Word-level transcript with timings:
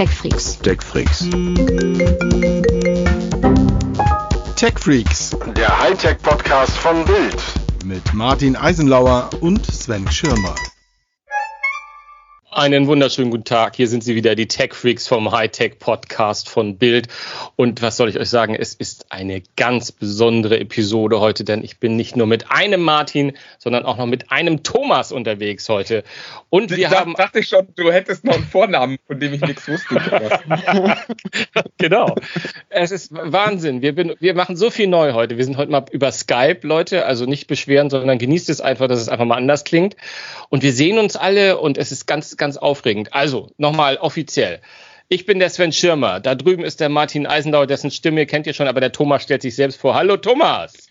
TechFreaks. 0.00 0.58
TechFreaks. 0.62 1.28
TechFreaks. 4.56 5.36
Der 5.54 5.78
Hightech-Podcast 5.78 6.78
von 6.78 7.04
Bild. 7.04 7.36
Mit 7.84 8.14
Martin 8.14 8.56
Eisenlauer 8.56 9.28
und 9.42 9.66
Sven 9.66 10.10
Schirmer. 10.10 10.54
Einen 12.52 12.88
wunderschönen 12.88 13.30
guten 13.30 13.44
Tag. 13.44 13.76
Hier 13.76 13.86
sind 13.86 14.02
sie 14.02 14.16
wieder, 14.16 14.34
die 14.34 14.48
Tech 14.48 14.74
Freaks 14.74 15.06
vom 15.06 15.30
Hightech 15.30 15.78
Podcast 15.78 16.48
von 16.48 16.78
Bild. 16.78 17.06
Und 17.54 17.80
was 17.80 17.96
soll 17.96 18.08
ich 18.08 18.18
euch 18.18 18.28
sagen? 18.28 18.56
Es 18.56 18.74
ist 18.74 19.12
eine 19.12 19.40
ganz 19.56 19.92
besondere 19.92 20.58
Episode 20.58 21.20
heute, 21.20 21.44
denn 21.44 21.62
ich 21.62 21.78
bin 21.78 21.94
nicht 21.94 22.16
nur 22.16 22.26
mit 22.26 22.50
einem 22.50 22.82
Martin, 22.82 23.34
sondern 23.58 23.84
auch 23.84 23.96
noch 23.98 24.06
mit 24.06 24.32
einem 24.32 24.64
Thomas 24.64 25.12
unterwegs 25.12 25.68
heute. 25.68 26.02
Und 26.48 26.72
wir 26.72 26.78
ich 26.78 26.90
haben. 26.90 27.14
dachte 27.14 27.38
ich 27.38 27.46
schon, 27.46 27.68
du 27.76 27.92
hättest 27.92 28.24
noch 28.24 28.34
einen 28.34 28.42
Vornamen, 28.42 28.98
von 29.06 29.20
dem 29.20 29.32
ich 29.32 29.42
nichts 29.42 29.68
wusste. 29.68 30.00
genau. 31.78 32.16
Es 32.68 32.90
ist 32.90 33.12
Wahnsinn. 33.12 33.80
Wir, 33.80 33.94
bin, 33.94 34.14
wir 34.18 34.34
machen 34.34 34.56
so 34.56 34.70
viel 34.70 34.88
neu 34.88 35.12
heute. 35.12 35.36
Wir 35.36 35.44
sind 35.44 35.56
heute 35.56 35.70
mal 35.70 35.84
über 35.92 36.10
Skype, 36.10 36.66
Leute. 36.66 37.06
Also 37.06 37.26
nicht 37.26 37.46
beschweren, 37.46 37.90
sondern 37.90 38.18
genießt 38.18 38.50
es 38.50 38.60
einfach, 38.60 38.88
dass 38.88 39.00
es 39.00 39.08
einfach 39.08 39.24
mal 39.24 39.36
anders 39.36 39.62
klingt. 39.62 39.94
Und 40.48 40.64
wir 40.64 40.72
sehen 40.72 40.98
uns 40.98 41.14
alle 41.14 41.58
und 41.58 41.78
es 41.78 41.92
ist 41.92 42.08
ganz, 42.08 42.36
ganz 42.40 42.56
aufregend. 42.56 43.14
Also, 43.14 43.50
nochmal 43.56 43.98
offiziell. 43.98 44.60
Ich 45.08 45.26
bin 45.26 45.38
der 45.38 45.50
Sven 45.50 45.72
Schirmer. 45.72 46.20
Da 46.20 46.34
drüben 46.34 46.64
ist 46.64 46.80
der 46.80 46.88
Martin 46.88 47.26
Eisenlauer, 47.26 47.66
dessen 47.66 47.90
Stimme 47.90 48.26
kennt 48.26 48.46
ihr 48.48 48.54
schon, 48.54 48.66
aber 48.66 48.80
der 48.80 48.92
Thomas 48.92 49.22
stellt 49.22 49.42
sich 49.42 49.54
selbst 49.54 49.80
vor. 49.80 49.94
Hallo 49.94 50.16
Thomas. 50.16 50.90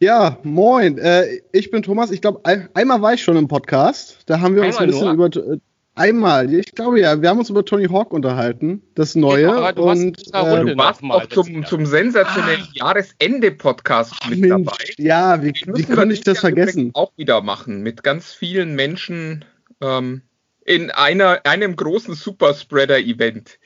Ja, 0.00 0.38
moin. 0.42 0.98
Äh, 0.98 1.40
ich 1.52 1.70
bin 1.70 1.82
Thomas. 1.82 2.10
Ich 2.10 2.20
glaube, 2.20 2.40
ein, 2.44 2.68
einmal 2.74 3.00
war 3.02 3.14
ich 3.14 3.22
schon 3.22 3.36
im 3.36 3.48
Podcast. 3.48 4.18
Da 4.26 4.40
haben 4.40 4.54
wir 4.54 4.62
uns 4.62 4.76
Einmal 4.76 4.82
ein 4.84 4.90
bisschen 4.90 5.16
nur? 5.16 5.26
über. 5.26 5.54
Äh, 5.54 5.58
einmal, 5.94 6.52
ich 6.52 6.74
glaube 6.74 7.00
ja. 7.00 7.22
Wir 7.22 7.30
haben 7.30 7.38
uns 7.38 7.48
über 7.48 7.64
Tony 7.64 7.86
Hawk 7.86 8.12
unterhalten, 8.12 8.82
das 8.94 9.14
Neue. 9.14 9.48
Aber 9.48 9.72
du 9.72 9.82
und 9.84 9.98
Runde 10.34 10.72
äh, 10.72 10.74
Du 10.74 10.76
warst 10.76 11.02
Nochmal 11.02 11.22
auch 11.22 11.26
zum, 11.26 11.64
zum 11.64 11.86
sensationellen 11.86 12.68
Jahresende-Podcast 12.74 14.28
mit 14.28 14.40
Mensch, 14.40 14.66
dabei. 14.66 14.84
ja, 14.98 15.42
wie, 15.42 15.52
wie 15.52 15.84
konnte 15.84 16.12
ich 16.12 16.20
das 16.20 16.40
vergessen? 16.40 16.90
Auch 16.92 17.12
wieder 17.16 17.40
machen, 17.40 17.82
mit 17.82 18.02
ganz 18.02 18.32
vielen 18.34 18.74
Menschen 18.74 19.44
ähm, 19.80 20.20
in 20.66 20.90
einer, 20.90 21.40
einem 21.44 21.76
großen 21.76 22.14
Superspreader-Event. 22.14 23.58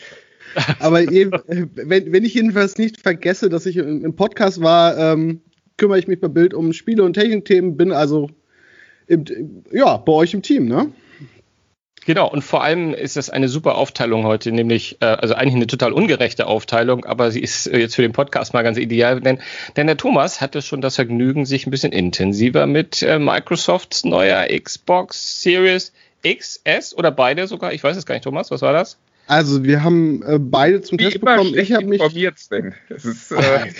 Aber 0.79 1.03
äh, 1.03 1.31
wenn, 1.75 2.12
wenn 2.12 2.25
ich 2.25 2.34
jedenfalls 2.34 2.77
nicht 2.79 3.01
vergesse, 3.01 3.48
dass 3.48 3.67
ich 3.67 3.77
im, 3.77 4.05
im 4.05 4.17
Podcast 4.17 4.61
war, 4.61 4.97
ähm, 4.98 5.41
kümmere 5.77 5.98
ich 5.98 6.09
mich 6.09 6.20
bei 6.20 6.29
Bild 6.29 6.55
um 6.55 6.73
Spiele- 6.73 7.05
und 7.05 7.15
Technikthemen, 7.15 7.77
bin 7.77 7.92
also 7.92 8.31
im, 9.07 9.25
ja, 9.73 9.97
bei 9.97 10.12
euch 10.12 10.34
im 10.34 10.42
Team, 10.42 10.67
ne? 10.67 10.92
Genau, 12.07 12.31
und 12.31 12.42
vor 12.42 12.65
allem 12.65 12.95
ist 12.95 13.17
das 13.17 13.29
eine 13.29 13.48
super 13.48 13.77
Aufteilung 13.77 14.25
heute, 14.25 14.53
nämlich, 14.53 14.97
äh, 15.01 15.07
also 15.07 15.35
eigentlich 15.35 15.57
eine 15.57 15.67
total 15.67 15.92
ungerechte 15.92 16.47
Aufteilung, 16.47 17.05
aber 17.05 17.31
sie 17.31 17.41
ist 17.41 17.67
äh, 17.67 17.79
jetzt 17.79 17.95
für 17.95 18.03
den 18.03 18.12
Podcast 18.12 18.55
mal 18.55 18.62
ganz 18.62 18.79
ideal, 18.79 19.20
denn, 19.20 19.39
denn 19.77 19.87
der 19.87 19.98
Thomas 19.98 20.41
hatte 20.41 20.62
schon 20.62 20.81
das 20.81 20.97
Vergnügen, 20.97 21.45
sich 21.45 21.67
ein 21.67 21.70
bisschen 21.70 21.92
intensiver 21.92 22.67
mit 22.67 23.03
äh, 23.03 23.19
Microsofts 23.19 24.05
neuer 24.05 24.47
Xbox 24.48 25.42
Series 25.42 25.92
XS 26.23 26.95
oder 26.97 27.11
beide 27.11 27.47
sogar, 27.47 27.73
ich 27.73 27.83
weiß 27.83 27.97
es 27.97 28.07
gar 28.07 28.15
nicht, 28.15 28.25
Thomas, 28.25 28.51
was 28.51 28.63
war 28.63 28.73
das? 28.73 28.99
Also 29.27 29.63
wir 29.63 29.85
haben 29.85 30.23
äh, 30.25 30.39
beide 30.41 30.81
zum 30.83 30.99
Wie 30.99 31.05
Test 31.05 31.17
immer 31.17 31.37
bekommen. 31.37 31.57
Ich 31.57 31.73
habe 31.73 31.87
mich, 31.87 32.01
informiert, 32.01 32.37
Sven. 32.39 32.75
Ist, 32.89 33.31
äh, 33.31 33.37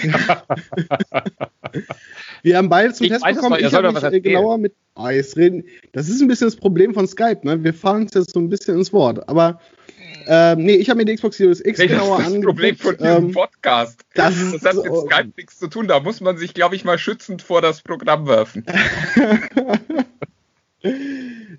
wir 2.43 2.57
haben 2.57 2.69
beide 2.69 2.93
zum 2.93 3.07
Ich 3.07 3.13
Test 3.13 3.25
bekommen. 3.25 3.59
ihr 3.59 3.67
Ich 3.67 3.75
habe 3.75 3.91
mich 3.93 4.03
äh, 4.03 4.21
genauer 4.21 4.59
mit 4.59 4.75
Eis 4.95 5.37
reden. 5.37 5.65
Das 5.93 6.09
ist 6.09 6.21
ein 6.21 6.29
bisschen 6.29 6.47
das 6.47 6.55
Problem 6.57 6.95
von 6.95 7.09
Skype, 7.09 7.41
ne? 7.43 7.63
Wir 7.65 7.75
fahren 7.75 8.03
uns 8.03 8.15
jetzt 8.15 8.33
so 8.33 8.39
ein 8.39 8.49
bisschen 8.49 8.77
ins 8.79 8.93
Wort. 8.93 9.29
Aber 9.29 9.61
ähm, 10.29 10.59
nee, 10.65 10.75
ich 10.77 10.89
habe 10.89 10.99
mir 10.99 11.05
die 11.05 11.15
Xbox 11.17 11.37
Series 11.39 11.61
X 11.65 11.79
nee, 11.81 11.89
das 11.89 11.97
genauer 11.99 12.19
ist 12.19 12.27
das 12.27 12.33
angeguckt. 12.35 12.57
Problem 12.57 12.77
von 12.77 12.97
diesem 12.97 13.25
ähm, 13.27 13.33
Podcast. 13.33 14.01
das 14.15 14.35
Das, 14.39 14.53
ist 14.55 14.65
hat 14.65 14.75
so- 14.75 14.83
mit 14.85 14.95
Skype 15.11 15.33
nichts 15.37 15.59
zu 15.59 15.67
tun. 15.67 15.89
Da 15.89 15.99
muss 15.99 16.21
man 16.21 16.37
sich, 16.37 16.55
glaube 16.55 16.77
ich, 16.77 16.85
mal 16.85 16.99
schützend 16.99 17.43
vor 17.43 17.61
das 17.61 17.83
Programm 17.83 18.29
werfen. 18.29 18.65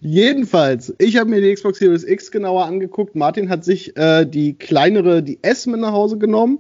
Jedenfalls, 0.01 0.94
ich 0.97 1.17
habe 1.17 1.29
mir 1.29 1.41
die 1.41 1.53
Xbox 1.53 1.78
Series 1.79 2.03
X 2.03 2.31
genauer 2.31 2.66
angeguckt. 2.66 3.16
Martin 3.16 3.50
hat 3.50 3.63
sich 3.63 3.95
äh, 3.97 4.25
die 4.25 4.53
kleinere, 4.56 5.22
die 5.22 5.39
S 5.44 5.67
mit 5.67 5.79
nach 5.79 5.91
Hause 5.91 6.17
genommen. 6.17 6.59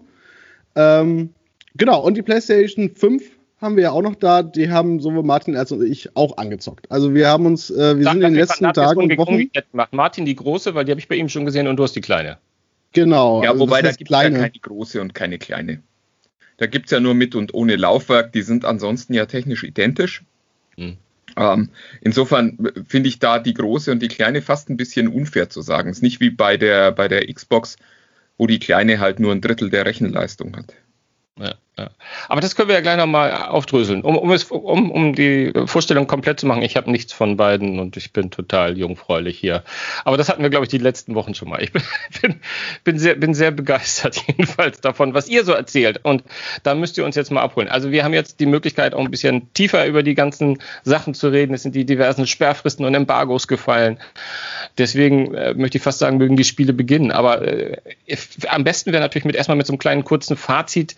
Ähm, 0.75 1.29
genau, 1.75 2.01
und 2.03 2.15
die 2.17 2.21
PlayStation 2.21 2.91
5 2.95 3.23
haben 3.59 3.75
wir 3.75 3.83
ja 3.83 3.91
auch 3.91 4.03
noch 4.03 4.15
da. 4.15 4.43
Die 4.43 4.69
haben 4.69 4.99
sowohl 4.99 5.23
Martin 5.23 5.55
als 5.57 5.71
auch 5.71 5.81
ich 5.81 6.15
auch 6.15 6.37
angezockt. 6.37 6.89
Also 6.91 7.15
wir 7.15 7.27
haben 7.29 7.47
uns, 7.47 7.71
äh, 7.71 7.97
wir 7.97 8.05
Da- 8.05 8.11
sind 8.11 8.21
in 8.21 8.33
den 8.33 8.35
letzten 8.35 8.71
Tagen 8.73 9.01
und 9.01 9.17
Wochen. 9.17 9.49
gemacht. 9.71 9.91
Martin 9.91 10.25
die 10.25 10.35
große, 10.35 10.75
weil 10.75 10.85
die 10.85 10.91
habe 10.91 10.99
ich 11.01 11.07
bei 11.07 11.15
ihm 11.15 11.27
schon 11.27 11.45
gesehen 11.45 11.67
und 11.67 11.77
du 11.77 11.83
hast 11.83 11.95
die 11.95 12.01
kleine. 12.01 12.37
Genau. 12.93 13.43
Ja, 13.43 13.51
also 13.51 13.61
wobei 13.61 13.81
das 13.81 13.93
da 13.93 13.97
gibt 13.97 14.11
es 14.11 14.17
ja 14.17 14.29
keine 14.29 14.51
große 14.51 15.01
und 15.01 15.15
keine 15.15 15.39
kleine. 15.39 15.81
Da 16.57 16.67
gibt 16.67 16.85
es 16.85 16.91
ja 16.91 16.99
nur 16.99 17.15
mit 17.15 17.33
und 17.33 17.55
ohne 17.55 17.75
Laufwerk. 17.75 18.33
Die 18.33 18.43
sind 18.43 18.65
ansonsten 18.65 19.13
ja 19.15 19.25
technisch 19.25 19.63
identisch. 19.63 20.23
Hm. 20.77 20.97
Ähm, 21.37 21.69
insofern 22.01 22.57
finde 22.87 23.09
ich 23.09 23.19
da 23.19 23.39
die 23.39 23.53
große 23.53 23.91
und 23.91 24.01
die 24.01 24.07
kleine 24.07 24.41
fast 24.41 24.69
ein 24.69 24.77
bisschen 24.77 25.07
unfair 25.07 25.49
zu 25.49 25.61
sagen. 25.61 25.89
Es 25.89 25.97
ist 25.97 26.03
nicht 26.03 26.19
wie 26.19 26.29
bei 26.29 26.57
der, 26.57 26.91
bei 26.91 27.07
der 27.07 27.31
Xbox, 27.31 27.77
wo 28.37 28.47
die 28.47 28.59
kleine 28.59 28.99
halt 28.99 29.19
nur 29.19 29.31
ein 29.31 29.41
Drittel 29.41 29.69
der 29.69 29.85
Rechenleistung 29.85 30.55
hat. 30.55 30.73
Ja, 31.39 31.55
Aber 32.29 32.41
das 32.41 32.55
können 32.55 32.67
wir 32.67 32.75
ja 32.75 32.81
gleich 32.81 32.97
nochmal 32.97 33.31
aufdröseln. 33.33 34.01
Um, 34.03 34.17
um, 34.17 34.31
es, 34.31 34.45
um, 34.45 34.91
um 34.91 35.15
die 35.15 35.51
Vorstellung 35.65 36.07
komplett 36.07 36.39
zu 36.39 36.45
machen, 36.45 36.61
ich 36.61 36.75
habe 36.77 36.91
nichts 36.91 37.13
von 37.13 37.37
beiden 37.37 37.79
und 37.79 37.97
ich 37.97 38.13
bin 38.13 38.31
total 38.31 38.77
jungfräulich 38.77 39.37
hier. 39.37 39.63
Aber 40.05 40.17
das 40.17 40.29
hatten 40.29 40.43
wir, 40.43 40.49
glaube 40.49 40.65
ich, 40.65 40.69
die 40.69 40.77
letzten 40.77 41.15
Wochen 41.15 41.33
schon 41.33 41.49
mal. 41.49 41.61
Ich 41.61 41.71
bin, 41.71 41.83
bin, 42.21 42.39
bin, 42.83 42.99
sehr, 42.99 43.15
bin 43.15 43.33
sehr 43.33 43.51
begeistert 43.51 44.21
jedenfalls 44.27 44.81
davon, 44.81 45.13
was 45.13 45.27
ihr 45.27 45.45
so 45.45 45.53
erzählt. 45.53 45.99
Und 46.03 46.23
da 46.63 46.75
müsst 46.75 46.97
ihr 46.97 47.05
uns 47.05 47.15
jetzt 47.15 47.31
mal 47.31 47.41
abholen. 47.41 47.67
Also 47.67 47.91
wir 47.91 48.03
haben 48.03 48.13
jetzt 48.13 48.39
die 48.39 48.45
Möglichkeit, 48.45 48.93
auch 48.93 48.99
ein 48.99 49.11
bisschen 49.11 49.53
tiefer 49.53 49.85
über 49.85 50.03
die 50.03 50.15
ganzen 50.15 50.59
Sachen 50.83 51.13
zu 51.13 51.29
reden. 51.29 51.53
Es 51.53 51.63
sind 51.63 51.75
die 51.75 51.85
diversen 51.85 52.27
Sperrfristen 52.27 52.85
und 52.85 52.93
Embargos 52.93 53.47
gefallen. 53.47 53.99
Deswegen 54.77 55.33
äh, 55.33 55.53
möchte 55.53 55.77
ich 55.77 55.83
fast 55.83 55.99
sagen, 55.99 56.17
mögen 56.17 56.37
die 56.37 56.43
Spiele 56.43 56.73
beginnen. 56.73 57.11
Aber 57.11 57.41
äh, 57.41 57.77
am 58.47 58.63
besten 58.63 58.91
wäre 58.91 59.01
natürlich 59.01 59.25
mit 59.25 59.35
erstmal 59.35 59.57
mit 59.57 59.67
so 59.67 59.73
einem 59.73 59.79
kleinen 59.79 60.03
kurzen 60.03 60.37
Fazit, 60.37 60.95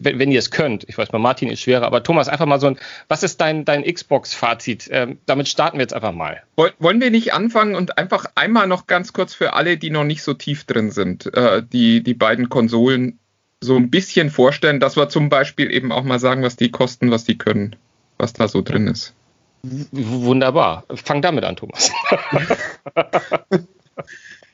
wenn, 0.00 0.18
wenn 0.18 0.32
ihr 0.32 0.38
es 0.40 0.50
könnt. 0.50 0.84
Ich 0.88 0.98
weiß 0.98 1.12
mal, 1.12 1.18
Martin 1.18 1.48
ist 1.48 1.60
schwerer, 1.60 1.86
aber 1.86 2.02
Thomas, 2.02 2.28
einfach 2.28 2.46
mal 2.46 2.58
so 2.58 2.66
ein, 2.66 2.78
was 3.08 3.22
ist 3.22 3.40
dein, 3.40 3.64
dein 3.64 3.84
Xbox-Fazit? 3.84 4.88
Ähm, 4.90 5.18
damit 5.26 5.46
starten 5.48 5.76
wir 5.78 5.82
jetzt 5.82 5.94
einfach 5.94 6.12
mal. 6.12 6.42
Woll- 6.56 6.72
Wollen 6.80 7.00
wir 7.00 7.10
nicht 7.10 7.32
anfangen 7.32 7.74
und 7.76 7.98
einfach 7.98 8.24
einmal 8.34 8.66
noch 8.66 8.86
ganz 8.88 9.12
kurz 9.12 9.34
für 9.34 9.52
alle, 9.52 9.76
die 9.76 9.90
noch 9.90 10.04
nicht 10.04 10.22
so 10.22 10.34
tief 10.34 10.64
drin 10.64 10.90
sind, 10.90 11.32
äh, 11.34 11.62
die, 11.62 12.02
die 12.02 12.14
beiden 12.14 12.48
Konsolen 12.48 13.18
so 13.60 13.76
ein 13.76 13.90
bisschen 13.90 14.30
vorstellen, 14.30 14.80
dass 14.80 14.96
wir 14.96 15.08
zum 15.10 15.28
Beispiel 15.28 15.70
eben 15.70 15.92
auch 15.92 16.02
mal 16.02 16.18
sagen, 16.18 16.42
was 16.42 16.56
die 16.56 16.70
kosten, 16.70 17.10
was 17.10 17.24
die 17.24 17.36
können, 17.38 17.76
was 18.16 18.32
da 18.32 18.48
so 18.48 18.62
drin 18.62 18.86
ist. 18.86 19.14
W 19.62 19.84
wunderbar. 19.92 20.84
Fang 20.94 21.20
damit 21.20 21.44
an, 21.44 21.56
Thomas. 21.56 21.90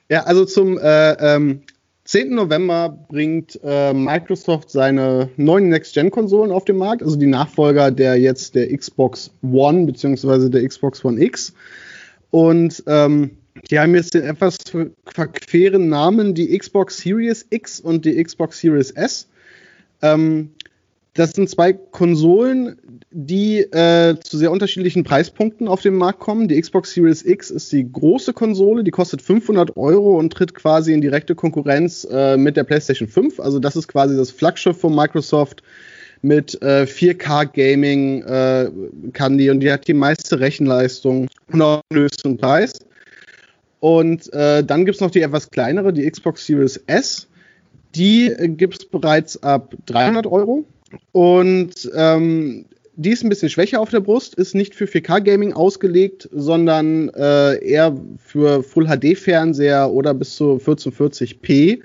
Ja, 0.08 0.22
also 0.22 0.44
zum 0.44 0.78
äh, 0.78 1.12
ähm, 1.14 1.62
10. 2.06 2.34
November 2.34 2.98
bringt 3.08 3.58
äh, 3.64 3.92
Microsoft 3.92 4.70
seine 4.70 5.28
neuen 5.36 5.68
Next-Gen-Konsolen 5.68 6.52
auf 6.52 6.64
den 6.64 6.76
Markt, 6.76 7.02
also 7.02 7.16
die 7.16 7.26
Nachfolger 7.26 7.90
der 7.90 8.16
jetzt 8.16 8.54
der 8.54 8.74
Xbox 8.76 9.30
One 9.42 9.86
beziehungsweise 9.86 10.48
der 10.48 10.66
Xbox 10.66 11.04
One 11.04 11.20
X. 11.22 11.52
Und 12.30 12.82
ähm, 12.86 13.30
die 13.70 13.78
haben 13.78 13.94
jetzt 13.94 14.14
den 14.14 14.22
etwas 14.22 14.58
ver- 14.70 14.90
verqueren 15.04 15.88
Namen, 15.88 16.34
die 16.34 16.56
Xbox 16.56 16.98
Series 16.98 17.46
X 17.50 17.80
und 17.80 18.04
die 18.04 18.22
Xbox 18.22 18.60
Series 18.60 18.92
S. 18.92 19.28
Ähm, 20.02 20.50
das 21.16 21.32
sind 21.32 21.48
zwei 21.48 21.72
Konsolen, 21.72 22.78
die 23.10 23.60
äh, 23.60 24.16
zu 24.20 24.36
sehr 24.36 24.50
unterschiedlichen 24.50 25.02
Preispunkten 25.02 25.68
auf 25.68 25.80
den 25.80 25.94
Markt 25.94 26.20
kommen. 26.20 26.48
Die 26.48 26.60
Xbox 26.60 26.92
Series 26.92 27.24
X 27.24 27.50
ist 27.50 27.72
die 27.72 27.90
große 27.90 28.32
Konsole, 28.32 28.84
die 28.84 28.90
kostet 28.90 29.22
500 29.22 29.76
Euro 29.76 30.18
und 30.18 30.32
tritt 30.32 30.54
quasi 30.54 30.92
in 30.92 31.00
direkte 31.00 31.34
Konkurrenz 31.34 32.06
äh, 32.10 32.36
mit 32.36 32.56
der 32.56 32.64
PlayStation 32.64 33.08
5. 33.08 33.40
Also 33.40 33.58
das 33.58 33.76
ist 33.76 33.88
quasi 33.88 34.16
das 34.16 34.30
Flaggschiff 34.30 34.78
von 34.78 34.94
Microsoft 34.94 35.62
mit 36.22 36.60
äh, 36.62 36.82
4K 36.82 37.46
Gaming 37.46 38.22
äh, 38.22 38.70
kann 39.12 39.38
die 39.38 39.50
und 39.50 39.60
die 39.60 39.72
hat 39.72 39.88
die 39.88 39.94
meiste 39.94 40.40
Rechenleistung 40.40 41.28
und 41.52 41.62
auch 41.62 41.80
den 41.90 42.00
höchsten 42.00 42.36
Preis. 42.36 42.74
Und 43.80 44.32
äh, 44.32 44.64
dann 44.64 44.84
gibt 44.84 44.96
es 44.96 45.00
noch 45.00 45.10
die 45.10 45.22
etwas 45.22 45.50
kleinere, 45.50 45.92
die 45.92 46.10
Xbox 46.10 46.44
Series 46.46 46.82
S. 46.86 47.28
Die 47.94 48.26
äh, 48.26 48.48
gibt 48.48 48.80
es 48.80 48.84
bereits 48.84 49.42
ab 49.42 49.74
300 49.86 50.26
Euro. 50.26 50.64
Und 51.12 51.90
ähm, 51.94 52.66
die 52.96 53.10
ist 53.10 53.22
ein 53.22 53.28
bisschen 53.28 53.50
schwächer 53.50 53.80
auf 53.80 53.90
der 53.90 54.00
Brust, 54.00 54.34
ist 54.36 54.54
nicht 54.54 54.74
für 54.74 54.86
4K-Gaming 54.86 55.52
ausgelegt, 55.52 56.28
sondern 56.32 57.10
äh, 57.10 57.62
eher 57.64 57.96
für 58.18 58.62
Full-HD-Fernseher 58.62 59.90
oder 59.90 60.14
bis 60.14 60.36
zu 60.36 60.60
1440p 60.64 61.82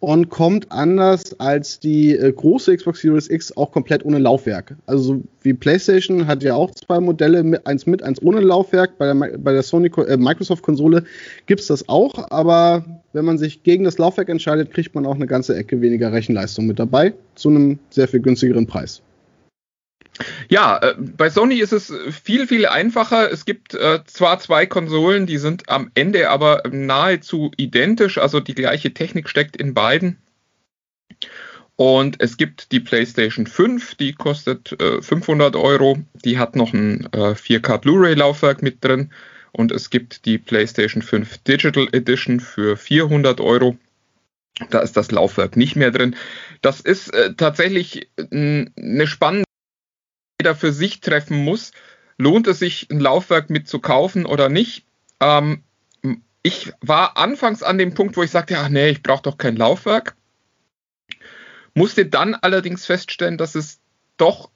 und 0.00 0.28
kommt 0.28 0.70
anders 0.70 1.38
als 1.40 1.80
die 1.80 2.14
äh, 2.14 2.32
große 2.32 2.76
Xbox 2.76 3.00
Series 3.00 3.28
X 3.28 3.56
auch 3.56 3.72
komplett 3.72 4.04
ohne 4.04 4.18
Laufwerk. 4.18 4.76
Also 4.86 5.02
so 5.02 5.22
wie 5.42 5.54
PlayStation 5.54 6.26
hat 6.26 6.42
ja 6.42 6.54
auch 6.54 6.70
zwei 6.72 7.00
Modelle, 7.00 7.60
eins 7.64 7.86
mit, 7.86 8.02
eins 8.02 8.22
ohne 8.22 8.40
Laufwerk. 8.40 8.98
Bei 8.98 9.12
der, 9.12 9.38
bei 9.38 9.52
der 9.52 9.62
Sony 9.62 9.90
äh, 10.06 10.16
Microsoft 10.16 10.62
Konsole 10.62 11.04
gibt 11.46 11.60
es 11.60 11.66
das 11.66 11.88
auch, 11.88 12.30
aber 12.30 12.84
wenn 13.12 13.24
man 13.24 13.38
sich 13.38 13.62
gegen 13.62 13.84
das 13.84 13.98
Laufwerk 13.98 14.28
entscheidet, 14.28 14.72
kriegt 14.72 14.94
man 14.94 15.06
auch 15.06 15.16
eine 15.16 15.26
ganze 15.26 15.56
Ecke 15.56 15.80
weniger 15.80 16.12
Rechenleistung 16.12 16.66
mit 16.66 16.78
dabei 16.78 17.14
zu 17.34 17.48
einem 17.48 17.78
sehr 17.90 18.06
viel 18.06 18.20
günstigeren 18.20 18.66
Preis. 18.66 19.02
Ja, 20.48 20.78
äh, 20.78 20.94
bei 20.98 21.30
Sony 21.30 21.56
ist 21.56 21.72
es 21.72 21.92
viel, 22.22 22.46
viel 22.46 22.66
einfacher. 22.66 23.30
Es 23.30 23.44
gibt 23.44 23.74
äh, 23.74 24.00
zwar 24.06 24.38
zwei 24.40 24.66
Konsolen, 24.66 25.26
die 25.26 25.38
sind 25.38 25.68
am 25.68 25.90
Ende 25.94 26.30
aber 26.30 26.62
nahezu 26.70 27.50
identisch, 27.56 28.18
also 28.18 28.40
die 28.40 28.54
gleiche 28.54 28.92
Technik 28.92 29.28
steckt 29.28 29.56
in 29.56 29.74
beiden. 29.74 30.18
Und 31.76 32.20
es 32.20 32.36
gibt 32.36 32.72
die 32.72 32.80
PlayStation 32.80 33.46
5, 33.46 33.94
die 33.94 34.12
kostet 34.12 34.80
äh, 34.80 35.00
500 35.00 35.54
Euro. 35.54 35.98
Die 36.24 36.38
hat 36.38 36.56
noch 36.56 36.72
ein 36.72 37.06
äh, 37.12 37.34
4K 37.34 37.78
Blu-ray-Laufwerk 37.78 38.62
mit 38.62 38.84
drin. 38.84 39.12
Und 39.52 39.70
es 39.70 39.88
gibt 39.88 40.24
die 40.24 40.38
PlayStation 40.38 41.02
5 41.02 41.38
Digital 41.38 41.88
Edition 41.92 42.40
für 42.40 42.76
400 42.76 43.40
Euro. 43.40 43.78
Da 44.70 44.80
ist 44.80 44.96
das 44.96 45.12
Laufwerk 45.12 45.56
nicht 45.56 45.76
mehr 45.76 45.92
drin. 45.92 46.16
Das 46.62 46.80
ist 46.80 47.14
äh, 47.14 47.34
tatsächlich 47.34 48.10
eine 48.30 49.06
spannende 49.06 49.47
jeder 50.40 50.54
für 50.54 50.72
sich 50.72 51.00
treffen 51.00 51.44
muss. 51.44 51.72
Lohnt 52.16 52.46
es 52.46 52.60
sich, 52.60 52.88
ein 52.90 53.00
Laufwerk 53.00 53.50
mitzukaufen 53.50 54.24
oder 54.24 54.48
nicht? 54.48 54.86
Ähm, 55.20 55.64
ich 56.42 56.72
war 56.80 57.16
anfangs 57.16 57.62
an 57.62 57.78
dem 57.78 57.94
Punkt, 57.94 58.16
wo 58.16 58.22
ich 58.22 58.30
sagte, 58.30 58.58
ach 58.58 58.68
nee, 58.68 58.90
ich 58.90 59.02
brauche 59.02 59.22
doch 59.22 59.38
kein 59.38 59.56
Laufwerk. 59.56 60.16
Musste 61.74 62.06
dann 62.06 62.34
allerdings 62.34 62.86
feststellen, 62.86 63.36
dass 63.36 63.54
es 63.54 63.80
doch 64.16 64.50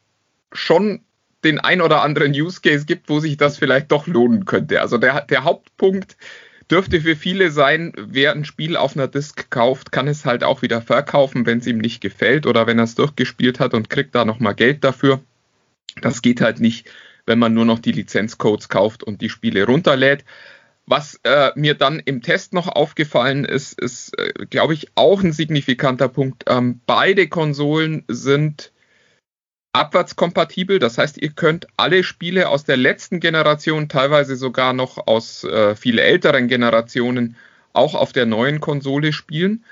schon 0.53 1.05
den 1.45 1.59
ein 1.59 1.81
oder 1.81 2.03
anderen 2.03 2.33
Use 2.33 2.61
Case 2.61 2.87
gibt, 2.87 3.09
wo 3.09 3.19
sich 3.19 3.37
das 3.37 3.59
vielleicht 3.59 3.91
doch 3.91 4.07
lohnen 4.07 4.45
könnte. 4.45 4.81
Also 4.81 4.99
der, 4.99 5.23
der 5.23 5.43
Hauptpunkt 5.43 6.17
dürfte 6.71 7.01
für 7.01 7.17
viele 7.17 7.51
sein, 7.51 7.93
wer 7.97 8.33
ein 8.33 8.45
Spiel 8.45 8.77
auf 8.77 8.97
einer 8.97 9.09
Disk 9.09 9.51
kauft, 9.51 9.91
kann 9.91 10.07
es 10.07 10.25
halt 10.25 10.45
auch 10.45 10.63
wieder 10.63 10.81
verkaufen, 10.81 11.45
wenn 11.45 11.59
es 11.59 11.67
ihm 11.67 11.79
nicht 11.79 12.01
gefällt 12.01 12.47
oder 12.47 12.69
wenn 12.69 12.79
er 12.79 12.85
es 12.85 12.95
durchgespielt 12.95 13.59
hat 13.59 13.75
und 13.75 13.91
kriegt 13.91 14.15
da 14.15 14.25
nochmal 14.25 14.55
Geld 14.55 14.85
dafür. 14.85 15.21
Das 16.01 16.23
geht 16.23 16.41
halt 16.41 16.61
nicht, 16.61 16.91
wenn 17.27 17.39
man 17.39 17.55
nur 17.55 17.65
noch 17.65 17.79
die 17.79 17.93
Lizenzcodes 17.93 18.69
kauft 18.69 19.03
und 19.03 19.21
die 19.21 19.29
Spiele 19.29 19.67
runterlädt. 19.67 20.25
Was 20.87 21.21
äh, 21.23 21.51
mir 21.55 21.75
dann 21.75 22.01
im 22.01 22.23
Test 22.23 22.53
noch 22.53 22.67
aufgefallen 22.67 23.45
ist, 23.45 23.81
ist, 23.81 24.19
äh, 24.19 24.33
glaube 24.47 24.75
ich, 24.75 24.89
auch 24.97 25.23
ein 25.23 25.33
signifikanter 25.33 26.09
Punkt. 26.09 26.45
Ähm, 26.49 26.81
beide 26.87 27.29
Konsolen 27.29 28.05
sind 28.09 28.73
abwärtskompatibel. 29.73 30.79
Das 30.79 30.99
heißt, 30.99 31.19
ihr 31.19 31.31
könnt 31.31 31.67
alle 31.77 32.03
Spiele 32.05 32.49
aus 32.49 32.65
der 32.65 32.77
letzten 32.77 33.21
Generation, 33.21 33.89
teilweise 33.89 34.37
sogar 34.37 34.73
noch 34.73 35.07
aus 35.07 35.45
äh, 35.45 35.77
viel 35.77 35.99
älteren 35.99 36.49
Generationen, 36.49 37.37
auch 37.73 37.95
auf 37.95 38.13
der 38.13 38.27
neuen 38.27 38.61
Konsole 38.61 39.13
spielen. 39.13 39.65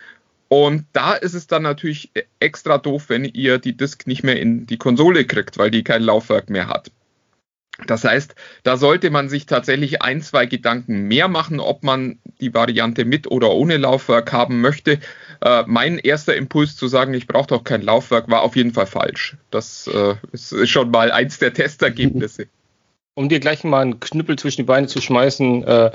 Und 0.53 0.87
da 0.93 1.15
ist 1.15 1.35
es 1.35 1.47
dann 1.47 1.63
natürlich 1.63 2.11
extra 2.41 2.79
doof, 2.79 3.05
wenn 3.07 3.25
ihr 3.25 3.59
die 3.59 3.77
Disk 3.77 4.09
nicht 4.09 4.25
mehr 4.25 4.41
in 4.41 4.67
die 4.67 4.79
Konsole 4.79 5.25
kriegt, 5.25 5.59
weil 5.59 5.71
die 5.71 5.85
kein 5.85 6.03
Laufwerk 6.03 6.51
mehr 6.51 6.67
hat. 6.67 6.91
Das 7.87 8.03
heißt, 8.03 8.35
da 8.65 8.77
sollte 8.77 9.11
man 9.11 9.29
sich 9.29 9.47
tatsächlich 9.47 10.03
ein, 10.03 10.23
zwei 10.23 10.47
Gedanken 10.47 11.03
mehr 11.03 11.29
machen, 11.29 11.61
ob 11.61 11.85
man 11.85 12.19
die 12.41 12.53
Variante 12.53 13.05
mit 13.05 13.31
oder 13.31 13.53
ohne 13.53 13.77
Laufwerk 13.77 14.33
haben 14.33 14.61
möchte. 14.61 14.99
Äh, 15.41 15.63
mein 15.69 15.99
erster 15.99 16.35
Impuls 16.35 16.75
zu 16.75 16.89
sagen, 16.89 17.15
ich 17.15 17.29
brauche 17.29 17.47
doch 17.47 17.63
kein 17.63 17.83
Laufwerk, 17.83 18.29
war 18.29 18.43
auf 18.43 18.57
jeden 18.57 18.75
Fall 18.75 18.87
falsch. 18.87 19.37
Das 19.53 19.87
äh, 19.87 20.17
ist 20.33 20.69
schon 20.69 20.91
mal 20.91 21.13
eins 21.13 21.39
der 21.39 21.55
Testergebnisse 21.55 22.49
um 23.15 23.29
dir 23.29 23.41
gleich 23.41 23.65
mal 23.65 23.83
einen 23.83 24.01
Knüppel 24.01 24.39
zwischen 24.39 24.63
die 24.63 24.67
Beine 24.67 24.87
zu 24.87 25.01
schmeißen, 25.01 25.65
äh, 25.65 25.87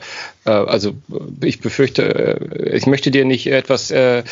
äh, 0.45 0.49
also 0.49 0.95
ich 1.41 1.61
befürchte, 1.61 2.03
äh, 2.03 2.75
ich 2.75 2.85
möchte 2.85 3.09
dir 3.09 3.25
nicht 3.25 3.47
etwas, 3.47 3.89
äh, 3.91 4.23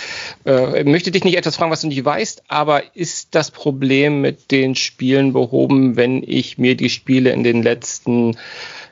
äh, 0.45 0.83
möchte 0.83 1.11
dich 1.11 1.23
nicht 1.23 1.37
etwas 1.37 1.55
fragen, 1.55 1.71
was 1.71 1.81
du 1.81 1.87
nicht 1.87 2.03
weißt, 2.03 2.43
aber 2.49 2.95
ist 2.95 3.35
das 3.35 3.51
Problem 3.51 4.21
mit 4.21 4.51
den 4.51 4.75
Spielen 4.75 5.33
behoben, 5.33 5.95
wenn 5.95 6.23
ich 6.23 6.57
mir 6.57 6.75
die 6.75 6.89
Spiele 6.89 7.31
in 7.31 7.43
den 7.43 7.63
letzten 7.63 8.37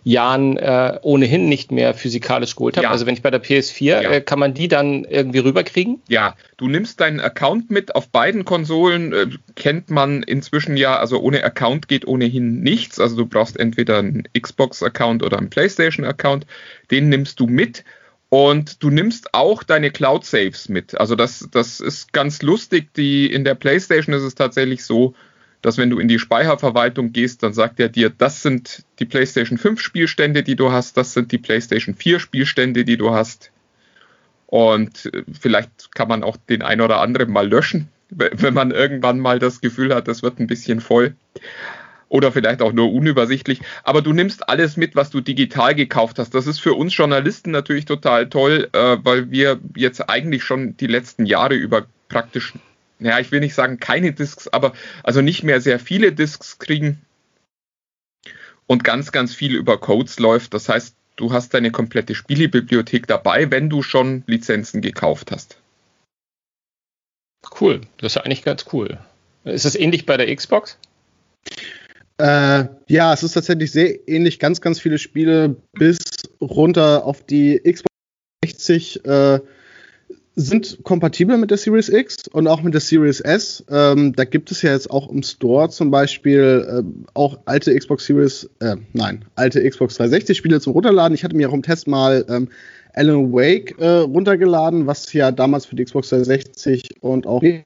Jahren 0.04 0.58
äh, 0.58 0.98
ohnehin 1.02 1.48
nicht 1.48 1.72
mehr 1.72 1.94
physikalisch 1.94 2.56
geholt 2.56 2.78
habe. 2.78 2.86
Ja. 2.86 2.92
Also 2.92 3.06
wenn 3.06 3.14
ich 3.14 3.22
bei 3.22 3.30
der 3.30 3.44
PS4, 3.44 3.84
ja. 3.84 4.02
äh, 4.02 4.22
kann 4.22 4.40
man 4.40 4.54
die 4.54 4.68
dann 4.68 5.06
irgendwie 5.06 5.40
rüberkriegen? 5.40 6.02
Ja, 6.08 6.36
du 6.58 6.68
nimmst 6.68 7.00
deinen 7.00 7.20
Account 7.20 7.70
mit. 7.70 7.96
Auf 7.96 8.10
beiden 8.10 8.44
Konsolen 8.44 9.14
äh, 9.14 9.28
kennt 9.56 9.90
man 9.90 10.24
inzwischen 10.24 10.76
ja, 10.76 10.98
also 10.98 11.20
ohne 11.22 11.44
Account 11.44 11.88
geht 11.88 12.08
ohnehin 12.08 12.62
nichts. 12.62 13.00
Also 13.00 13.16
du 13.16 13.26
brauchst 13.28 13.60
entweder 13.60 14.00
einen 14.00 14.24
Xbox-Account 14.40 15.24
oder 15.24 15.38
einen 15.38 15.50
PlayStation-Account. 15.50 16.48
Den 16.90 17.10
nimmst 17.10 17.40
du 17.40 17.48
mit. 17.48 17.84
Und 18.30 18.82
du 18.82 18.90
nimmst 18.90 19.34
auch 19.34 19.62
deine 19.62 19.92
Cloud 19.92 20.26
Saves 20.26 20.70
mit. 20.70 20.98
Also 20.98 21.16
das, 21.16 21.50
das 21.52 21.82
ist 21.82 22.14
ganz 22.14 22.42
lustig. 22.42 22.94
Die, 22.94 23.32
in 23.32 23.44
der 23.44 23.56
PlayStation 23.56 24.16
ist 24.16 24.24
es 24.24 24.36
tatsächlich 24.36 24.86
so, 24.86 25.14
dass 25.62 25.78
wenn 25.78 25.90
du 25.90 26.00
in 26.00 26.08
die 26.08 26.20
Speicherverwaltung 26.20 27.14
gehst, 27.14 27.44
dann 27.44 27.54
sagt 27.54 27.80
er 27.80 27.90
dir, 27.90 28.10
das 28.10 28.42
sind 28.42 28.84
die 29.00 29.06
PlayStation 29.06 29.58
5 29.58 29.80
Spielstände, 29.80 30.44
die 30.44 30.56
du 30.56 30.72
hast, 30.72 30.98
das 30.98 31.14
sind 31.14 31.32
die 31.32 31.38
PlayStation 31.38 31.96
4 31.96 32.20
Spielstände, 32.20 32.84
die 32.84 32.98
du 32.98 33.12
hast. 33.12 33.52
Und 34.48 35.10
äh, 35.14 35.24
vielleicht 35.40 35.96
kann 35.96 36.08
man 36.08 36.24
auch 36.24 36.38
den 36.38 36.62
ein 36.62 36.82
oder 36.82 37.00
anderen 37.00 37.32
mal 37.32 37.48
löschen, 37.48 37.90
wenn 38.10 38.54
man 38.54 38.72
irgendwann 38.72 39.20
mal 39.20 39.40
das 39.40 39.62
Gefühl 39.62 39.94
hat, 39.94 40.08
das 40.08 40.24
wird 40.24 40.40
ein 40.40 40.48
bisschen 40.48 40.82
voll. 40.82 41.16
Oder 42.10 42.34
vielleicht 42.34 42.62
auch 42.62 42.74
nur 42.74 42.92
unübersichtlich. 42.92 43.62
Aber 43.86 44.02
du 44.02 44.12
nimmst 44.12 44.50
alles 44.50 44.76
mit, 44.76 44.98
was 44.98 45.12
du 45.12 45.22
digital 45.22 45.74
gekauft 45.76 46.20
hast. 46.20 46.36
Das 46.36 46.46
ist 46.46 46.60
für 46.60 46.74
uns 46.74 46.98
Journalisten 46.98 47.52
natürlich 47.52 47.86
total 47.86 48.28
toll, 48.28 48.68
äh, 48.74 48.98
weil 49.02 49.32
wir 49.32 49.60
jetzt 49.78 50.10
eigentlich 50.10 50.44
schon 50.44 50.76
die 50.76 50.88
letzten 50.88 51.26
Jahre 51.26 51.56
über 51.56 51.86
praktisch 52.10 52.54
ja, 53.02 53.20
ich 53.20 53.32
will 53.32 53.40
nicht 53.40 53.56
sagen 53.56 53.80
keine 53.80 54.14
Discs, 54.14 54.48
aber 54.48 54.74
also 55.04 55.22
nicht 55.22 55.44
mehr 55.44 55.60
sehr 55.60 55.80
viele 55.80 56.14
Discs 56.14 56.60
kriegen 56.60 57.02
und 58.68 58.84
ganz, 58.84 59.12
ganz 59.12 59.34
viel 59.34 59.56
über 59.56 59.80
Codes 59.80 60.20
läuft. 60.20 60.54
Das 60.54 60.70
heißt, 60.70 60.96
du 61.16 61.34
hast 61.34 61.54
deine 61.54 61.72
komplette 61.72 62.16
Spielebibliothek 62.16 63.08
dabei, 63.08 63.52
wenn 63.52 63.70
du 63.70 63.82
schon 63.84 64.24
Lizenzen 64.28 64.82
gekauft 64.82 65.32
hast. 65.32 65.58
Cool, 67.60 67.82
das 67.98 68.12
ist 68.12 68.16
ja 68.16 68.22
eigentlich 68.22 68.44
ganz 68.44 68.66
cool. 68.72 69.00
Ist 69.44 69.66
es 69.66 69.76
ähnlich 69.76 70.06
bei 70.06 70.18
der 70.18 70.34
Xbox? 70.34 70.78
Äh, 72.18 72.66
ja, 72.88 73.14
es 73.14 73.24
ist 73.24 73.34
tatsächlich 73.34 73.72
sehr 73.72 74.08
ähnlich. 74.08 74.38
Ganz, 74.38 74.62
ganz 74.62 74.80
viele 74.80 75.00
Spiele 75.00 75.56
bis 75.74 75.98
runter 76.40 77.04
auf 77.04 77.26
die 77.26 77.60
Xbox 77.60 77.88
60. 78.46 79.06
Äh, 79.06 79.40
sind 80.36 80.80
kompatibel 80.84 81.38
mit 81.38 81.52
der 81.52 81.58
Series 81.58 81.90
X 81.90 82.28
und 82.30 82.48
auch 82.48 82.62
mit 82.62 82.74
der 82.74 82.82
Series 82.82 83.20
S. 83.20 83.64
Ähm, 83.70 84.14
da 84.14 84.24
gibt 84.24 84.52
es 84.52 84.62
ja 84.62 84.72
jetzt 84.72 84.90
auch 84.90 85.10
im 85.10 85.24
Store 85.24 85.70
zum 85.70 85.92
Beispiel 85.92 86.84
äh, 86.84 87.10
auch 87.14 87.40
alte 87.46 87.78
Xbox 87.78 88.06
Series, 88.06 88.50
äh, 88.60 88.78
nein, 88.94 89.26
alte 89.36 89.68
Xbox 89.68 89.96
360 89.96 90.38
Spiele 90.38 90.62
zum 90.62 90.74
Runterladen. 90.74 91.14
Ich 91.16 91.24
hatte 91.24 91.36
mir 91.36 91.50
auch 91.50 91.54
im 91.54 91.64
Test 91.64 91.88
mal 91.88 92.26
ähm, 92.30 92.48
Alan 92.94 93.34
Wake 93.34 93.78
äh, 93.80 93.88
runtergeladen, 93.88 94.88
was 94.88 95.12
ja 95.14 95.32
damals 95.32 95.66
für 95.66 95.76
die 95.76 95.84
Xbox 95.84 96.10
360 96.10 97.02
und 97.02 97.28
auch 97.28 97.42
ein 97.44 97.64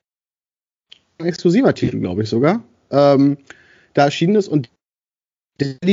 exklusiver 1.20 1.74
Titel, 1.74 2.00
glaube 2.00 2.24
ich 2.24 2.30
sogar, 2.30 2.64
ähm, 2.92 3.38
da 3.94 4.06
erschienen 4.06 4.36
ist 4.36 4.48
und 4.48 4.70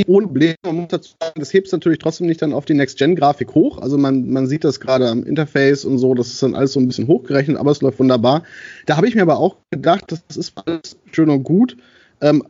ohne 0.07 0.27
Probleme. 0.27 0.55
Man 0.65 0.75
muss 0.75 0.87
dazu 0.89 1.13
sagen, 1.19 1.39
das 1.39 1.53
hebt 1.53 1.67
es 1.67 1.73
natürlich 1.73 1.99
trotzdem 1.99 2.27
nicht 2.27 2.41
dann 2.41 2.53
auf 2.53 2.65
die 2.65 2.73
Next-Gen-Grafik 2.73 3.55
hoch. 3.55 3.77
Also 3.79 3.97
man, 3.97 4.29
man 4.29 4.47
sieht 4.47 4.63
das 4.63 4.79
gerade 4.79 5.07
am 5.07 5.23
Interface 5.23 5.85
und 5.85 5.97
so, 5.97 6.13
das 6.13 6.27
ist 6.27 6.43
dann 6.43 6.55
alles 6.55 6.73
so 6.73 6.79
ein 6.79 6.87
bisschen 6.87 7.07
hochgerechnet, 7.07 7.57
aber 7.57 7.71
es 7.71 7.81
läuft 7.81 7.99
wunderbar. 7.99 8.43
Da 8.85 8.97
habe 8.97 9.07
ich 9.07 9.15
mir 9.15 9.21
aber 9.21 9.37
auch 9.37 9.57
gedacht, 9.71 10.11
das 10.11 10.37
ist 10.37 10.53
alles 10.65 10.97
schön 11.11 11.29
und 11.29 11.43
gut. 11.43 11.77
Ähm, 12.21 12.43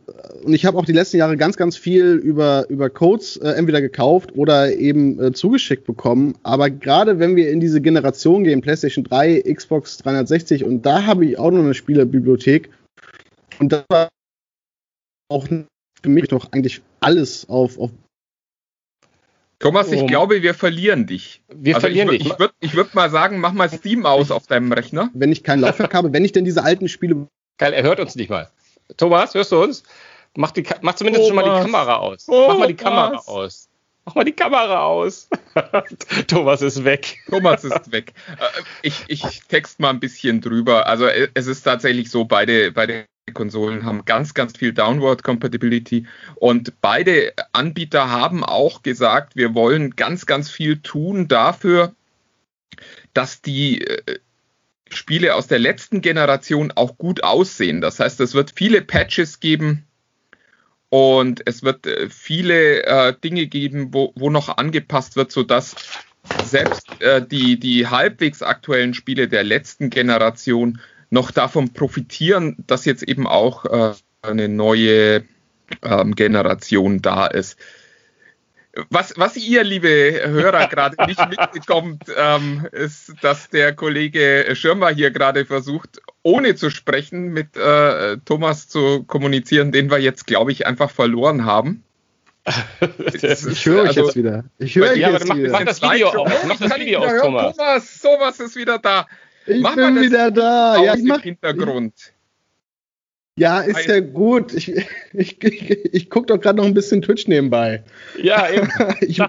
und 0.44 0.52
ich 0.54 0.66
habe 0.66 0.78
auch 0.78 0.84
die 0.84 0.92
letzten 0.92 1.16
Jahre 1.16 1.36
ganz, 1.36 1.56
ganz 1.56 1.76
viel 1.76 2.14
über, 2.14 2.66
über 2.68 2.90
Codes 2.90 3.36
äh, 3.38 3.50
entweder 3.50 3.80
gekauft 3.80 4.36
oder 4.36 4.72
eben 4.72 5.20
äh, 5.20 5.32
zugeschickt 5.32 5.84
bekommen. 5.84 6.34
Aber 6.42 6.70
gerade 6.70 7.18
wenn 7.18 7.34
wir 7.34 7.50
in 7.50 7.60
diese 7.60 7.80
Generation 7.80 8.44
gehen, 8.44 8.60
PlayStation 8.60 9.04
3, 9.04 9.42
Xbox 9.52 9.98
360, 9.98 10.64
und 10.64 10.86
da 10.86 11.06
habe 11.06 11.26
ich 11.26 11.38
auch 11.38 11.50
noch 11.50 11.60
eine 11.60 11.74
Spielerbibliothek. 11.74 12.70
Und 13.58 13.72
das 13.72 13.84
war 13.88 14.08
auch 15.28 15.48
für 16.04 16.10
mich 16.10 16.28
doch 16.28 16.52
eigentlich 16.52 16.82
alles 17.00 17.48
auf, 17.48 17.78
auf 17.78 17.90
Thomas, 19.58 19.90
ich 19.90 20.02
um, 20.02 20.06
glaube, 20.06 20.42
wir 20.42 20.52
verlieren 20.52 21.06
dich. 21.06 21.42
Wir 21.48 21.76
also 21.76 21.86
verlieren 21.86 22.12
ich, 22.12 22.18
dich. 22.18 22.32
Ich 22.32 22.38
würde 22.38 22.52
ich 22.60 22.74
würd 22.74 22.94
mal 22.94 23.08
sagen, 23.08 23.40
mach 23.40 23.54
mal 23.54 23.70
Steam 23.70 24.04
aus 24.04 24.30
auf 24.30 24.46
deinem 24.46 24.70
Rechner. 24.70 25.08
Wenn 25.14 25.32
ich 25.32 25.42
kein 25.42 25.60
Laufwerk 25.60 25.94
habe, 25.94 26.12
wenn 26.12 26.22
ich 26.22 26.32
denn 26.32 26.44
diese 26.44 26.62
alten 26.62 26.88
Spiele. 26.88 27.26
Geil, 27.56 27.72
er 27.72 27.84
hört 27.84 28.00
uns 28.00 28.16
nicht 28.16 28.28
mal. 28.28 28.50
Thomas, 28.98 29.32
hörst 29.32 29.52
du 29.52 29.62
uns? 29.62 29.82
Mach, 30.36 30.50
die, 30.50 30.64
mach 30.82 30.94
zumindest 30.94 31.26
Thomas. 31.26 31.42
schon 31.42 31.50
mal 31.50 31.58
die 31.58 31.64
Kamera 31.64 31.96
aus. 31.96 32.26
Thomas. 32.26 32.48
Mach 32.48 32.58
mal 32.58 32.66
die 32.66 32.74
Kamera 32.74 33.16
aus. 33.24 33.68
Mach 34.04 34.14
mal 34.14 34.24
die 34.24 34.32
Kamera 34.32 34.84
aus. 34.84 35.28
Thomas 36.26 36.60
ist 36.60 36.84
weg. 36.84 37.16
Thomas 37.30 37.64
ist 37.64 37.92
weg. 37.92 38.12
Äh, 38.28 38.62
ich, 38.82 39.04
ich 39.08 39.40
text 39.48 39.80
mal 39.80 39.88
ein 39.88 40.00
bisschen 40.00 40.42
drüber. 40.42 40.86
Also 40.86 41.06
äh, 41.06 41.28
es 41.32 41.46
ist 41.46 41.62
tatsächlich 41.62 42.10
so, 42.10 42.26
beide, 42.26 42.72
beide 42.72 43.06
Konsolen 43.32 43.84
haben 43.84 44.04
ganz, 44.04 44.34
ganz 44.34 44.56
viel 44.56 44.72
Downward 44.72 45.22
Compatibility 45.22 46.06
und 46.34 46.80
beide 46.80 47.32
Anbieter 47.52 48.10
haben 48.10 48.44
auch 48.44 48.82
gesagt, 48.82 49.34
wir 49.34 49.54
wollen 49.54 49.96
ganz, 49.96 50.26
ganz 50.26 50.50
viel 50.50 50.80
tun 50.80 51.26
dafür, 51.26 51.94
dass 53.14 53.40
die 53.40 53.80
äh, 53.80 54.18
Spiele 54.90 55.34
aus 55.34 55.46
der 55.46 55.58
letzten 55.58 56.02
Generation 56.02 56.70
auch 56.72 56.98
gut 56.98 57.24
aussehen. 57.24 57.80
Das 57.80 57.98
heißt, 57.98 58.20
es 58.20 58.34
wird 58.34 58.52
viele 58.54 58.82
Patches 58.82 59.40
geben, 59.40 59.86
und 60.94 61.42
es 61.46 61.64
wird 61.64 61.88
äh, 61.88 62.08
viele 62.08 62.84
äh, 62.84 63.14
Dinge 63.24 63.48
geben, 63.48 63.92
wo, 63.92 64.12
wo 64.14 64.30
noch 64.30 64.58
angepasst 64.58 65.16
wird, 65.16 65.32
sodass 65.32 65.74
selbst 66.44 66.86
äh, 67.00 67.26
die, 67.26 67.58
die 67.58 67.88
halbwegs 67.88 68.42
aktuellen 68.42 68.94
Spiele 68.94 69.26
der 69.26 69.42
letzten 69.42 69.90
Generation 69.90 70.78
noch 71.14 71.30
davon 71.30 71.72
profitieren, 71.72 72.56
dass 72.66 72.84
jetzt 72.84 73.04
eben 73.04 73.26
auch 73.26 73.64
äh, 73.64 73.94
eine 74.20 74.48
neue 74.48 75.24
ähm, 75.82 76.14
Generation 76.14 77.00
da 77.00 77.26
ist. 77.26 77.56
Was, 78.90 79.14
was 79.16 79.36
ihr, 79.36 79.62
liebe 79.62 79.88
Hörer, 79.88 80.66
gerade 80.70 80.96
nicht 81.06 81.20
mitbekommt, 81.30 82.04
ähm, 82.16 82.66
ist, 82.72 83.14
dass 83.22 83.48
der 83.48 83.72
Kollege 83.72 84.50
Schirmer 84.54 84.90
hier 84.90 85.12
gerade 85.12 85.46
versucht, 85.46 86.02
ohne 86.24 86.56
zu 86.56 86.70
sprechen, 86.70 87.28
mit 87.28 87.56
äh, 87.56 88.16
Thomas 88.24 88.68
zu 88.68 89.04
kommunizieren, 89.04 89.70
den 89.70 89.90
wir 89.92 89.98
jetzt, 89.98 90.26
glaube 90.26 90.50
ich, 90.50 90.66
einfach 90.66 90.90
verloren 90.90 91.44
haben. 91.44 91.84
ich 93.14 93.64
höre 93.64 93.82
euch 93.82 93.88
also, 93.90 94.06
jetzt 94.06 94.16
wieder. 94.16 94.44
Ich 94.58 94.74
höre 94.74 94.94
ja, 94.96 95.10
jetzt 95.10 95.28
mach, 95.28 95.36
wieder. 95.36 95.50
Mach 95.50 95.64
das 95.64 95.80
Video 95.80 96.08
auf. 96.08 96.44
Mach 96.46 96.58
das 96.58 96.78
Video 96.78 97.00
aus, 97.00 97.22
Thomas. 97.22 97.56
Thomas. 97.56 98.00
Thomas 98.00 98.40
ist 98.40 98.56
wieder 98.56 98.78
da. 98.78 99.06
Ich 99.46 99.60
mach 99.60 99.76
bin 99.76 100.00
wieder 100.00 100.30
da. 100.30 100.82
Ja, 100.82 100.94
ich 100.94 101.04
mach, 101.04 101.22
Hintergrund. 101.22 101.92
Ja, 103.36 103.60
ist 103.60 103.86
ja 103.86 104.00
gut. 104.00 104.54
Ich, 104.54 104.72
ich, 105.12 105.42
ich, 105.42 105.70
ich 105.92 106.10
gucke 106.10 106.26
doch 106.26 106.40
gerade 106.40 106.58
noch 106.58 106.64
ein 106.64 106.74
bisschen 106.74 107.02
Twitch 107.02 107.26
nebenbei. 107.26 107.82
Ja, 108.22 108.48
eben. 108.52 108.68
ich 109.00 109.20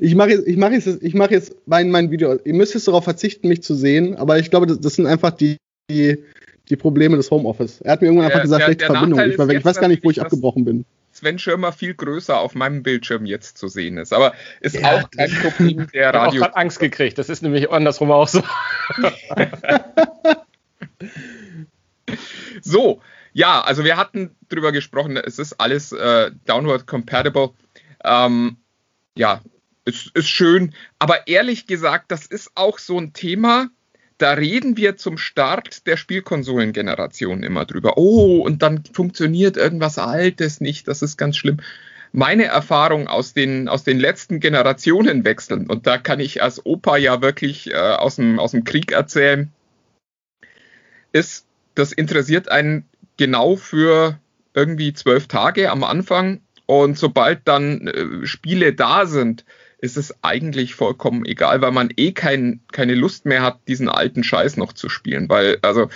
ich 0.00 0.14
mache 0.14 0.30
jetzt, 0.30 0.46
ich 0.46 0.56
mach 0.56 0.70
jetzt, 0.70 1.02
ich 1.02 1.14
mach 1.14 1.30
jetzt 1.30 1.56
mein, 1.66 1.90
mein 1.90 2.10
Video. 2.10 2.38
Ihr 2.44 2.54
müsst 2.54 2.74
jetzt 2.74 2.86
darauf 2.86 3.04
verzichten, 3.04 3.48
mich 3.48 3.62
zu 3.62 3.74
sehen, 3.74 4.14
aber 4.16 4.38
ich 4.38 4.50
glaube, 4.50 4.66
das, 4.66 4.80
das 4.80 4.94
sind 4.94 5.06
einfach 5.06 5.32
die, 5.32 5.56
die, 5.90 6.22
die 6.68 6.76
Probleme 6.76 7.16
des 7.16 7.30
Homeoffice. 7.30 7.80
Er 7.80 7.92
hat 7.92 8.02
mir 8.02 8.08
irgendwann 8.08 8.26
einfach 8.26 8.42
gesagt, 8.42 8.60
der, 8.60 8.66
schlechte 8.66 8.86
Verbindung. 8.86 9.20
Ich, 9.28 9.38
war, 9.38 9.48
ich 9.48 9.64
weiß 9.64 9.80
gar 9.80 9.88
nicht, 9.88 10.04
wo 10.04 10.10
ich 10.10 10.20
abgebrochen 10.20 10.64
bin. 10.64 10.84
Sven 11.24 11.38
Schirmer 11.38 11.72
viel 11.72 11.94
größer 11.94 12.38
auf 12.38 12.54
meinem 12.54 12.82
Bildschirm 12.82 13.24
jetzt 13.24 13.56
zu 13.56 13.68
sehen 13.68 13.96
ist. 13.96 14.12
Aber 14.12 14.34
ist 14.60 14.74
ja, 14.74 14.98
auch 15.00 15.10
kein 15.10 15.30
Problem 15.30 15.86
der 15.94 16.12
Radio. 16.12 16.42
Ich 16.42 16.44
habe 16.46 16.56
Angst 16.56 16.80
gekriegt. 16.80 17.16
Das 17.16 17.30
ist 17.30 17.42
nämlich 17.42 17.70
andersrum 17.70 18.10
auch 18.10 18.28
so. 18.28 18.42
so, 22.62 23.00
ja, 23.32 23.62
also 23.62 23.84
wir 23.84 23.96
hatten 23.96 24.36
drüber 24.50 24.70
gesprochen, 24.70 25.16
es 25.16 25.38
ist 25.38 25.54
alles 25.54 25.92
äh, 25.92 26.30
downward 26.44 26.86
compatible. 26.86 27.52
Ähm, 28.04 28.58
ja, 29.16 29.40
es 29.86 30.10
ist 30.12 30.28
schön. 30.28 30.74
Aber 30.98 31.26
ehrlich 31.26 31.66
gesagt, 31.66 32.12
das 32.12 32.26
ist 32.26 32.50
auch 32.54 32.78
so 32.78 32.98
ein 32.98 33.14
Thema, 33.14 33.68
da 34.18 34.32
reden 34.32 34.76
wir 34.76 34.96
zum 34.96 35.18
Start 35.18 35.86
der 35.86 35.96
Spielkonsolengeneration 35.96 37.42
immer 37.42 37.64
drüber. 37.64 37.96
Oh, 37.96 38.40
und 38.40 38.62
dann 38.62 38.84
funktioniert 38.92 39.56
irgendwas 39.56 39.98
Altes 39.98 40.60
nicht, 40.60 40.88
das 40.88 41.02
ist 41.02 41.16
ganz 41.16 41.36
schlimm. 41.36 41.58
Meine 42.12 42.44
Erfahrung 42.44 43.08
aus 43.08 43.32
den, 43.32 43.68
aus 43.68 43.82
den 43.82 43.98
letzten 43.98 44.38
Generationen 44.38 45.24
wechseln, 45.24 45.66
und 45.68 45.88
da 45.88 45.98
kann 45.98 46.20
ich 46.20 46.42
als 46.42 46.64
Opa 46.64 46.96
ja 46.96 47.22
wirklich 47.22 47.72
äh, 47.72 47.74
aus, 47.74 48.16
dem, 48.16 48.38
aus 48.38 48.52
dem 48.52 48.62
Krieg 48.62 48.92
erzählen, 48.92 49.50
ist, 51.12 51.46
das 51.74 51.92
interessiert 51.92 52.48
einen 52.48 52.84
genau 53.16 53.56
für 53.56 54.18
irgendwie 54.54 54.92
zwölf 54.92 55.26
Tage 55.26 55.70
am 55.70 55.82
Anfang. 55.82 56.40
Und 56.66 56.96
sobald 56.96 57.46
dann 57.46 57.88
äh, 57.88 58.26
Spiele 58.26 58.72
da 58.72 59.06
sind, 59.06 59.44
ist 59.84 59.98
es 59.98 60.14
eigentlich 60.22 60.74
vollkommen 60.74 61.26
egal, 61.26 61.60
weil 61.60 61.70
man 61.70 61.90
eh 61.96 62.12
kein, 62.12 62.60
keine 62.72 62.94
Lust 62.94 63.26
mehr 63.26 63.42
hat, 63.42 63.60
diesen 63.68 63.90
alten 63.90 64.24
Scheiß 64.24 64.56
noch 64.56 64.72
zu 64.72 64.88
spielen. 64.88 65.28
Weil, 65.28 65.58
also, 65.60 65.90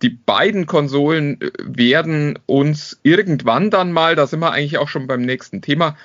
die 0.00 0.08
beiden 0.08 0.64
Konsolen 0.64 1.40
äh, 1.42 1.50
werden 1.58 2.38
uns 2.46 2.98
irgendwann 3.02 3.70
dann 3.70 3.92
mal, 3.92 4.16
da 4.16 4.26
sind 4.26 4.40
wir 4.40 4.52
eigentlich 4.52 4.78
auch 4.78 4.88
schon 4.88 5.06
beim 5.06 5.20
nächsten 5.20 5.60
Thema, 5.60 5.98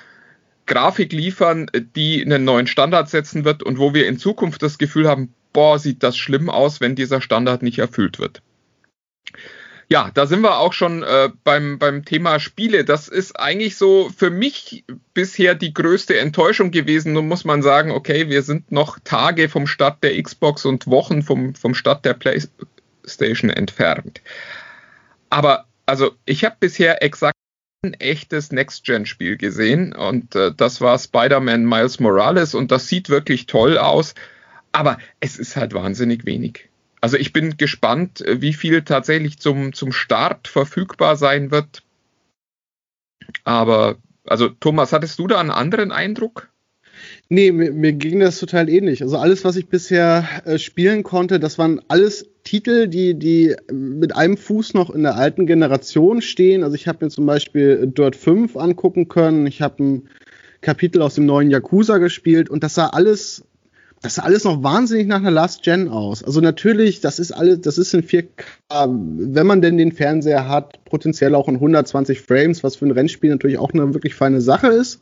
Grafik 0.66 1.12
liefern, 1.12 1.70
die 1.96 2.22
einen 2.22 2.44
neuen 2.44 2.66
Standard 2.66 3.08
setzen 3.08 3.44
wird 3.44 3.62
und 3.62 3.78
wo 3.78 3.94
wir 3.94 4.06
in 4.06 4.18
Zukunft 4.18 4.62
das 4.62 4.78
Gefühl 4.78 5.08
haben, 5.08 5.32
boah, 5.52 5.78
sieht 5.78 6.02
das 6.02 6.16
schlimm 6.16 6.50
aus, 6.50 6.80
wenn 6.80 6.94
dieser 6.94 7.20
Standard 7.20 7.62
nicht 7.62 7.78
erfüllt 7.78 8.18
wird. 8.18 8.42
Ja, 9.92 10.10
da 10.14 10.24
sind 10.24 10.40
wir 10.40 10.56
auch 10.56 10.72
schon 10.72 11.02
äh, 11.02 11.28
beim, 11.44 11.78
beim 11.78 12.06
Thema 12.06 12.40
Spiele. 12.40 12.82
Das 12.82 13.08
ist 13.08 13.38
eigentlich 13.38 13.76
so 13.76 14.08
für 14.16 14.30
mich 14.30 14.86
bisher 15.12 15.54
die 15.54 15.74
größte 15.74 16.18
Enttäuschung 16.18 16.70
gewesen. 16.70 17.12
Nun 17.12 17.28
muss 17.28 17.44
man 17.44 17.60
sagen, 17.60 17.90
okay, 17.90 18.30
wir 18.30 18.40
sind 18.42 18.72
noch 18.72 18.98
Tage 19.04 19.50
vom 19.50 19.66
Start 19.66 20.02
der 20.02 20.22
Xbox 20.22 20.64
und 20.64 20.86
Wochen 20.86 21.20
vom, 21.20 21.54
vom 21.54 21.74
Start 21.74 22.06
der 22.06 22.14
PlayStation 22.14 23.50
entfernt. 23.50 24.22
Aber 25.28 25.66
also 25.84 26.12
ich 26.24 26.46
habe 26.46 26.56
bisher 26.58 27.02
exakt 27.02 27.36
ein 27.84 27.92
echtes 27.92 28.50
Next-Gen-Spiel 28.50 29.36
gesehen 29.36 29.94
und 29.94 30.34
äh, 30.34 30.54
das 30.56 30.80
war 30.80 30.98
Spider-Man 30.98 31.66
Miles 31.66 32.00
Morales 32.00 32.54
und 32.54 32.72
das 32.72 32.88
sieht 32.88 33.10
wirklich 33.10 33.44
toll 33.44 33.76
aus. 33.76 34.14
Aber 34.72 34.96
es 35.20 35.38
ist 35.38 35.54
halt 35.54 35.74
wahnsinnig 35.74 36.24
wenig. 36.24 36.71
Also 37.02 37.16
ich 37.16 37.32
bin 37.32 37.56
gespannt, 37.56 38.20
äh, 38.22 38.40
wie 38.40 38.54
viel 38.54 38.82
tatsächlich 38.82 39.38
zum, 39.38 39.74
zum 39.74 39.92
Start 39.92 40.48
verfügbar 40.48 41.16
sein 41.16 41.50
wird. 41.50 41.82
Aber, 43.44 43.96
also 44.24 44.48
Thomas, 44.48 44.92
hattest 44.92 45.18
du 45.18 45.26
da 45.26 45.40
einen 45.40 45.50
anderen 45.50 45.90
Eindruck? 45.90 46.48
Nee, 47.28 47.50
mir, 47.50 47.72
mir 47.72 47.92
ging 47.92 48.20
das 48.20 48.38
total 48.38 48.68
ähnlich. 48.68 49.02
Also 49.02 49.18
alles, 49.18 49.44
was 49.44 49.56
ich 49.56 49.66
bisher 49.68 50.28
äh, 50.44 50.58
spielen 50.58 51.02
konnte, 51.02 51.40
das 51.40 51.58
waren 51.58 51.80
alles 51.88 52.28
Titel, 52.44 52.86
die, 52.86 53.14
die 53.18 53.56
mit 53.72 54.14
einem 54.14 54.36
Fuß 54.36 54.74
noch 54.74 54.90
in 54.90 55.02
der 55.02 55.16
alten 55.16 55.46
Generation 55.46 56.22
stehen. 56.22 56.62
Also 56.62 56.76
ich 56.76 56.86
habe 56.86 57.04
mir 57.04 57.10
zum 57.10 57.26
Beispiel 57.26 57.88
Dirt 57.88 58.14
5 58.14 58.56
angucken 58.56 59.08
können. 59.08 59.48
Ich 59.48 59.60
habe 59.60 59.82
ein 59.82 60.08
Kapitel 60.60 61.02
aus 61.02 61.16
dem 61.16 61.26
neuen 61.26 61.50
Yakuza 61.50 61.98
gespielt 61.98 62.48
und 62.48 62.62
das 62.62 62.74
sah 62.74 62.88
alles 62.88 63.44
das 64.02 64.16
sah 64.16 64.22
alles 64.22 64.44
noch 64.44 64.62
wahnsinnig 64.62 65.06
nach 65.06 65.18
einer 65.18 65.30
Last 65.30 65.62
Gen 65.62 65.88
aus. 65.88 66.24
Also 66.24 66.40
natürlich, 66.40 67.00
das 67.00 67.18
ist 67.18 67.30
alles, 67.30 67.60
das 67.60 67.78
ist 67.78 67.94
in 67.94 68.02
4K, 68.02 68.26
wenn 68.88 69.46
man 69.46 69.62
denn 69.62 69.78
den 69.78 69.92
Fernseher 69.92 70.48
hat, 70.48 70.84
potenziell 70.84 71.34
auch 71.34 71.48
in 71.48 71.54
120 71.54 72.20
Frames, 72.20 72.64
was 72.64 72.76
für 72.76 72.86
ein 72.86 72.90
Rennspiel 72.90 73.30
natürlich 73.30 73.58
auch 73.58 73.72
eine 73.72 73.94
wirklich 73.94 74.14
feine 74.14 74.40
Sache 74.40 74.68
ist. 74.68 75.00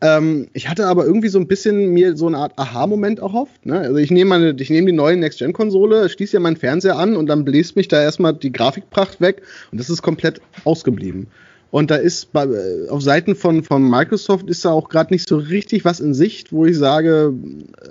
Ähm, 0.00 0.48
ich 0.52 0.68
hatte 0.68 0.86
aber 0.86 1.04
irgendwie 1.04 1.28
so 1.28 1.38
ein 1.38 1.48
bisschen 1.48 1.92
mir 1.92 2.16
so 2.16 2.26
eine 2.26 2.38
Art 2.38 2.58
Aha-Moment 2.58 3.18
erhofft. 3.18 3.66
Ne? 3.66 3.80
Also 3.80 3.96
ich 3.96 4.10
nehme 4.10 4.30
meine, 4.30 4.56
ich 4.58 4.70
nehme 4.70 4.86
die 4.86 4.96
neue 4.96 5.16
Next-Gen-Konsole, 5.16 6.08
schließe 6.08 6.34
ja 6.34 6.40
meinen 6.40 6.56
Fernseher 6.56 6.96
an 6.96 7.16
und 7.16 7.26
dann 7.26 7.44
bläst 7.44 7.76
mich 7.76 7.88
da 7.88 8.00
erstmal 8.00 8.34
die 8.34 8.52
Grafikpracht 8.52 9.20
weg 9.20 9.42
und 9.72 9.80
das 9.80 9.90
ist 9.90 10.02
komplett 10.02 10.40
ausgeblieben. 10.64 11.28
Und 11.74 11.90
da 11.90 11.96
ist 11.96 12.32
bei, 12.32 12.44
äh, 12.44 12.88
auf 12.88 13.02
Seiten 13.02 13.34
von, 13.34 13.64
von 13.64 13.90
Microsoft 13.90 14.48
ist 14.48 14.64
da 14.64 14.70
auch 14.70 14.88
gerade 14.88 15.12
nicht 15.12 15.28
so 15.28 15.38
richtig 15.38 15.84
was 15.84 15.98
in 15.98 16.14
Sicht, 16.14 16.52
wo 16.52 16.64
ich 16.66 16.78
sage, 16.78 17.34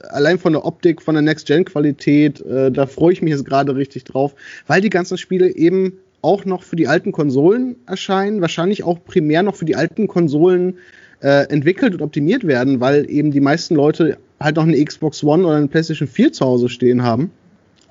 allein 0.07 0.39
von 0.39 0.53
der 0.53 0.63
Optik, 0.63 1.01
von 1.01 1.15
der 1.15 1.21
Next-Gen-Qualität, 1.21 2.39
äh, 2.45 2.71
da 2.71 2.85
freue 2.85 3.11
ich 3.11 3.21
mich 3.21 3.31
jetzt 3.31 3.43
gerade 3.43 3.75
richtig 3.75 4.05
drauf, 4.05 4.35
weil 4.67 4.79
die 4.79 4.89
ganzen 4.89 5.17
Spiele 5.17 5.53
eben 5.53 5.97
auch 6.21 6.45
noch 6.45 6.63
für 6.63 6.77
die 6.77 6.87
alten 6.87 7.11
Konsolen 7.11 7.75
erscheinen, 7.85 8.39
wahrscheinlich 8.39 8.85
auch 8.85 9.03
primär 9.03 9.43
noch 9.43 9.57
für 9.57 9.65
die 9.65 9.75
alten 9.75 10.07
Konsolen 10.07 10.77
äh, 11.21 11.49
entwickelt 11.49 11.93
und 11.93 12.01
optimiert 12.01 12.47
werden, 12.47 12.79
weil 12.79 13.11
eben 13.11 13.31
die 13.31 13.41
meisten 13.41 13.75
Leute 13.75 14.17
halt 14.39 14.55
noch 14.55 14.63
eine 14.63 14.81
Xbox 14.81 15.25
One 15.25 15.45
oder 15.45 15.57
eine 15.57 15.67
PlayStation 15.67 16.07
4 16.07 16.31
zu 16.31 16.45
Hause 16.45 16.69
stehen 16.69 17.03
haben 17.03 17.31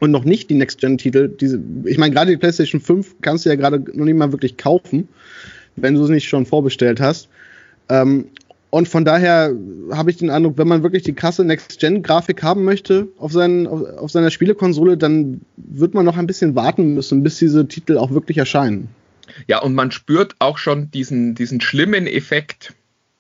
und 0.01 0.11
noch 0.11 0.25
nicht 0.25 0.49
die 0.49 0.55
Next-Gen-Titel. 0.55 1.37
Ich 1.85 1.99
meine, 1.99 2.15
gerade 2.15 2.31
die 2.31 2.39
PlayStation 2.39 2.81
5 2.81 3.17
kannst 3.21 3.45
du 3.45 3.51
ja 3.51 3.57
gerade 3.57 3.79
noch 3.93 4.07
nicht 4.07 4.17
mal 4.17 4.33
wirklich 4.33 4.57
kaufen 4.57 5.09
wenn 5.77 5.95
du 5.95 6.05
es 6.05 6.11
nicht 6.11 6.29
schon 6.29 6.47
vorbestellt 6.47 7.01
hast. 7.01 7.29
Ähm, 7.89 8.27
und 8.71 8.89
von 8.89 9.05
daher 9.05 9.55
habe 9.91 10.11
ich 10.11 10.17
den 10.17 10.31
Eindruck, 10.31 10.57
wenn 10.57 10.67
man 10.67 10.83
wirklich 10.83 11.03
die 11.03 11.13
krasse 11.13 11.45
Next-Gen-Grafik 11.45 12.43
haben 12.43 12.65
möchte 12.65 13.09
auf, 13.19 13.31
seinen, 13.31 13.67
auf, 13.67 13.83
auf, 13.99 14.11
seiner 14.11 14.31
Spielekonsole, 14.31 14.97
dann 14.97 15.43
wird 15.59 15.93
man 15.93 16.07
noch 16.07 16.17
ein 16.17 16.27
bisschen 16.27 16.55
warten 16.55 16.95
müssen, 16.95 17.23
bis 17.23 17.39
diese 17.39 17.69
Titel 17.69 17.99
auch 17.99 18.13
wirklich 18.13 18.39
erscheinen. 18.39 18.89
Ja, 19.47 19.61
und 19.61 19.75
man 19.75 19.91
spürt 19.91 20.37
auch 20.39 20.57
schon 20.57 20.91
diesen, 20.91 21.35
diesen 21.35 21.61
schlimmen 21.61 22.07
Effekt. 22.07 22.73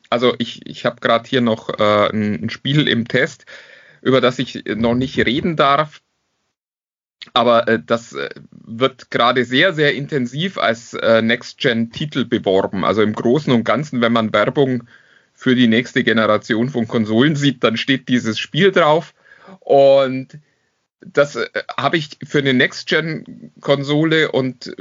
Also 0.08 0.34
ich, 0.38 0.66
ich 0.66 0.86
habe 0.86 1.00
gerade 1.00 1.28
hier 1.28 1.42
noch 1.42 1.68
äh, 1.68 2.08
ein, 2.10 2.44
ein 2.44 2.50
Spiel 2.50 2.88
im 2.88 3.06
Test, 3.06 3.44
über 4.00 4.22
das 4.22 4.38
ich 4.38 4.64
noch 4.74 4.94
nicht 4.94 5.18
reden 5.18 5.56
darf. 5.56 6.00
Aber 7.34 7.68
äh, 7.68 7.80
das 7.84 8.12
äh, 8.12 8.30
wird 8.50 9.10
gerade 9.10 9.44
sehr, 9.44 9.72
sehr 9.72 9.94
intensiv 9.94 10.58
als 10.58 10.94
äh, 10.94 11.22
Next-Gen-Titel 11.22 12.24
beworben. 12.24 12.84
Also 12.84 13.02
im 13.02 13.12
Großen 13.12 13.52
und 13.52 13.64
Ganzen, 13.64 14.00
wenn 14.00 14.12
man 14.12 14.32
Werbung 14.32 14.84
für 15.34 15.54
die 15.54 15.68
nächste 15.68 16.04
Generation 16.04 16.68
von 16.68 16.86
Konsolen 16.86 17.36
sieht, 17.36 17.64
dann 17.64 17.76
steht 17.76 18.08
dieses 18.08 18.38
Spiel 18.38 18.72
drauf. 18.72 19.14
Und 19.60 20.38
das 21.00 21.36
äh, 21.36 21.48
habe 21.76 21.96
ich 21.96 22.18
für 22.24 22.38
eine 22.38 22.54
Next-Gen-Konsole 22.54 24.30
und 24.32 24.74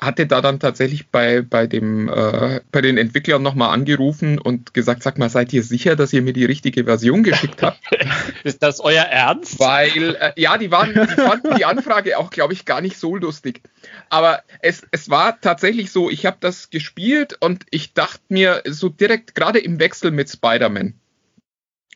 hatte 0.00 0.26
da 0.26 0.40
dann 0.40 0.60
tatsächlich 0.60 1.08
bei, 1.08 1.42
bei, 1.42 1.66
dem, 1.66 2.08
äh, 2.08 2.60
bei 2.70 2.80
den 2.80 2.96
Entwicklern 2.98 3.42
nochmal 3.42 3.70
angerufen 3.70 4.38
und 4.38 4.72
gesagt, 4.72 5.02
sag 5.02 5.18
mal, 5.18 5.28
seid 5.28 5.52
ihr 5.52 5.62
sicher, 5.62 5.96
dass 5.96 6.12
ihr 6.12 6.22
mir 6.22 6.32
die 6.32 6.44
richtige 6.44 6.84
Version 6.84 7.22
geschickt 7.22 7.62
habt? 7.62 7.80
Ist 8.44 8.62
das 8.62 8.80
euer 8.80 9.04
Ernst? 9.04 9.58
Weil, 9.58 10.14
äh, 10.14 10.32
ja, 10.36 10.56
die, 10.56 10.70
waren, 10.70 10.94
die 10.94 11.14
fanden 11.14 11.56
die 11.56 11.64
Anfrage 11.64 12.18
auch, 12.18 12.30
glaube 12.30 12.52
ich, 12.52 12.64
gar 12.64 12.80
nicht 12.80 12.96
so 12.96 13.16
lustig. 13.16 13.62
Aber 14.08 14.42
es, 14.60 14.86
es 14.92 15.10
war 15.10 15.40
tatsächlich 15.40 15.90
so, 15.90 16.10
ich 16.10 16.26
habe 16.26 16.36
das 16.40 16.70
gespielt 16.70 17.36
und 17.40 17.66
ich 17.70 17.92
dachte 17.92 18.22
mir 18.28 18.62
so 18.66 18.88
direkt, 18.88 19.34
gerade 19.34 19.58
im 19.58 19.80
Wechsel 19.80 20.12
mit 20.12 20.30
Spider-Man, 20.30 20.94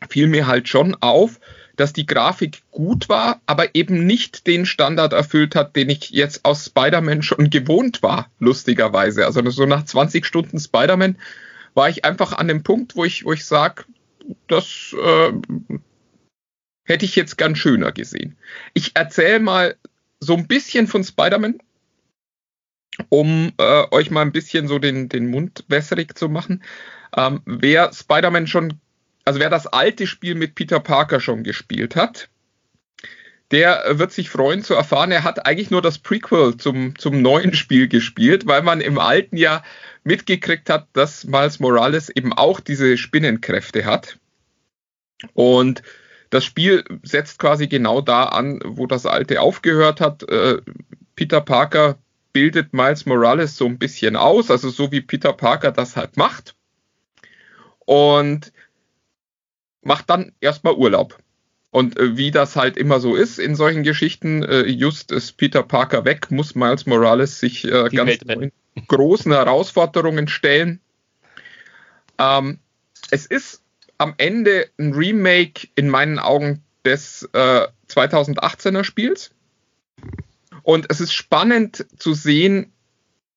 fiel 0.09 0.27
mir 0.27 0.47
halt 0.47 0.67
schon 0.67 0.95
auf, 0.99 1.39
dass 1.75 1.93
die 1.93 2.05
Grafik 2.05 2.61
gut 2.71 3.09
war, 3.09 3.41
aber 3.45 3.73
eben 3.75 4.05
nicht 4.05 4.45
den 4.45 4.65
Standard 4.65 5.13
erfüllt 5.13 5.55
hat, 5.55 5.75
den 5.75 5.89
ich 5.89 6.11
jetzt 6.11 6.45
aus 6.45 6.65
Spider-Man 6.65 7.23
schon 7.23 7.49
gewohnt 7.49 8.03
war, 8.03 8.29
lustigerweise. 8.39 9.25
Also 9.25 9.47
so 9.49 9.65
nach 9.65 9.83
20 9.83 10.25
Stunden 10.25 10.59
Spider-Man 10.59 11.17
war 11.73 11.89
ich 11.89 12.05
einfach 12.05 12.33
an 12.33 12.47
dem 12.47 12.63
Punkt, 12.63 12.95
wo 12.95 13.03
ich, 13.05 13.25
wo 13.25 13.33
ich 13.33 13.45
sage, 13.45 13.85
das 14.47 14.95
äh, 15.03 15.33
hätte 16.83 17.05
ich 17.05 17.15
jetzt 17.15 17.37
ganz 17.37 17.57
schöner 17.57 17.91
gesehen. 17.91 18.37
Ich 18.73 18.95
erzähle 18.95 19.39
mal 19.39 19.75
so 20.19 20.35
ein 20.35 20.47
bisschen 20.47 20.87
von 20.87 21.03
Spider-Man, 21.03 21.59
um 23.09 23.51
äh, 23.57 23.85
euch 23.89 24.11
mal 24.11 24.21
ein 24.21 24.31
bisschen 24.31 24.67
so 24.67 24.77
den, 24.77 25.09
den 25.09 25.27
Mund 25.27 25.65
wässrig 25.67 26.15
zu 26.17 26.29
machen. 26.29 26.63
Ähm, 27.15 27.41
wer 27.45 27.91
Spider-Man 27.91 28.45
schon 28.45 28.79
also 29.25 29.39
wer 29.39 29.49
das 29.49 29.67
alte 29.67 30.07
Spiel 30.07 30.35
mit 30.35 30.55
Peter 30.55 30.79
Parker 30.79 31.19
schon 31.19 31.43
gespielt 31.43 31.95
hat, 31.95 32.29
der 33.51 33.99
wird 33.99 34.11
sich 34.11 34.29
freuen 34.29 34.63
zu 34.63 34.73
erfahren, 34.73 35.11
er 35.11 35.23
hat 35.23 35.45
eigentlich 35.45 35.69
nur 35.69 35.81
das 35.81 35.99
Prequel 35.99 36.57
zum, 36.57 36.97
zum 36.97 37.21
neuen 37.21 37.53
Spiel 37.53 37.87
gespielt, 37.87 38.47
weil 38.47 38.63
man 38.63 38.81
im 38.81 38.97
alten 38.97 39.37
ja 39.37 39.63
mitgekriegt 40.03 40.69
hat, 40.69 40.87
dass 40.93 41.25
Miles 41.25 41.59
Morales 41.59 42.09
eben 42.09 42.33
auch 42.33 42.59
diese 42.59 42.97
Spinnenkräfte 42.97 43.85
hat. 43.85 44.17
Und 45.33 45.83
das 46.29 46.43
Spiel 46.43 46.83
setzt 47.03 47.39
quasi 47.39 47.67
genau 47.67 48.01
da 48.01 48.23
an, 48.23 48.59
wo 48.65 48.87
das 48.87 49.05
alte 49.05 49.39
aufgehört 49.39 50.01
hat. 50.01 50.23
Äh, 50.23 50.61
Peter 51.15 51.41
Parker 51.41 51.97
bildet 52.33 52.73
Miles 52.73 53.05
Morales 53.05 53.55
so 53.55 53.67
ein 53.67 53.77
bisschen 53.77 54.15
aus, 54.15 54.49
also 54.49 54.69
so 54.69 54.91
wie 54.91 55.01
Peter 55.01 55.31
Parker 55.31 55.71
das 55.71 55.95
halt 55.95 56.17
macht. 56.17 56.55
Und 57.85 58.51
macht 59.83 60.09
dann 60.09 60.31
erstmal 60.41 60.73
Urlaub. 60.73 61.17
Und 61.71 61.97
äh, 61.97 62.17
wie 62.17 62.31
das 62.31 62.55
halt 62.55 62.77
immer 62.77 62.99
so 62.99 63.15
ist 63.15 63.39
in 63.39 63.55
solchen 63.55 63.83
Geschichten, 63.83 64.43
äh, 64.43 64.61
just 64.67 65.11
ist 65.11 65.37
Peter 65.37 65.63
Parker 65.63 66.05
weg, 66.05 66.29
muss 66.29 66.53
Miles 66.53 66.85
Morales 66.85 67.39
sich 67.39 67.65
äh, 67.65 67.89
ganz 67.89 68.19
großen 68.87 69.31
Herausforderungen 69.31 70.27
stellen. 70.27 70.79
Ähm, 72.19 72.59
es 73.09 73.25
ist 73.25 73.63
am 73.97 74.13
Ende 74.17 74.69
ein 74.77 74.93
Remake 74.93 75.67
in 75.75 75.89
meinen 75.89 76.19
Augen 76.19 76.63
des 76.85 77.27
2018er 77.33 78.79
äh, 78.79 78.83
Spiels. 78.83 79.31
Und 80.63 80.87
es 80.89 81.01
ist 81.01 81.13
spannend 81.13 81.85
zu 81.97 82.13
sehen, 82.13 82.72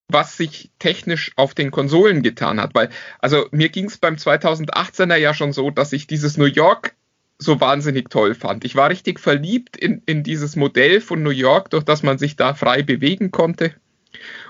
was 0.09 0.37
sich 0.37 0.71
technisch 0.79 1.31
auf 1.35 1.53
den 1.53 1.71
Konsolen 1.71 2.23
getan 2.23 2.61
hat. 2.61 2.73
Weil, 2.73 2.89
also 3.19 3.47
mir 3.51 3.69
ging 3.69 3.85
es 3.85 3.97
beim 3.97 4.15
2018er 4.15 5.15
ja 5.15 5.33
schon 5.33 5.53
so, 5.53 5.69
dass 5.69 5.93
ich 5.93 6.07
dieses 6.07 6.37
New 6.37 6.45
York 6.45 6.95
so 7.39 7.59
wahnsinnig 7.59 8.09
toll 8.09 8.33
fand. 8.33 8.65
Ich 8.65 8.75
war 8.75 8.89
richtig 8.89 9.19
verliebt 9.19 9.77
in, 9.77 10.01
in 10.05 10.23
dieses 10.23 10.55
Modell 10.55 11.01
von 11.01 11.21
New 11.21 11.29
York, 11.29 11.69
durch 11.69 11.83
das 11.83 12.03
man 12.03 12.17
sich 12.17 12.35
da 12.35 12.53
frei 12.53 12.81
bewegen 12.81 13.31
konnte. 13.31 13.73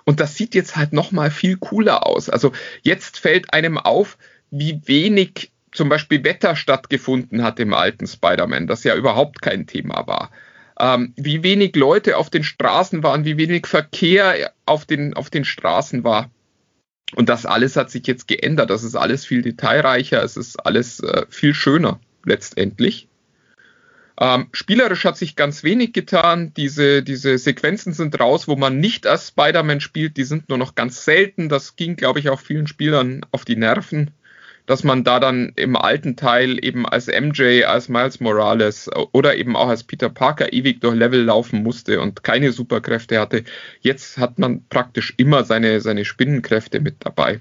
Und 0.06 0.20
das 0.20 0.36
sieht 0.36 0.56
jetzt 0.56 0.78
halt 0.78 0.94
nochmal 0.94 1.32
viel 1.32 1.58
cooler 1.58 2.06
aus. 2.06 2.30
Also 2.30 2.54
jetzt 2.84 3.20
fällt 3.20 3.54
einem 3.54 3.78
auf, 3.78 4.18
wie 4.52 4.82
wenig 4.86 5.52
zum 5.74 5.90
Beispiel 5.90 6.24
Wetter 6.24 6.56
stattgefunden 6.56 7.44
hat 7.44 7.60
im 7.60 7.74
alten 7.74 8.08
Spider-Man, 8.08 8.68
das 8.68 8.86
ja 8.86 8.96
überhaupt 8.96 9.42
kein 9.42 9.68
Thema 9.68 10.08
war 10.08 10.32
ähm, 10.80 11.14
wie 11.16 11.44
wenig 11.44 11.76
Leute 11.76 12.18
auf 12.18 12.30
den 12.30 12.44
Straßen 12.44 13.04
waren, 13.04 13.26
wie 13.26 13.38
wenig 13.38 13.68
Verkehr 13.68 14.52
auf 14.66 14.86
den, 14.86 15.14
auf 15.14 15.30
den 15.30 15.46
Straßen 15.46 16.04
war. 16.04 16.30
Und 17.16 17.30
das 17.30 17.46
alles 17.46 17.76
hat 17.76 17.90
sich 17.90 18.06
jetzt 18.06 18.28
geändert. 18.28 18.70
Das 18.70 18.84
ist 18.84 18.96
alles 18.96 19.26
viel 19.26 19.42
detailreicher, 19.42 20.24
es 20.24 20.38
ist 20.38 20.66
alles 20.66 21.00
äh, 21.00 21.26
viel 21.30 21.54
schöner 21.54 22.00
letztendlich. 22.26 23.08
Ähm, 24.20 24.48
spielerisch 24.52 25.06
hat 25.06 25.18
sich 25.18 25.36
ganz 25.36 25.64
wenig 25.64 25.94
getan. 25.94 26.52
Diese, 26.58 27.04
diese 27.04 27.38
Sequenzen 27.38 27.94
sind 27.94 28.20
raus, 28.20 28.48
wo 28.48 28.56
man 28.56 28.80
nicht 28.80 29.06
als 29.06 29.28
Spider-Man 29.30 29.80
spielt. 29.80 30.18
Die 30.18 30.24
sind 30.24 30.50
nur 30.50 30.58
noch 30.58 30.76
ganz 30.76 31.06
selten. 31.06 31.50
Das 31.50 31.76
ging, 31.76 31.96
glaube 31.96 32.20
ich, 32.20 32.30
auch 32.30 32.40
vielen 32.40 32.68
Spielern 32.68 33.26
auf 33.32 33.46
die 33.46 33.56
Nerven 33.56 34.12
dass 34.68 34.84
man 34.84 35.04
da 35.04 35.20
dann 35.20 35.54
im 35.56 35.76
alten 35.76 36.16
Teil 36.16 36.64
eben 36.64 36.86
als 36.86 37.08
MJ, 37.08 37.64
als 37.64 37.90
Miles 37.90 38.20
Morales 38.20 38.90
oder 39.14 39.36
eben 39.38 39.56
auch 39.56 39.70
als 39.70 39.84
Peter 39.84 40.10
Parker 40.10 40.54
ewig 40.54 40.82
durch 40.82 40.96
Level 40.96 41.24
laufen 41.24 41.64
musste 41.64 42.00
und 42.02 42.22
keine 42.24 42.52
Superkräfte 42.52 43.20
hatte. 43.20 43.44
Jetzt 43.80 44.18
hat 44.18 44.38
man 44.38 44.68
praktisch 44.68 45.14
immer 45.18 45.46
seine, 45.46 45.82
seine 45.82 46.06
Spinnenkräfte 46.06 46.82
mit 46.82 46.98
dabei. 47.00 47.40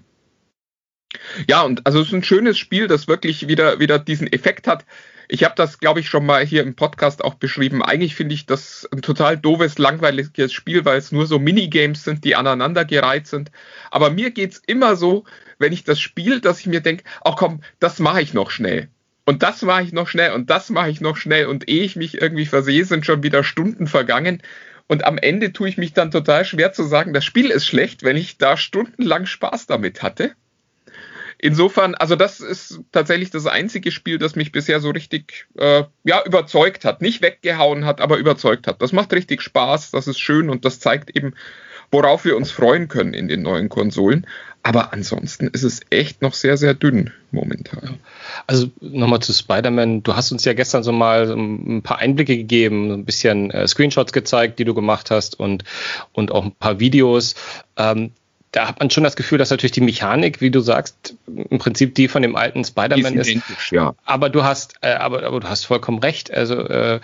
Ja, 1.48 1.62
und 1.62 1.84
also 1.84 2.00
es 2.00 2.08
ist 2.08 2.14
ein 2.14 2.24
schönes 2.24 2.58
Spiel, 2.58 2.86
das 2.86 3.08
wirklich 3.08 3.48
wieder, 3.48 3.80
wieder 3.80 3.98
diesen 3.98 4.32
Effekt 4.32 4.68
hat. 4.68 4.84
Ich 5.28 5.44
habe 5.44 5.54
das, 5.56 5.78
glaube 5.78 6.00
ich, 6.00 6.08
schon 6.08 6.24
mal 6.24 6.44
hier 6.44 6.62
im 6.62 6.76
Podcast 6.76 7.24
auch 7.24 7.34
beschrieben. 7.34 7.82
Eigentlich 7.82 8.14
finde 8.14 8.34
ich 8.34 8.46
das 8.46 8.88
ein 8.92 9.02
total 9.02 9.36
doofes, 9.36 9.78
langweiliges 9.78 10.52
Spiel, 10.52 10.84
weil 10.84 10.98
es 10.98 11.10
nur 11.10 11.26
so 11.26 11.38
Minigames 11.38 12.04
sind, 12.04 12.24
die 12.24 12.36
aneinandergereiht 12.36 13.26
sind. 13.26 13.50
Aber 13.90 14.10
mir 14.10 14.30
geht's 14.30 14.62
immer 14.66 14.94
so, 14.96 15.24
wenn 15.58 15.72
ich 15.72 15.84
das 15.84 16.00
spiele, 16.00 16.40
dass 16.40 16.60
ich 16.60 16.66
mir 16.66 16.80
denke, 16.80 17.04
ach 17.24 17.36
komm, 17.36 17.60
das 17.80 17.98
mache 17.98 18.22
ich 18.22 18.34
noch 18.34 18.50
schnell. 18.50 18.88
Und 19.24 19.42
das 19.42 19.62
mache 19.62 19.82
ich 19.82 19.92
noch 19.92 20.06
schnell 20.06 20.32
und 20.32 20.50
das 20.50 20.70
mache 20.70 20.90
ich 20.90 21.00
noch 21.00 21.16
schnell. 21.16 21.46
Und 21.46 21.68
ehe 21.68 21.82
ich 21.82 21.96
mich 21.96 22.20
irgendwie 22.20 22.46
versehe, 22.46 22.84
sind 22.84 23.04
schon 23.04 23.24
wieder 23.24 23.42
Stunden 23.42 23.88
vergangen. 23.88 24.42
Und 24.86 25.04
am 25.04 25.18
Ende 25.18 25.52
tue 25.52 25.68
ich 25.68 25.78
mich 25.78 25.92
dann 25.92 26.12
total 26.12 26.44
schwer 26.44 26.72
zu 26.72 26.84
sagen, 26.84 27.12
das 27.12 27.24
Spiel 27.24 27.50
ist 27.50 27.66
schlecht, 27.66 28.04
wenn 28.04 28.16
ich 28.16 28.38
da 28.38 28.56
stundenlang 28.56 29.26
Spaß 29.26 29.66
damit 29.66 30.02
hatte. 30.02 30.36
Insofern, 31.38 31.94
also 31.94 32.16
das 32.16 32.40
ist 32.40 32.80
tatsächlich 32.92 33.30
das 33.30 33.46
einzige 33.46 33.90
Spiel, 33.90 34.18
das 34.18 34.36
mich 34.36 34.52
bisher 34.52 34.80
so 34.80 34.90
richtig 34.90 35.46
äh, 35.58 35.84
ja, 36.04 36.24
überzeugt 36.24 36.84
hat. 36.84 37.02
Nicht 37.02 37.22
weggehauen 37.22 37.84
hat, 37.84 38.00
aber 38.00 38.16
überzeugt 38.16 38.66
hat. 38.66 38.80
Das 38.80 38.92
macht 38.92 39.12
richtig 39.12 39.42
Spaß, 39.42 39.90
das 39.90 40.08
ist 40.08 40.18
schön 40.18 40.48
und 40.48 40.64
das 40.64 40.80
zeigt 40.80 41.14
eben, 41.14 41.34
worauf 41.90 42.24
wir 42.24 42.36
uns 42.36 42.50
freuen 42.50 42.88
können 42.88 43.14
in 43.14 43.28
den 43.28 43.42
neuen 43.42 43.68
Konsolen. 43.68 44.26
Aber 44.62 44.92
ansonsten 44.92 45.46
ist 45.46 45.62
es 45.62 45.82
echt 45.90 46.22
noch 46.22 46.34
sehr, 46.34 46.56
sehr 46.56 46.74
dünn 46.74 47.12
momentan. 47.30 48.00
Also 48.48 48.68
nochmal 48.80 49.20
zu 49.20 49.32
Spider-Man. 49.32 50.02
Du 50.02 50.16
hast 50.16 50.32
uns 50.32 50.44
ja 50.44 50.54
gestern 50.54 50.82
so 50.82 50.90
mal 50.90 51.30
ein 51.30 51.82
paar 51.82 51.98
Einblicke 51.98 52.36
gegeben, 52.36 52.90
ein 52.90 53.04
bisschen 53.04 53.52
äh, 53.52 53.68
Screenshots 53.68 54.12
gezeigt, 54.12 54.58
die 54.58 54.64
du 54.64 54.74
gemacht 54.74 55.12
hast 55.12 55.38
und, 55.38 55.62
und 56.12 56.32
auch 56.32 56.44
ein 56.44 56.52
paar 56.52 56.80
Videos. 56.80 57.36
Ähm, 57.76 58.10
da 58.56 58.66
hat 58.66 58.80
man 58.80 58.88
schon 58.88 59.04
das 59.04 59.16
Gefühl, 59.16 59.36
dass 59.36 59.50
natürlich 59.50 59.72
die 59.72 59.82
Mechanik, 59.82 60.40
wie 60.40 60.50
du 60.50 60.60
sagst, 60.60 61.14
im 61.26 61.58
Prinzip 61.58 61.94
die 61.94 62.08
von 62.08 62.22
dem 62.22 62.36
alten 62.36 62.64
Spider-Man 62.64 63.18
ist. 63.18 63.36
Ja. 63.70 63.94
Aber 64.06 64.30
du 64.30 64.44
hast, 64.44 64.76
äh, 64.80 64.94
aber, 64.94 65.24
aber 65.24 65.40
du 65.40 65.48
hast 65.48 65.66
vollkommen 65.66 65.98
recht. 65.98 66.32
Also 66.32 66.60
äh, 66.66 67.00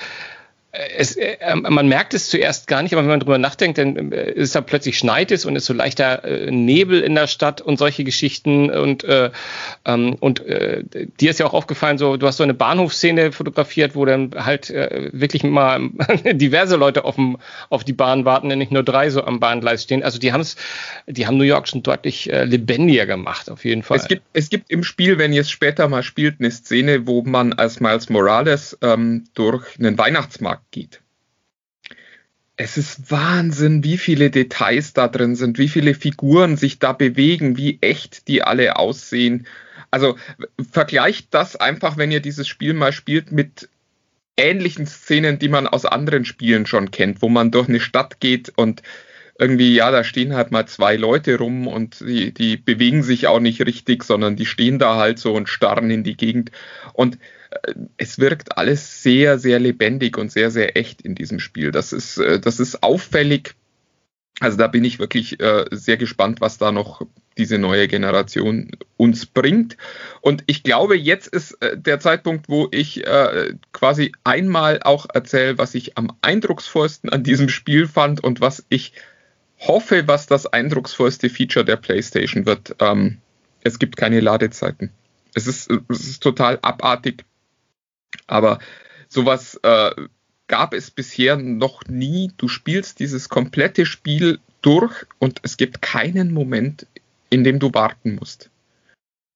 es, 0.72 1.16
äh, 1.16 1.36
man 1.54 1.86
merkt 1.86 2.14
es 2.14 2.30
zuerst 2.30 2.66
gar 2.66 2.82
nicht, 2.82 2.94
aber 2.94 3.02
wenn 3.02 3.10
man 3.10 3.20
drüber 3.20 3.36
nachdenkt, 3.36 3.76
dann 3.76 4.10
äh, 4.10 4.30
ist 4.30 4.54
da 4.54 4.62
plötzlich 4.62 4.96
schneit 4.96 5.30
es 5.30 5.44
und 5.44 5.54
ist 5.54 5.66
so 5.66 5.74
leichter 5.74 6.24
äh, 6.24 6.50
Nebel 6.50 7.02
in 7.02 7.14
der 7.14 7.26
Stadt 7.26 7.60
und 7.60 7.78
solche 7.78 8.04
Geschichten 8.04 8.70
und 8.70 9.04
äh, 9.04 9.30
ähm, 9.84 10.16
und 10.18 10.46
äh, 10.46 10.82
dir 11.20 11.30
ist 11.30 11.40
ja 11.40 11.46
auch 11.46 11.52
aufgefallen, 11.52 11.98
so 11.98 12.16
du 12.16 12.26
hast 12.26 12.38
so 12.38 12.42
eine 12.42 12.54
Bahnhofsszene 12.54 13.32
fotografiert, 13.32 13.94
wo 13.94 14.06
dann 14.06 14.30
halt 14.34 14.70
äh, 14.70 15.10
wirklich 15.12 15.42
mal 15.42 15.90
diverse 16.32 16.76
Leute 16.76 17.04
auf, 17.04 17.16
dem, 17.16 17.36
auf 17.68 17.84
die 17.84 17.92
Bahn 17.92 18.24
warten, 18.24 18.48
nicht 18.48 18.72
nur 18.72 18.82
drei 18.82 19.10
so 19.10 19.24
am 19.24 19.40
Bahngleis 19.40 19.82
stehen. 19.82 20.02
Also 20.02 20.18
die 20.18 20.32
haben 20.32 20.42
die 21.06 21.26
haben 21.26 21.36
New 21.36 21.44
York 21.44 21.68
schon 21.68 21.82
deutlich 21.82 22.32
äh, 22.32 22.44
lebendiger 22.44 23.04
gemacht, 23.04 23.50
auf 23.50 23.66
jeden 23.66 23.82
Fall. 23.82 23.98
Es 23.98 24.08
gibt, 24.08 24.22
es 24.32 24.48
gibt 24.48 24.70
im 24.70 24.84
Spiel, 24.84 25.18
wenn 25.18 25.34
ihr 25.34 25.42
es 25.42 25.50
später 25.50 25.86
mal 25.88 26.02
spielt, 26.02 26.36
eine 26.40 26.50
Szene, 26.50 27.06
wo 27.06 27.22
man 27.22 27.52
als 27.52 27.80
Miles 27.80 28.08
Morales 28.08 28.78
ähm, 28.80 29.24
durch 29.34 29.78
einen 29.78 29.98
Weihnachtsmarkt 29.98 30.61
geht. 30.70 31.02
Es 32.56 32.76
ist 32.76 33.10
Wahnsinn, 33.10 33.82
wie 33.82 33.98
viele 33.98 34.30
Details 34.30 34.92
da 34.92 35.08
drin 35.08 35.34
sind, 35.36 35.58
wie 35.58 35.68
viele 35.68 35.94
Figuren 35.94 36.56
sich 36.56 36.78
da 36.78 36.92
bewegen, 36.92 37.56
wie 37.56 37.78
echt 37.80 38.28
die 38.28 38.42
alle 38.42 38.76
aussehen. 38.76 39.46
Also 39.90 40.16
vergleicht 40.70 41.28
das 41.34 41.56
einfach, 41.56 41.96
wenn 41.96 42.12
ihr 42.12 42.20
dieses 42.20 42.46
Spiel 42.46 42.74
mal 42.74 42.92
spielt, 42.92 43.32
mit 43.32 43.68
ähnlichen 44.36 44.86
Szenen, 44.86 45.38
die 45.38 45.48
man 45.48 45.66
aus 45.66 45.84
anderen 45.84 46.24
Spielen 46.24 46.66
schon 46.66 46.90
kennt, 46.90 47.22
wo 47.22 47.28
man 47.28 47.50
durch 47.50 47.68
eine 47.68 47.80
Stadt 47.80 48.20
geht 48.20 48.52
und 48.56 48.82
irgendwie, 49.38 49.74
ja, 49.74 49.90
da 49.90 50.04
stehen 50.04 50.34
halt 50.34 50.50
mal 50.50 50.66
zwei 50.66 50.96
Leute 50.96 51.38
rum 51.38 51.66
und 51.66 52.00
die, 52.00 52.32
die 52.32 52.56
bewegen 52.56 53.02
sich 53.02 53.26
auch 53.26 53.40
nicht 53.40 53.64
richtig, 53.64 54.04
sondern 54.04 54.36
die 54.36 54.46
stehen 54.46 54.78
da 54.78 54.96
halt 54.96 55.18
so 55.18 55.34
und 55.34 55.48
starren 55.48 55.90
in 55.90 56.04
die 56.04 56.16
Gegend. 56.16 56.50
Und 56.92 57.18
äh, 57.50 57.74
es 57.96 58.18
wirkt 58.18 58.58
alles 58.58 59.02
sehr, 59.02 59.38
sehr 59.38 59.58
lebendig 59.58 60.18
und 60.18 60.30
sehr, 60.30 60.50
sehr 60.50 60.76
echt 60.76 61.02
in 61.02 61.14
diesem 61.14 61.40
Spiel. 61.40 61.72
Das 61.72 61.92
ist, 61.92 62.18
äh, 62.18 62.40
das 62.40 62.60
ist 62.60 62.82
auffällig. 62.82 63.54
Also 64.40 64.58
da 64.58 64.66
bin 64.66 64.84
ich 64.84 64.98
wirklich 64.98 65.40
äh, 65.40 65.64
sehr 65.70 65.96
gespannt, 65.96 66.40
was 66.40 66.58
da 66.58 66.72
noch 66.72 67.02
diese 67.38 67.58
neue 67.58 67.88
Generation 67.88 68.70
uns 68.98 69.24
bringt. 69.24 69.78
Und 70.20 70.44
ich 70.46 70.62
glaube, 70.62 70.96
jetzt 70.96 71.28
ist 71.28 71.56
der 71.74 71.98
Zeitpunkt, 71.98 72.50
wo 72.50 72.68
ich 72.70 73.02
quasi 73.72 74.12
einmal 74.22 74.80
auch 74.82 75.06
erzähle, 75.14 75.56
was 75.56 75.74
ich 75.74 75.96
am 75.96 76.12
eindrucksvollsten 76.20 77.08
an 77.08 77.22
diesem 77.22 77.48
Spiel 77.48 77.88
fand 77.88 78.22
und 78.22 78.42
was 78.42 78.66
ich 78.68 78.92
hoffe, 79.66 80.08
was 80.08 80.26
das 80.26 80.46
eindrucksvollste 80.46 81.30
Feature 81.30 81.64
der 81.64 81.76
PlayStation 81.76 82.46
wird. 82.46 82.76
Ähm, 82.80 83.18
es 83.62 83.78
gibt 83.78 83.96
keine 83.96 84.20
Ladezeiten. 84.20 84.90
Es 85.34 85.46
ist, 85.46 85.70
es 85.88 86.00
ist 86.00 86.22
total 86.22 86.58
abartig, 86.62 87.24
aber 88.26 88.58
sowas 89.08 89.58
äh, 89.62 89.90
gab 90.48 90.74
es 90.74 90.90
bisher 90.90 91.36
noch 91.36 91.84
nie. 91.86 92.32
Du 92.36 92.48
spielst 92.48 92.98
dieses 92.98 93.28
komplette 93.28 93.86
Spiel 93.86 94.40
durch 94.60 95.06
und 95.18 95.40
es 95.42 95.56
gibt 95.56 95.80
keinen 95.80 96.32
Moment, 96.32 96.86
in 97.30 97.44
dem 97.44 97.58
du 97.58 97.72
warten 97.72 98.16
musst. 98.16 98.50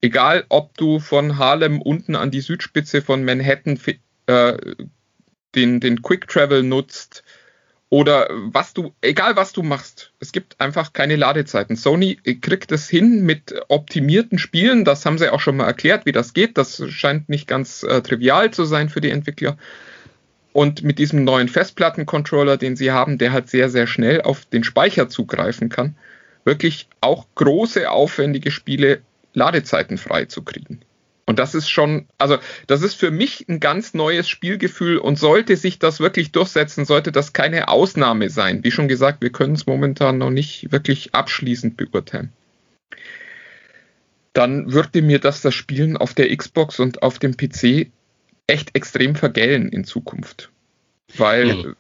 Egal, 0.03 0.45
ob 0.51 0.77
du 0.77 1.01
von 1.01 1.39
Harlem 1.39 1.81
unten 1.81 2.17
an 2.17 2.31
die 2.31 2.43
Südspitze 2.43 3.01
von 3.01 3.25
Manhattan 3.25 3.81
äh, 4.27 4.57
den, 5.55 5.81
den 5.81 6.03
Quick 6.03 6.29
Travel 6.29 6.63
nutzt 6.63 7.25
oder 7.89 8.29
was 8.31 8.75
du, 8.75 8.93
egal 9.01 9.37
was 9.37 9.53
du 9.53 9.63
machst, 9.63 10.13
es 10.19 10.33
gibt 10.33 10.61
einfach 10.61 10.93
keine 10.93 11.15
Ladezeiten. 11.15 11.77
Sony 11.77 12.17
kriegt 12.41 12.73
es 12.73 12.89
hin 12.89 13.23
mit 13.25 13.55
optimierten 13.69 14.39
Spielen, 14.39 14.85
das 14.85 15.07
haben 15.07 15.19
sie 15.19 15.33
auch 15.33 15.41
schon 15.41 15.57
mal 15.57 15.67
erklärt, 15.67 16.05
wie 16.05 16.13
das 16.13 16.35
geht. 16.35 16.59
Das 16.59 16.83
scheint 16.91 17.29
nicht 17.29 17.47
ganz 17.47 17.85
äh, 17.85 18.03
trivial 18.03 18.51
zu 18.51 18.65
sein 18.65 18.89
für 18.89 19.01
die 19.01 19.11
Entwickler. 19.11 19.57
Und 20.53 20.83
mit 20.83 20.99
diesem 20.99 21.23
neuen 21.23 21.49
Festplattencontroller, 21.49 22.57
den 22.57 22.77
sie 22.77 22.91
haben, 22.91 23.19
der 23.19 23.33
halt 23.33 23.51
sehr, 23.51 23.69
sehr 23.69 23.87
schnell 23.87 24.23
auf 24.23 24.47
den 24.47 24.65
Speicher 24.65 25.09
zugreifen 25.09 25.69
kann, 25.69 25.97
wirklich 26.45 26.89
auch 27.01 27.27
große, 27.35 27.91
aufwendige 27.91 28.51
Spiele 28.51 29.03
Ladezeiten 29.35 29.99
frei 29.99 30.25
zu 30.25 30.43
kriegen. 30.43 30.81
Und 31.27 31.39
das 31.39 31.55
ist 31.55 31.69
schon, 31.69 32.07
also 32.19 32.39
das 32.69 32.83
ist 32.83 32.95
für 32.95 33.11
mich 33.11 33.49
ein 33.49 33.59
ganz 33.59 33.95
neues 33.95 34.29
Spielgefühl 34.29 34.99
und 34.99 35.19
sollte 35.19 35.57
sich 35.57 35.79
das 35.79 35.99
wirklich 35.99 36.31
durchsetzen, 36.33 36.85
sollte 36.85 37.11
das 37.11 37.33
keine 37.33 37.69
Ausnahme 37.69 38.31
sein. 38.31 38.63
Wie 38.63 38.71
schon 38.71 38.89
gesagt, 38.89 39.23
wir 39.23 39.31
können 39.31 39.55
es 39.55 39.67
momentan 39.67 40.19
noch 40.19 40.31
nicht 40.31 40.71
wirklich 40.71 41.15
abschließend 41.15 41.77
beurteilen. 41.77 42.33
Dann 44.33 44.73
würde 44.73 45.03
mir 45.03 45.19
das 45.19 45.41
das 45.41 45.55
Spielen 45.55 45.97
auf 45.97 46.15
der 46.15 46.35
Xbox 46.35 46.79
und 46.79 47.03
auf 47.03 47.19
dem 47.19 47.37
PC 47.37 47.91
echt 48.47 48.77
extrem 48.77 49.17
vergällen 49.17 49.69
in 49.69 49.85
Zukunft. 49.85 50.51
Weil, 51.17 51.75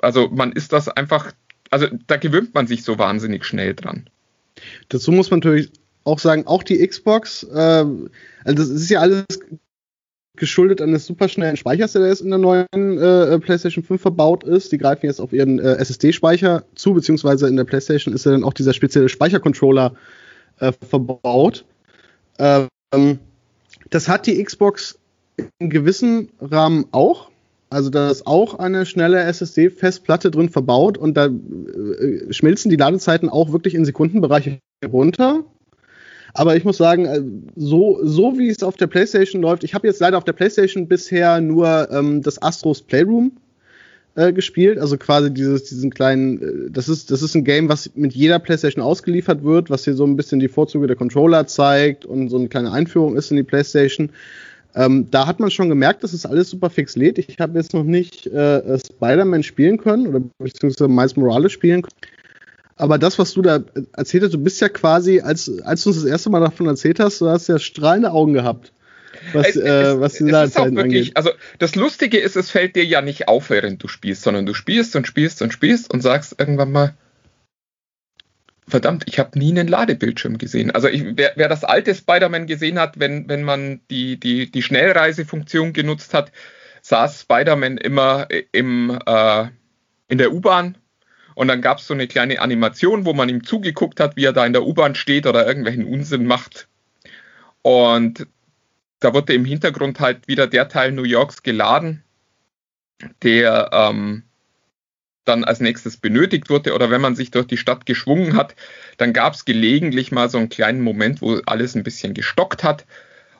also 0.00 0.28
man 0.28 0.52
ist 0.52 0.72
das 0.72 0.88
einfach 0.88 1.32
also 1.70 1.86
da 2.06 2.16
gewöhnt 2.16 2.54
man 2.54 2.66
sich 2.66 2.82
so 2.82 2.98
wahnsinnig 2.98 3.44
schnell 3.44 3.74
dran. 3.74 4.08
Dazu 4.88 5.12
muss 5.12 5.30
man 5.30 5.40
natürlich 5.40 5.70
auch 6.08 6.18
sagen, 6.18 6.46
auch 6.46 6.62
die 6.62 6.86
Xbox, 6.86 7.44
äh, 7.44 7.56
also 7.56 8.04
das 8.44 8.68
ist 8.68 8.90
ja 8.90 9.00
alles 9.00 9.24
geschuldet 10.36 10.80
an 10.80 10.92
des 10.92 11.04
superschnellen 11.04 11.56
Speichers, 11.56 11.92
der 11.92 12.06
jetzt 12.06 12.22
in 12.22 12.30
der 12.30 12.38
neuen 12.38 12.66
äh, 12.72 13.38
PlayStation 13.38 13.84
5 13.84 14.00
verbaut 14.00 14.44
ist. 14.44 14.72
Die 14.72 14.78
greifen 14.78 15.06
jetzt 15.06 15.20
auf 15.20 15.32
ihren 15.32 15.58
äh, 15.58 15.74
SSD-Speicher 15.74 16.64
zu, 16.74 16.94
beziehungsweise 16.94 17.48
in 17.48 17.56
der 17.56 17.64
PlayStation 17.64 18.14
ist 18.14 18.24
ja 18.24 18.32
dann 18.32 18.44
auch 18.44 18.52
dieser 18.52 18.72
spezielle 18.72 19.08
Speichercontroller 19.08 19.94
äh, 20.60 20.72
verbaut. 20.88 21.64
Ähm, 22.38 23.18
das 23.90 24.08
hat 24.08 24.26
die 24.26 24.42
Xbox 24.42 24.98
in 25.58 25.70
gewissem 25.70 26.28
Rahmen 26.40 26.86
auch. 26.92 27.30
Also 27.70 27.90
da 27.90 28.10
ist 28.10 28.26
auch 28.26 28.58
eine 28.58 28.86
schnelle 28.86 29.18
SSD-Festplatte 29.20 30.30
drin 30.30 30.48
verbaut 30.48 30.96
und 30.96 31.16
da 31.16 31.26
äh, 31.26 32.32
schmilzen 32.32 32.70
die 32.70 32.76
Ladezeiten 32.76 33.28
auch 33.28 33.52
wirklich 33.52 33.74
in 33.74 33.84
Sekundenbereiche 33.84 34.58
runter. 34.86 35.44
Aber 36.34 36.56
ich 36.56 36.64
muss 36.64 36.76
sagen, 36.76 37.06
äh, 37.06 37.22
so, 37.56 37.98
so 38.02 38.38
wie 38.38 38.48
es 38.48 38.62
auf 38.62 38.76
der 38.76 38.86
PlayStation 38.86 39.42
läuft, 39.42 39.64
ich 39.64 39.74
habe 39.74 39.86
jetzt 39.86 40.00
leider 40.00 40.18
auf 40.18 40.24
der 40.24 40.32
PlayStation 40.32 40.88
bisher 40.88 41.40
nur 41.40 41.88
ähm, 41.90 42.22
das 42.22 42.40
Astros 42.40 42.82
Playroom 42.82 43.32
äh, 44.14 44.32
gespielt, 44.32 44.78
also 44.78 44.96
quasi 44.98 45.32
dieses, 45.32 45.64
diesen 45.64 45.90
kleinen, 45.90 46.66
äh, 46.66 46.70
das 46.70 46.88
ist, 46.88 47.10
das 47.10 47.22
ist 47.22 47.34
ein 47.34 47.44
Game, 47.44 47.68
was 47.68 47.90
mit 47.94 48.14
jeder 48.14 48.38
PlayStation 48.38 48.82
ausgeliefert 48.82 49.44
wird, 49.44 49.70
was 49.70 49.84
hier 49.84 49.94
so 49.94 50.04
ein 50.04 50.16
bisschen 50.16 50.40
die 50.40 50.48
Vorzüge 50.48 50.86
der 50.86 50.96
Controller 50.96 51.46
zeigt 51.46 52.04
und 52.04 52.28
so 52.28 52.36
eine 52.36 52.48
kleine 52.48 52.72
Einführung 52.72 53.16
ist 53.16 53.30
in 53.30 53.36
die 53.36 53.42
PlayStation. 53.42 54.10
Ähm, 54.74 55.06
da 55.10 55.26
hat 55.26 55.40
man 55.40 55.50
schon 55.50 55.68
gemerkt, 55.68 56.04
dass 56.04 56.12
es 56.12 56.26
alles 56.26 56.50
super 56.50 56.68
fix 56.68 56.94
lädt. 56.94 57.18
Ich 57.18 57.36
habe 57.38 57.58
jetzt 57.58 57.74
noch 57.74 57.84
nicht 57.84 58.26
äh, 58.26 58.78
Spider-Man 58.78 59.42
spielen 59.42 59.78
können 59.78 60.06
oder 60.06 60.20
beziehungsweise 60.38 60.88
Miles 60.88 61.16
Morales 61.16 61.52
spielen 61.52 61.82
können. 61.82 61.96
Aber 62.78 62.96
das, 62.98 63.18
was 63.18 63.34
du 63.34 63.42
da 63.42 63.60
erzählt 63.92 64.22
hast, 64.22 64.34
du 64.34 64.38
bist 64.38 64.60
ja 64.60 64.68
quasi, 64.68 65.20
als, 65.20 65.50
als 65.64 65.82
du 65.82 65.90
uns 65.90 66.00
das 66.00 66.10
erste 66.10 66.30
Mal 66.30 66.40
davon 66.40 66.66
erzählt 66.66 67.00
hast, 67.00 67.20
du 67.20 67.28
hast 67.28 67.48
ja 67.48 67.58
strahlende 67.58 68.12
Augen 68.12 68.32
gehabt. 68.32 68.72
Was, 69.32 69.48
es, 69.48 69.56
äh, 69.56 70.00
was 70.00 70.14
die 70.14 70.30
es 70.30 70.50
ist 70.50 70.58
auch 70.58 70.66
wirklich, 70.66 71.08
angeht. 71.08 71.16
Also 71.16 71.30
das 71.58 71.74
Lustige 71.74 72.18
ist, 72.18 72.36
es 72.36 72.50
fällt 72.50 72.76
dir 72.76 72.84
ja 72.84 73.02
nicht 73.02 73.26
auf, 73.26 73.50
während 73.50 73.82
du 73.82 73.88
spielst, 73.88 74.22
sondern 74.22 74.46
du 74.46 74.54
spielst 74.54 74.94
und 74.94 75.06
spielst 75.06 75.42
und 75.42 75.52
spielst 75.52 75.92
und 75.92 76.02
sagst 76.02 76.36
irgendwann 76.38 76.70
mal, 76.70 76.94
verdammt, 78.68 79.04
ich 79.08 79.18
habe 79.18 79.36
nie 79.38 79.50
einen 79.50 79.66
Ladebildschirm 79.66 80.38
gesehen. 80.38 80.70
Also 80.70 80.88
ich, 80.88 81.04
wer, 81.16 81.32
wer, 81.34 81.48
das 81.48 81.64
alte 81.64 81.94
Spider-Man 81.94 82.46
gesehen 82.46 82.78
hat, 82.78 83.00
wenn, 83.00 83.28
wenn 83.28 83.42
man 83.42 83.80
die, 83.90 84.20
die, 84.20 84.50
die 84.50 84.62
Schnellreisefunktion 84.62 85.72
genutzt 85.72 86.14
hat, 86.14 86.30
saß 86.82 87.22
Spider-Man 87.22 87.78
immer 87.78 88.28
im, 88.52 88.98
äh, 89.04 89.46
in 90.08 90.18
der 90.18 90.32
U-Bahn 90.32 90.76
und 91.38 91.46
dann 91.46 91.62
gab 91.62 91.78
es 91.78 91.86
so 91.86 91.94
eine 91.94 92.08
kleine 92.08 92.40
Animation, 92.40 93.04
wo 93.04 93.12
man 93.12 93.28
ihm 93.28 93.44
zugeguckt 93.44 94.00
hat, 94.00 94.16
wie 94.16 94.24
er 94.24 94.32
da 94.32 94.44
in 94.44 94.52
der 94.52 94.66
U-Bahn 94.66 94.96
steht 94.96 95.24
oder 95.24 95.46
irgendwelchen 95.46 95.84
Unsinn 95.84 96.26
macht. 96.26 96.66
Und 97.62 98.26
da 98.98 99.14
wurde 99.14 99.34
im 99.34 99.44
Hintergrund 99.44 100.00
halt 100.00 100.26
wieder 100.26 100.48
der 100.48 100.68
Teil 100.68 100.90
New 100.90 101.04
Yorks 101.04 101.44
geladen, 101.44 102.02
der 103.22 103.70
ähm, 103.72 104.24
dann 105.26 105.44
als 105.44 105.60
nächstes 105.60 105.98
benötigt 105.98 106.50
wurde 106.50 106.74
oder 106.74 106.90
wenn 106.90 107.00
man 107.00 107.14
sich 107.14 107.30
durch 107.30 107.46
die 107.46 107.56
Stadt 107.56 107.86
geschwungen 107.86 108.34
hat, 108.34 108.56
dann 108.96 109.12
gab 109.12 109.34
es 109.34 109.44
gelegentlich 109.44 110.10
mal 110.10 110.28
so 110.28 110.38
einen 110.38 110.48
kleinen 110.48 110.80
Moment, 110.80 111.22
wo 111.22 111.36
alles 111.46 111.76
ein 111.76 111.84
bisschen 111.84 112.14
gestockt 112.14 112.64
hat. 112.64 112.84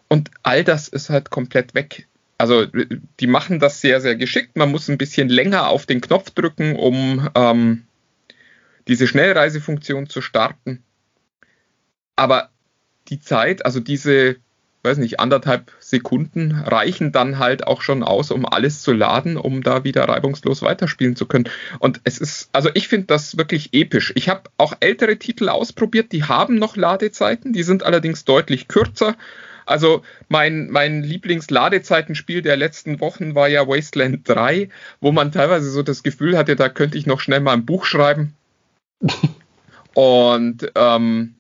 Und 0.07 0.31
all 0.45 0.63
das 0.63 0.87
ist 0.87 1.11
halt 1.11 1.31
komplett 1.31 1.75
weg. 1.75 2.07
Also 2.41 2.65
die 3.19 3.27
machen 3.27 3.59
das 3.59 3.81
sehr, 3.81 4.01
sehr 4.01 4.15
geschickt. 4.15 4.57
Man 4.57 4.71
muss 4.71 4.89
ein 4.89 4.99
bisschen 4.99 5.29
länger 5.29 5.67
auf 5.67 5.85
den 5.85 6.01
Knopf 6.01 6.31
drücken, 6.31 6.77
um 6.77 7.29
ähm, 7.35 7.88
diese 8.89 9.07
Schnellreisefunktion 9.07 10.09
zu 10.09 10.21
starten. 10.21 10.83
Aber 12.17 12.51
die 13.09 13.21
Zeit, 13.21 13.65
also 13.65 13.81
diese 13.81 14.37
weiß 14.83 14.99
nicht, 14.99 15.21
anderthalb 15.21 15.73
Sekunden 15.81 16.53
reichen 16.53 17.13
dann 17.13 17.39
halt 17.39 17.67
auch 17.67 17.83
schon 17.83 18.03
aus, 18.03 18.31
um 18.31 18.47
alles 18.47 18.83
zu 18.83 18.93
laden, 18.93 19.37
um 19.37 19.63
da 19.63 19.85
wieder 19.85 20.05
reibungslos 20.09 20.63
weiterspielen 20.63 21.17
zu 21.17 21.27
können. 21.27 21.49
Und 21.79 22.01
es 22.05 22.19
ist, 22.19 22.49
also 22.53 22.71
ich 22.75 22.89
finde 22.89 23.09
das 23.09 23.37
wirklich 23.37 23.75
episch. 23.75 24.13
Ich 24.15 24.29
habe 24.29 24.45
auch 24.57 24.75
ältere 24.81 25.17
Titel 25.17 25.49
ausprobiert, 25.49 26.13
die 26.13 26.25
haben 26.25 26.57
noch 26.57 26.77
Ladezeiten, 26.77 27.53
die 27.53 27.65
sind 27.65 27.83
allerdings 27.83 28.25
deutlich 28.25 28.69
kürzer. 28.69 29.17
Also 29.67 30.03
mein, 30.29 30.71
mein 30.71 31.03
Lieblingsladezeitenspiel 31.03 32.41
der 32.41 32.57
letzten 32.57 33.01
Wochen 33.01 33.35
war 33.35 33.49
ja 33.49 33.69
Wasteland 33.69 34.27
3, 34.27 34.71
wo 35.01 35.13
man 35.13 35.33
teilweise 35.33 35.71
so 35.71 35.83
das 35.83 36.03
Gefühl 36.03 36.39
hatte, 36.39 36.57
da 36.57 36.71
könnte 36.71 36.97
ich 36.97 37.05
noch 37.05 37.21
schnell 37.21 37.41
mal 37.41 37.53
ein 37.53 37.67
Buch 37.67 37.85
schreiben. 37.85 38.38
Und 39.95 40.71
ähm, 40.77 41.35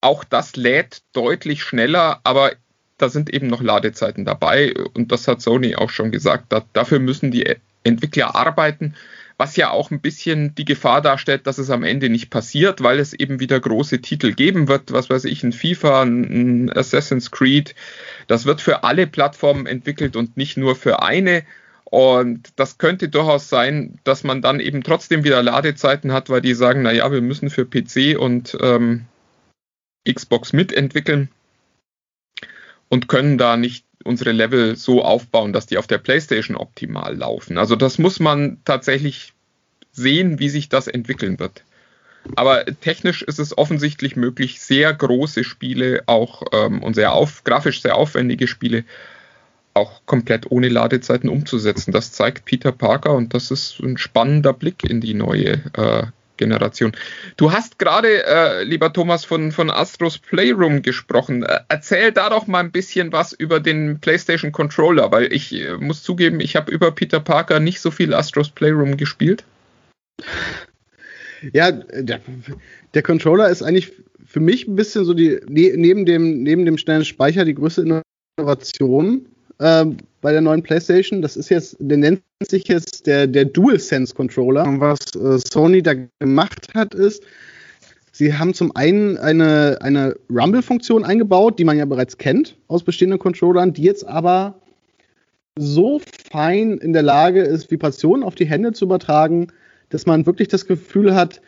auch 0.00 0.24
das 0.24 0.56
lädt 0.56 1.02
deutlich 1.12 1.62
schneller, 1.62 2.20
aber 2.24 2.52
da 2.96 3.08
sind 3.08 3.30
eben 3.32 3.46
noch 3.46 3.62
Ladezeiten 3.62 4.24
dabei 4.24 4.74
und 4.94 5.12
das 5.12 5.28
hat 5.28 5.40
Sony 5.40 5.76
auch 5.76 5.90
schon 5.90 6.10
gesagt. 6.10 6.46
Da, 6.48 6.64
dafür 6.72 6.98
müssen 6.98 7.30
die 7.30 7.56
Entwickler 7.84 8.34
arbeiten, 8.34 8.94
was 9.36 9.54
ja 9.56 9.70
auch 9.70 9.90
ein 9.90 10.00
bisschen 10.00 10.54
die 10.56 10.64
Gefahr 10.64 11.00
darstellt, 11.00 11.46
dass 11.46 11.58
es 11.58 11.70
am 11.70 11.84
Ende 11.84 12.08
nicht 12.08 12.28
passiert, 12.28 12.82
weil 12.82 12.98
es 12.98 13.12
eben 13.12 13.38
wieder 13.38 13.60
große 13.60 14.00
Titel 14.00 14.32
geben 14.32 14.66
wird, 14.66 14.92
was 14.92 15.10
weiß 15.10 15.26
ich, 15.26 15.44
ein 15.44 15.52
FIFA, 15.52 16.02
ein 16.02 16.72
Assassin's 16.76 17.30
Creed. 17.30 17.74
Das 18.26 18.46
wird 18.46 18.60
für 18.60 18.82
alle 18.82 19.06
Plattformen 19.06 19.66
entwickelt 19.66 20.16
und 20.16 20.36
nicht 20.36 20.56
nur 20.56 20.74
für 20.74 21.02
eine. 21.02 21.44
Und 21.90 22.50
das 22.56 22.76
könnte 22.76 23.08
durchaus 23.08 23.48
sein, 23.48 23.98
dass 24.04 24.22
man 24.22 24.42
dann 24.42 24.60
eben 24.60 24.82
trotzdem 24.82 25.24
wieder 25.24 25.42
Ladezeiten 25.42 26.12
hat, 26.12 26.28
weil 26.28 26.42
die 26.42 26.52
sagen, 26.52 26.82
na 26.82 26.92
ja, 26.92 27.10
wir 27.10 27.22
müssen 27.22 27.48
für 27.48 27.64
PC 27.64 28.18
und 28.18 28.56
ähm, 28.60 29.06
Xbox 30.06 30.52
mitentwickeln 30.52 31.30
und 32.90 33.08
können 33.08 33.38
da 33.38 33.56
nicht 33.56 33.86
unsere 34.04 34.32
Level 34.32 34.76
so 34.76 35.02
aufbauen, 35.02 35.54
dass 35.54 35.66
die 35.66 35.78
auf 35.78 35.86
der 35.86 35.98
PlayStation 35.98 36.56
optimal 36.56 37.16
laufen. 37.16 37.56
Also 37.56 37.74
das 37.74 37.98
muss 37.98 38.20
man 38.20 38.58
tatsächlich 38.66 39.32
sehen, 39.90 40.38
wie 40.38 40.50
sich 40.50 40.68
das 40.68 40.88
entwickeln 40.88 41.38
wird. 41.38 41.64
Aber 42.36 42.66
technisch 42.66 43.22
ist 43.22 43.38
es 43.38 43.56
offensichtlich 43.56 44.14
möglich, 44.14 44.60
sehr 44.60 44.92
große 44.92 45.42
Spiele 45.42 46.02
auch 46.04 46.42
ähm, 46.52 46.82
und 46.82 46.94
sehr 46.94 47.14
auf, 47.14 47.44
grafisch 47.44 47.80
sehr 47.80 47.96
aufwendige 47.96 48.46
Spiele 48.46 48.84
auch 49.78 50.02
komplett 50.06 50.50
ohne 50.50 50.68
Ladezeiten 50.68 51.28
umzusetzen. 51.28 51.92
Das 51.92 52.12
zeigt 52.12 52.44
Peter 52.44 52.72
Parker 52.72 53.14
und 53.14 53.34
das 53.34 53.50
ist 53.50 53.80
ein 53.80 53.96
spannender 53.96 54.52
Blick 54.52 54.84
in 54.84 55.00
die 55.00 55.14
neue 55.14 55.62
äh, 55.74 56.06
Generation. 56.38 56.92
Du 57.36 57.52
hast 57.52 57.78
gerade, 57.78 58.24
äh, 58.24 58.64
lieber 58.64 58.92
Thomas, 58.92 59.26
von, 59.26 59.52
von 59.52 59.70
Astros 59.70 60.18
Playroom 60.18 60.80
gesprochen. 60.80 61.42
Äh, 61.42 61.60
erzähl 61.68 62.12
da 62.12 62.30
doch 62.30 62.46
mal 62.46 62.60
ein 62.60 62.72
bisschen 62.72 63.12
was 63.12 63.34
über 63.34 63.60
den 63.60 64.00
PlayStation 64.00 64.52
Controller, 64.52 65.12
weil 65.12 65.32
ich 65.32 65.52
äh, 65.52 65.76
muss 65.76 66.02
zugeben, 66.02 66.40
ich 66.40 66.56
habe 66.56 66.72
über 66.72 66.92
Peter 66.92 67.20
Parker 67.20 67.60
nicht 67.60 67.80
so 67.80 67.90
viel 67.90 68.14
Astros 68.14 68.50
Playroom 68.50 68.96
gespielt. 68.96 69.44
Ja, 71.52 71.70
der, 71.70 72.20
der 72.94 73.02
Controller 73.02 73.48
ist 73.48 73.62
eigentlich 73.62 73.92
für 74.24 74.40
mich 74.40 74.66
ein 74.66 74.76
bisschen 74.76 75.04
so 75.04 75.14
die, 75.14 75.40
ne, 75.48 75.72
neben 75.76 76.06
dem, 76.06 76.42
neben 76.42 76.64
dem 76.64 76.78
schnellen 76.78 77.04
Speicher 77.04 77.44
die 77.44 77.54
größte 77.54 78.04
Innovation 78.36 79.26
äh, 79.58 79.84
bei 80.20 80.32
der 80.32 80.40
neuen 80.40 80.62
PlayStation. 80.62 81.22
Das 81.22 81.36
ist 81.36 81.48
jetzt, 81.48 81.76
der 81.78 81.98
nennt 81.98 82.22
sich 82.40 82.68
jetzt 82.68 83.06
der, 83.06 83.26
der 83.26 83.44
DualSense 83.44 84.14
Controller. 84.14 84.64
Und 84.64 84.80
was 84.80 84.98
äh, 85.14 85.38
Sony 85.38 85.82
da 85.82 85.94
gemacht 86.18 86.68
hat, 86.74 86.94
ist, 86.94 87.22
sie 88.12 88.34
haben 88.34 88.54
zum 88.54 88.74
einen 88.74 89.16
eine, 89.16 89.78
eine 89.80 90.16
Rumble-Funktion 90.30 91.04
eingebaut, 91.04 91.58
die 91.58 91.64
man 91.64 91.78
ja 91.78 91.84
bereits 91.84 92.18
kennt 92.18 92.56
aus 92.68 92.82
bestehenden 92.82 93.18
Controllern, 93.18 93.72
die 93.72 93.82
jetzt 93.82 94.06
aber 94.06 94.60
so 95.56 96.00
fein 96.30 96.78
in 96.78 96.92
der 96.92 97.02
Lage 97.02 97.42
ist, 97.42 97.70
Vibrationen 97.70 98.22
auf 98.22 98.34
die 98.34 98.46
Hände 98.46 98.72
zu 98.72 98.84
übertragen, 98.84 99.48
dass 99.90 100.06
man 100.06 100.26
wirklich 100.26 100.48
das 100.48 100.66
Gefühl 100.66 101.14
hat, 101.14 101.40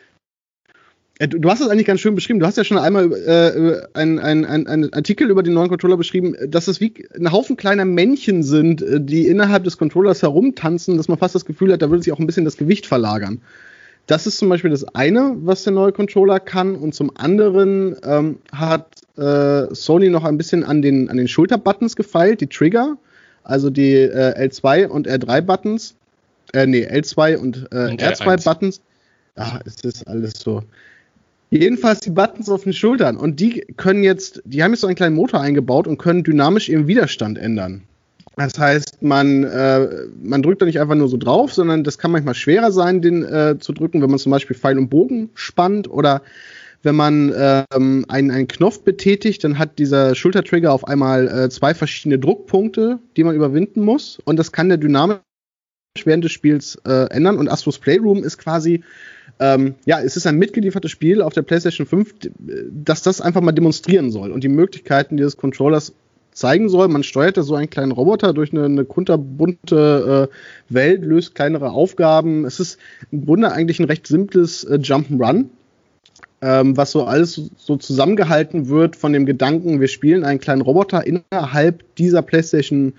Du 1.19 1.49
hast 1.51 1.61
es 1.61 1.67
eigentlich 1.67 1.85
ganz 1.85 1.99
schön 1.99 2.15
beschrieben. 2.15 2.39
Du 2.39 2.47
hast 2.47 2.57
ja 2.57 2.63
schon 2.63 2.79
einmal 2.79 3.11
äh, 3.13 3.87
einen 3.93 4.17
ein, 4.17 4.45
ein 4.45 4.91
Artikel 4.91 5.29
über 5.29 5.43
den 5.43 5.53
neuen 5.53 5.69
Controller 5.69 5.97
beschrieben, 5.97 6.35
dass 6.47 6.67
es 6.67 6.81
wie 6.81 7.05
ein 7.15 7.31
Haufen 7.31 7.57
kleiner 7.57 7.85
Männchen 7.85 8.41
sind, 8.41 8.81
äh, 8.81 8.99
die 8.99 9.27
innerhalb 9.27 9.63
des 9.63 9.77
Controllers 9.77 10.23
herumtanzen, 10.23 10.97
dass 10.97 11.07
man 11.07 11.19
fast 11.19 11.35
das 11.35 11.45
Gefühl 11.45 11.73
hat, 11.73 11.83
da 11.83 11.91
würde 11.91 12.03
sich 12.03 12.11
auch 12.11 12.19
ein 12.19 12.25
bisschen 12.25 12.45
das 12.45 12.57
Gewicht 12.57 12.87
verlagern. 12.87 13.41
Das 14.07 14.25
ist 14.25 14.39
zum 14.39 14.49
Beispiel 14.49 14.71
das 14.71 14.83
eine, 14.95 15.35
was 15.41 15.63
der 15.63 15.73
neue 15.73 15.91
Controller 15.91 16.39
kann. 16.39 16.75
Und 16.75 16.95
zum 16.95 17.15
anderen 17.15 17.95
ähm, 18.03 18.39
hat 18.51 18.87
äh, 19.17 19.73
Sony 19.73 20.09
noch 20.09 20.23
ein 20.23 20.37
bisschen 20.37 20.63
an 20.63 20.81
den, 20.81 21.09
an 21.09 21.17
den 21.17 21.27
Schulterbuttons 21.27 21.95
gefeilt, 21.95 22.41
die 22.41 22.47
Trigger, 22.47 22.97
also 23.43 23.69
die 23.69 23.93
äh, 23.93 24.47
L2 24.47 24.87
und 24.87 25.07
R3-Buttons. 25.07 25.95
Äh, 26.53 26.65
nee, 26.65 26.85
L2 26.85 27.37
und, 27.37 27.67
äh, 27.71 27.91
und 27.91 28.01
R2-Buttons. 28.01 28.81
Ah, 29.35 29.59
es 29.65 29.83
ist 29.83 30.07
alles 30.07 30.33
so. 30.39 30.63
Jedenfalls 31.51 31.99
die 31.99 32.11
Buttons 32.11 32.49
auf 32.49 32.63
den 32.63 32.71
Schultern. 32.71 33.17
Und 33.17 33.41
die 33.41 33.65
können 33.75 34.03
jetzt, 34.03 34.41
die 34.45 34.63
haben 34.63 34.71
jetzt 34.71 34.81
so 34.81 34.87
einen 34.87 34.95
kleinen 34.95 35.15
Motor 35.15 35.41
eingebaut 35.41 35.85
und 35.85 35.97
können 35.97 36.23
dynamisch 36.23 36.69
ihren 36.69 36.87
Widerstand 36.87 37.37
ändern. 37.37 37.83
Das 38.37 38.57
heißt, 38.57 39.03
man, 39.03 39.43
äh, 39.43 39.87
man 40.23 40.41
drückt 40.41 40.61
da 40.61 40.65
nicht 40.65 40.79
einfach 40.79 40.95
nur 40.95 41.09
so 41.09 41.17
drauf, 41.17 41.53
sondern 41.53 41.83
das 41.83 41.97
kann 41.97 42.11
manchmal 42.11 42.35
schwerer 42.35 42.71
sein, 42.71 43.01
den 43.01 43.23
äh, 43.23 43.57
zu 43.59 43.73
drücken, 43.73 44.01
wenn 44.01 44.09
man 44.09 44.17
zum 44.17 44.31
Beispiel 44.31 44.55
Pfeil 44.55 44.77
und 44.77 44.89
Bogen 44.89 45.29
spannt 45.33 45.91
oder 45.91 46.21
wenn 46.83 46.95
man 46.95 47.33
ähm, 47.35 48.05
einen, 48.07 48.31
einen 48.31 48.47
Knopf 48.47 48.83
betätigt, 48.83 49.43
dann 49.43 49.59
hat 49.59 49.77
dieser 49.77 50.15
Schultertrigger 50.15 50.71
auf 50.71 50.87
einmal 50.87 51.27
äh, 51.27 51.49
zwei 51.49 51.73
verschiedene 51.73 52.17
Druckpunkte, 52.17 52.99
die 53.17 53.23
man 53.23 53.35
überwinden 53.35 53.81
muss. 53.81 54.19
Und 54.23 54.37
das 54.37 54.53
kann 54.53 54.69
der 54.69 54.77
dynamisch 54.77 55.19
während 56.05 56.23
des 56.23 56.31
Spiels 56.31 56.77
äh, 56.85 57.09
ändern. 57.11 57.37
Und 57.37 57.49
Astros 57.49 57.79
Playroom 57.79 58.23
ist 58.23 58.37
quasi 58.37 58.83
ähm, 59.39 59.75
ja, 59.85 59.99
es 59.99 60.17
ist 60.17 60.27
ein 60.27 60.37
mitgeliefertes 60.37 60.91
Spiel 60.91 61.21
auf 61.21 61.33
der 61.33 61.41
PlayStation 61.41 61.87
5, 61.87 62.13
das 62.69 63.01
das 63.01 63.21
einfach 63.21 63.41
mal 63.41 63.51
demonstrieren 63.53 64.11
soll 64.11 64.31
und 64.31 64.43
die 64.43 64.49
Möglichkeiten 64.49 65.17
dieses 65.17 65.37
Controllers 65.37 65.93
zeigen 66.31 66.69
soll. 66.69 66.87
Man 66.87 67.03
steuert 67.03 67.37
da 67.37 67.43
so 67.43 67.55
einen 67.55 67.69
kleinen 67.69 67.91
Roboter 67.91 68.33
durch 68.33 68.51
eine, 68.51 68.65
eine 68.65 68.85
kunterbunte 68.85 70.29
äh, 70.29 70.73
Welt, 70.73 71.03
löst 71.03 71.33
kleinere 71.33 71.71
Aufgaben. 71.71 72.45
Es 72.45 72.59
ist 72.59 72.77
im 73.11 73.25
Grunde 73.25 73.51
eigentlich 73.51 73.79
ein 73.79 73.85
recht 73.85 74.07
simples 74.07 74.63
äh, 74.63 74.75
Jump'n'Run, 74.75 75.45
ähm, 76.41 76.77
was 76.77 76.91
so 76.91 77.05
alles 77.05 77.41
so 77.57 77.77
zusammengehalten 77.77 78.69
wird 78.69 78.95
von 78.95 79.11
dem 79.11 79.25
Gedanken, 79.25 79.81
wir 79.81 79.87
spielen 79.87 80.23
einen 80.23 80.39
kleinen 80.39 80.61
Roboter 80.61 81.05
innerhalb 81.05 81.95
dieser 81.95 82.21
PlayStation 82.21 82.93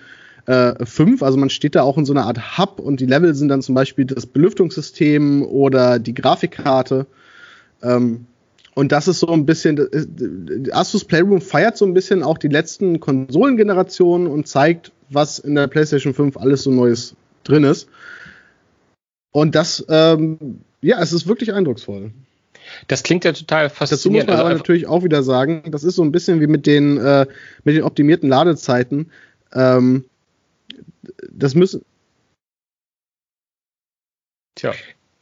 äh, 0.46 0.84
5. 0.84 1.22
Also 1.22 1.38
man 1.38 1.50
steht 1.50 1.74
da 1.74 1.82
auch 1.82 1.98
in 1.98 2.04
so 2.04 2.12
einer 2.12 2.26
Art 2.26 2.58
Hub 2.58 2.80
und 2.80 3.00
die 3.00 3.06
Level 3.06 3.34
sind 3.34 3.48
dann 3.48 3.62
zum 3.62 3.74
Beispiel 3.74 4.04
das 4.04 4.26
Belüftungssystem 4.26 5.42
oder 5.42 5.98
die 5.98 6.14
Grafikkarte. 6.14 7.06
Ähm, 7.82 8.26
und 8.74 8.90
das 8.90 9.06
ist 9.06 9.20
so 9.20 9.28
ein 9.28 9.44
bisschen, 9.44 9.78
Asus 10.72 11.04
Playroom 11.04 11.40
feiert 11.40 11.76
so 11.76 11.84
ein 11.84 11.92
bisschen 11.92 12.22
auch 12.22 12.38
die 12.38 12.48
letzten 12.48 13.00
Konsolengenerationen 13.00 14.26
und 14.26 14.48
zeigt, 14.48 14.92
was 15.10 15.38
in 15.38 15.54
der 15.54 15.66
PlayStation 15.66 16.14
5 16.14 16.38
alles 16.38 16.62
so 16.62 16.70
Neues 16.70 17.14
drin 17.44 17.64
ist. 17.64 17.88
Und 19.30 19.54
das, 19.54 19.84
ähm, 19.88 20.60
ja, 20.80 21.00
es 21.00 21.12
ist 21.12 21.26
wirklich 21.26 21.52
eindrucksvoll. 21.52 22.12
Das 22.88 23.02
klingt 23.02 23.24
ja 23.24 23.32
total 23.32 23.68
faszinierend. 23.68 23.92
Dazu 23.92 24.10
muss 24.10 24.26
man 24.26 24.30
also 24.30 24.44
aber 24.44 24.54
natürlich 24.54 24.86
auch 24.86 25.04
wieder 25.04 25.22
sagen, 25.22 25.64
das 25.70 25.84
ist 25.84 25.96
so 25.96 26.02
ein 26.02 26.12
bisschen 26.12 26.40
wie 26.40 26.46
mit 26.46 26.66
den, 26.66 26.96
äh, 26.98 27.26
mit 27.64 27.76
den 27.76 27.82
optimierten 27.82 28.28
Ladezeiten. 28.28 29.10
Ähm, 29.52 30.04
das 31.30 31.54
müssen. 31.54 31.84
Tja. 34.54 34.72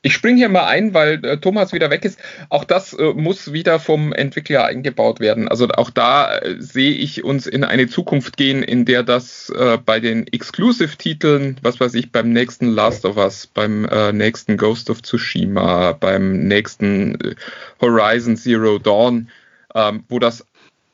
Ich 0.03 0.15
springe 0.15 0.39
hier 0.39 0.49
mal 0.49 0.67
ein, 0.67 0.95
weil 0.95 1.23
äh, 1.27 1.37
Thomas 1.37 1.75
wieder 1.75 1.91
weg 1.91 2.07
ist. 2.07 2.19
Auch 2.49 2.65
das 2.65 2.95
äh, 2.95 3.13
muss 3.13 3.53
wieder 3.53 3.79
vom 3.79 4.15
Entwickler 4.15 4.65
eingebaut 4.65 5.21
werden. 5.21 5.47
Also 5.47 5.69
auch 5.69 5.91
da 5.91 6.39
äh, 6.39 6.57
sehe 6.59 6.93
ich 6.93 7.23
uns 7.23 7.47
in 7.47 7.65
eine 7.65 7.87
Zukunft 7.87 8.39
gehen, 8.39 8.63
in 8.63 8.87
der 8.87 9.03
das 9.03 9.51
äh, 9.51 9.77
bei 9.77 10.01
den 10.01 10.27
Exclusive-Titeln, 10.27 11.59
was 11.61 11.81
weiß 11.81 11.93
ich, 11.95 12.13
beim 12.13 12.33
nächsten 12.33 12.69
Last 12.69 13.05
of 13.05 13.19
Us, 13.19 13.47
beim 13.47 13.85
äh, 13.85 14.15
nächsten 14.15 14.57
Ghost 14.57 14.89
of 14.89 15.03
Tsushima, 15.03 15.93
beim 15.93 16.49
nächsten 16.49 17.21
äh, 17.21 17.35
Horizon 17.83 18.39
Zero 18.39 18.79
Dawn, 18.79 19.29
ähm, 19.75 20.05
wo 20.09 20.19
das 20.19 20.47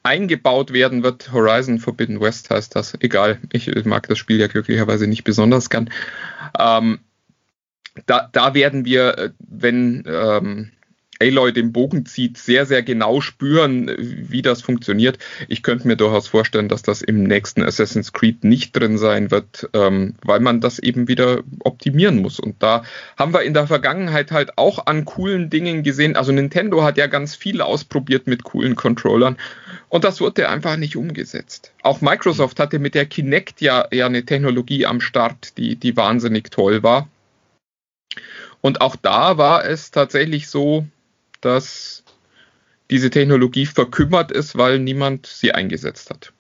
eingebaut 0.06 0.72
werden 0.72 1.02
wird. 1.02 1.32
Horizon 1.32 1.78
Forbidden 1.78 2.20
West 2.20 2.50
heißt 2.50 2.74
das. 2.74 2.94
Egal, 3.00 3.38
ich 3.52 3.84
mag 3.84 4.08
das 4.08 4.18
Spiel 4.18 4.40
ja 4.40 4.46
glücklicherweise 4.46 5.06
nicht 5.06 5.24
besonders 5.24 5.68
gern. 5.68 5.90
Ähm, 6.58 7.00
da, 8.06 8.28
da 8.32 8.54
werden 8.54 8.84
wir, 8.84 9.18
äh, 9.18 9.30
wenn 9.38 10.04
ähm, 10.06 10.72
Aloy 11.20 11.52
den 11.52 11.72
Bogen 11.72 12.06
zieht, 12.06 12.38
sehr, 12.38 12.66
sehr 12.66 12.82
genau 12.82 13.20
spüren, 13.20 13.90
wie 13.98 14.42
das 14.42 14.62
funktioniert. 14.62 15.18
Ich 15.48 15.62
könnte 15.62 15.86
mir 15.88 15.96
durchaus 15.96 16.28
vorstellen, 16.28 16.68
dass 16.68 16.82
das 16.82 17.02
im 17.02 17.22
nächsten 17.22 17.62
Assassin's 17.62 18.12
Creed 18.12 18.44
nicht 18.44 18.76
drin 18.76 18.98
sein 18.98 19.30
wird, 19.30 19.68
ähm, 19.72 20.14
weil 20.22 20.40
man 20.40 20.60
das 20.60 20.78
eben 20.78 21.08
wieder 21.08 21.42
optimieren 21.60 22.20
muss. 22.20 22.38
Und 22.38 22.62
da 22.62 22.84
haben 23.16 23.32
wir 23.32 23.42
in 23.42 23.54
der 23.54 23.66
Vergangenheit 23.66 24.30
halt 24.30 24.58
auch 24.58 24.86
an 24.86 25.04
coolen 25.04 25.50
Dingen 25.50 25.82
gesehen. 25.82 26.16
Also 26.16 26.32
Nintendo 26.32 26.82
hat 26.82 26.98
ja 26.98 27.06
ganz 27.06 27.34
viel 27.34 27.60
ausprobiert 27.60 28.26
mit 28.26 28.44
coolen 28.44 28.76
Controllern 28.76 29.36
und 29.88 30.04
das 30.04 30.20
wurde 30.20 30.48
einfach 30.48 30.76
nicht 30.76 30.96
umgesetzt. 30.96 31.72
Auch 31.82 32.00
Microsoft 32.00 32.60
hatte 32.60 32.78
mit 32.78 32.94
der 32.94 33.06
Kinect 33.06 33.60
ja, 33.60 33.86
ja 33.92 34.06
eine 34.06 34.24
Technologie 34.24 34.84
am 34.86 35.00
Start, 35.00 35.56
die, 35.56 35.76
die 35.76 35.96
wahnsinnig 35.96 36.50
toll 36.50 36.82
war. 36.82 37.08
Und 38.60 38.80
auch 38.80 38.96
da 38.96 39.38
war 39.38 39.64
es 39.64 39.90
tatsächlich 39.92 40.48
so, 40.48 40.86
dass 41.40 42.04
diese 42.90 43.10
Technologie 43.10 43.66
verkümmert 43.66 44.30
ist, 44.30 44.56
weil 44.56 44.78
niemand 44.78 45.26
sie 45.26 45.52
eingesetzt 45.52 46.10
hat. 46.10 46.32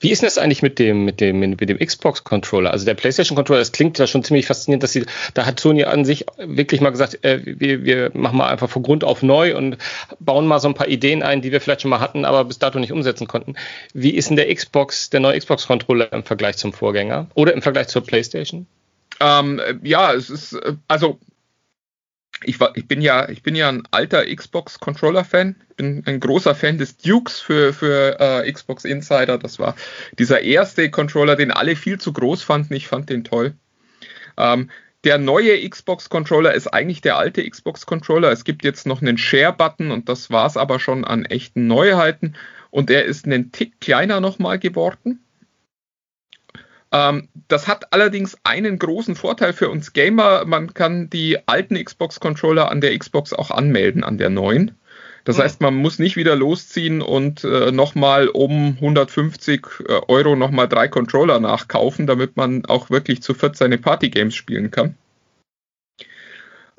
Wie 0.00 0.10
ist 0.10 0.22
das 0.22 0.38
eigentlich 0.38 0.62
mit 0.62 0.78
dem, 0.78 1.04
mit 1.04 1.20
dem, 1.20 1.40
mit 1.40 1.68
dem 1.68 1.78
Xbox-Controller? 1.78 2.70
Also 2.70 2.84
der 2.84 2.94
PlayStation-Controller, 2.94 3.60
das 3.60 3.72
klingt 3.72 3.98
ja 3.98 4.06
schon 4.06 4.24
ziemlich 4.24 4.46
faszinierend, 4.46 4.82
dass 4.82 4.92
sie, 4.92 5.06
da 5.34 5.46
hat 5.46 5.60
Sony 5.60 5.84
an 5.84 6.04
sich 6.04 6.26
wirklich 6.38 6.80
mal 6.80 6.90
gesagt, 6.90 7.24
äh, 7.24 7.40
wir, 7.44 7.84
wir 7.84 8.10
machen 8.14 8.38
mal 8.38 8.48
einfach 8.48 8.68
von 8.68 8.82
Grund 8.82 9.04
auf 9.04 9.22
neu 9.22 9.56
und 9.56 9.78
bauen 10.18 10.46
mal 10.46 10.60
so 10.60 10.68
ein 10.68 10.74
paar 10.74 10.88
Ideen 10.88 11.22
ein, 11.22 11.42
die 11.42 11.52
wir 11.52 11.60
vielleicht 11.60 11.82
schon 11.82 11.90
mal 11.90 12.00
hatten, 12.00 12.24
aber 12.24 12.44
bis 12.44 12.58
dato 12.58 12.78
nicht 12.78 12.92
umsetzen 12.92 13.26
konnten. 13.26 13.54
Wie 13.94 14.10
ist 14.10 14.28
denn 14.28 14.36
der 14.36 14.52
Xbox, 14.52 15.10
der 15.10 15.20
neue 15.20 15.38
Xbox-Controller 15.38 16.12
im 16.12 16.24
Vergleich 16.24 16.56
zum 16.56 16.72
Vorgänger? 16.72 17.28
Oder 17.34 17.54
im 17.54 17.62
Vergleich 17.62 17.88
zur 17.88 18.04
PlayStation? 18.04 18.66
Ähm, 19.20 19.60
ja, 19.82 20.12
es 20.12 20.30
ist, 20.30 20.54
äh, 20.54 20.74
also 20.88 21.18
ich, 22.44 22.60
war, 22.60 22.76
ich, 22.76 22.86
bin 22.86 23.00
ja, 23.00 23.28
ich 23.28 23.42
bin 23.42 23.54
ja 23.54 23.68
ein 23.68 23.82
alter 23.90 24.24
Xbox-Controller-Fan, 24.24 25.56
bin 25.76 26.02
ein 26.06 26.20
großer 26.20 26.54
Fan 26.54 26.78
des 26.78 26.96
Dukes 26.96 27.40
für, 27.40 27.72
für 27.72 28.20
äh, 28.20 28.50
Xbox 28.50 28.84
Insider. 28.84 29.38
Das 29.38 29.58
war 29.58 29.74
dieser 30.18 30.42
erste 30.42 30.90
Controller, 30.90 31.36
den 31.36 31.50
alle 31.50 31.76
viel 31.76 31.98
zu 31.98 32.12
groß 32.12 32.42
fanden. 32.42 32.74
Ich 32.74 32.88
fand 32.88 33.10
den 33.10 33.24
toll. 33.24 33.54
Ähm, 34.36 34.70
der 35.04 35.18
neue 35.18 35.68
Xbox-Controller 35.68 36.52
ist 36.54 36.66
eigentlich 36.66 37.00
der 37.00 37.16
alte 37.16 37.48
Xbox-Controller. 37.48 38.32
Es 38.32 38.44
gibt 38.44 38.64
jetzt 38.64 38.86
noch 38.86 39.00
einen 39.00 39.18
Share-Button 39.18 39.90
und 39.90 40.08
das 40.08 40.30
war 40.30 40.46
es 40.46 40.56
aber 40.56 40.80
schon 40.80 41.04
an 41.04 41.24
echten 41.24 41.66
Neuheiten. 41.66 42.34
Und 42.70 42.90
er 42.90 43.04
ist 43.04 43.24
einen 43.24 43.52
Tick 43.52 43.80
kleiner 43.80 44.20
nochmal 44.20 44.58
geworden. 44.58 45.24
Ähm, 46.96 47.28
das 47.48 47.68
hat 47.68 47.92
allerdings 47.92 48.38
einen 48.44 48.78
großen 48.78 49.16
Vorteil 49.16 49.52
für 49.52 49.68
uns 49.68 49.92
Gamer. 49.92 50.46
Man 50.46 50.72
kann 50.72 51.10
die 51.10 51.38
alten 51.46 51.82
Xbox-Controller 51.82 52.70
an 52.70 52.80
der 52.80 52.96
Xbox 52.98 53.32
auch 53.34 53.50
anmelden, 53.50 54.02
an 54.02 54.16
der 54.18 54.30
neuen. 54.30 54.76
Das 55.24 55.40
heißt, 55.40 55.60
man 55.60 55.74
muss 55.74 55.98
nicht 55.98 56.16
wieder 56.16 56.36
losziehen 56.36 57.02
und 57.02 57.42
äh, 57.42 57.72
nochmal 57.72 58.28
um 58.28 58.76
150 58.76 59.66
äh, 59.80 59.92
Euro 60.06 60.36
nochmal 60.36 60.68
drei 60.68 60.86
Controller 60.86 61.40
nachkaufen, 61.40 62.06
damit 62.06 62.36
man 62.36 62.64
auch 62.66 62.90
wirklich 62.90 63.22
zu 63.22 63.34
viert 63.34 63.56
seine 63.56 63.76
Partygames 63.76 64.36
spielen 64.36 64.70
kann. 64.70 64.94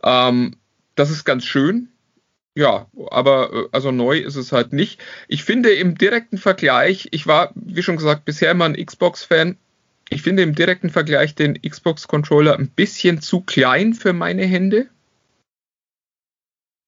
Ähm, 0.01 0.56
das 0.95 1.12
ist 1.12 1.25
ganz 1.25 1.43
schön. 1.43 1.89
Ja, 2.56 2.88
aber 3.12 3.51
äh, 3.53 3.67
also 3.73 3.91
neu 3.91 4.17
ist 4.17 4.38
es 4.38 4.53
halt 4.53 4.71
nicht. 4.71 5.01
Ich 5.27 5.43
finde 5.43 5.73
im 5.73 5.97
direkten 5.97 6.38
Vergleich, 6.38 7.10
ich 7.12 7.27
war, 7.27 7.51
wie 7.53 7.84
schon 7.84 7.97
gesagt, 7.97 8.23
bisher 8.23 8.51
immer 8.51 8.65
ein 8.65 8.77
Xbox-Fan. 8.77 9.58
Ich 10.10 10.22
finde 10.22 10.43
im 10.43 10.56
direkten 10.56 10.89
Vergleich 10.89 11.36
den 11.36 11.62
Xbox-Controller 11.62 12.58
ein 12.58 12.70
bisschen 12.70 13.22
zu 13.22 13.41
klein 13.41 13.93
für 13.93 14.13
meine 14.13 14.46
Hände. 14.46 14.88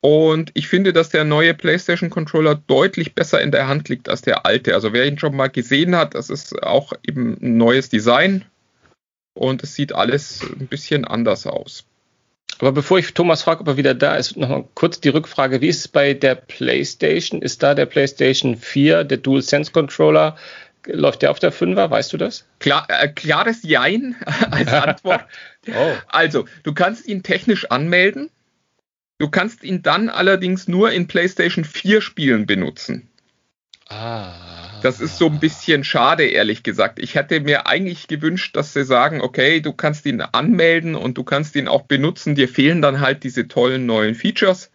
Und 0.01 0.51
ich 0.53 0.69
finde, 0.69 0.93
dass 0.93 1.09
der 1.09 1.25
neue 1.25 1.53
PlayStation 1.53 2.09
Controller 2.09 2.55
deutlich 2.55 3.15
besser 3.15 3.41
in 3.41 3.51
der 3.51 3.67
Hand 3.67 3.89
liegt 3.89 4.07
als 4.07 4.21
der 4.21 4.45
alte. 4.45 4.73
Also 4.73 4.93
wer 4.93 5.05
ihn 5.05 5.19
schon 5.19 5.35
mal 5.35 5.49
gesehen 5.49 5.95
hat, 5.95 6.15
das 6.15 6.29
ist 6.29 6.63
auch 6.63 6.93
eben 7.05 7.37
ein 7.41 7.57
neues 7.57 7.89
Design 7.89 8.45
und 9.33 9.61
es 9.63 9.75
sieht 9.75 9.93
alles 9.93 10.41
ein 10.41 10.67
bisschen 10.67 11.03
anders 11.03 11.45
aus. 11.45 11.85
Aber 12.59 12.71
bevor 12.71 12.99
ich 12.99 13.13
Thomas 13.13 13.43
frage, 13.43 13.61
ob 13.61 13.67
er 13.67 13.77
wieder 13.77 13.93
da 13.93 14.15
ist, 14.15 14.35
noch 14.35 14.49
mal 14.49 14.65
kurz 14.73 14.99
die 14.99 15.09
Rückfrage. 15.09 15.61
Wie 15.61 15.69
ist 15.69 15.79
es 15.79 15.87
bei 15.87 16.13
der 16.13 16.35
PlayStation? 16.35 17.41
Ist 17.41 17.63
da 17.63 17.73
der 17.73 17.85
PlayStation 17.85 18.57
4, 18.57 19.05
der 19.05 19.17
DualSense 19.17 19.71
Controller, 19.71 20.35
läuft 20.93 21.21
der 21.21 21.31
auf 21.31 21.39
der 21.39 21.53
5er? 21.53 21.89
Weißt 21.89 22.11
du 22.13 22.17
das? 22.17 22.45
Klar, 22.59 22.87
äh, 22.89 23.07
klares 23.07 23.63
Jein 23.63 24.15
als 24.51 24.71
Antwort. 24.71 25.25
oh. 25.67 25.93
Also, 26.07 26.45
du 26.63 26.73
kannst 26.73 27.07
ihn 27.07 27.23
technisch 27.23 27.69
anmelden. 27.71 28.29
Du 29.17 29.29
kannst 29.29 29.63
ihn 29.63 29.81
dann 29.81 30.09
allerdings 30.09 30.67
nur 30.67 30.91
in 30.91 31.07
PlayStation 31.07 31.65
4 31.65 32.01
Spielen 32.01 32.45
benutzen. 32.45 33.09
Ah. 33.89 34.79
Das 34.81 35.01
ist 35.01 35.17
so 35.17 35.25
ein 35.25 35.39
bisschen 35.39 35.83
schade, 35.83 36.23
ehrlich 36.25 36.63
gesagt. 36.63 36.99
Ich 36.99 37.15
hätte 37.15 37.41
mir 37.41 37.67
eigentlich 37.67 38.07
gewünscht, 38.07 38.55
dass 38.55 38.73
sie 38.73 38.85
sagen, 38.85 39.19
okay, 39.19 39.59
du 39.59 39.73
kannst 39.73 40.05
ihn 40.05 40.21
anmelden 40.21 40.95
und 40.95 41.17
du 41.17 41.23
kannst 41.23 41.55
ihn 41.55 41.67
auch 41.67 41.81
benutzen. 41.81 42.35
Dir 42.35 42.47
fehlen 42.47 42.81
dann 42.81 43.01
halt 43.01 43.23
diese 43.23 43.47
tollen 43.47 43.85
neuen 43.85 44.15
Features, 44.15 44.71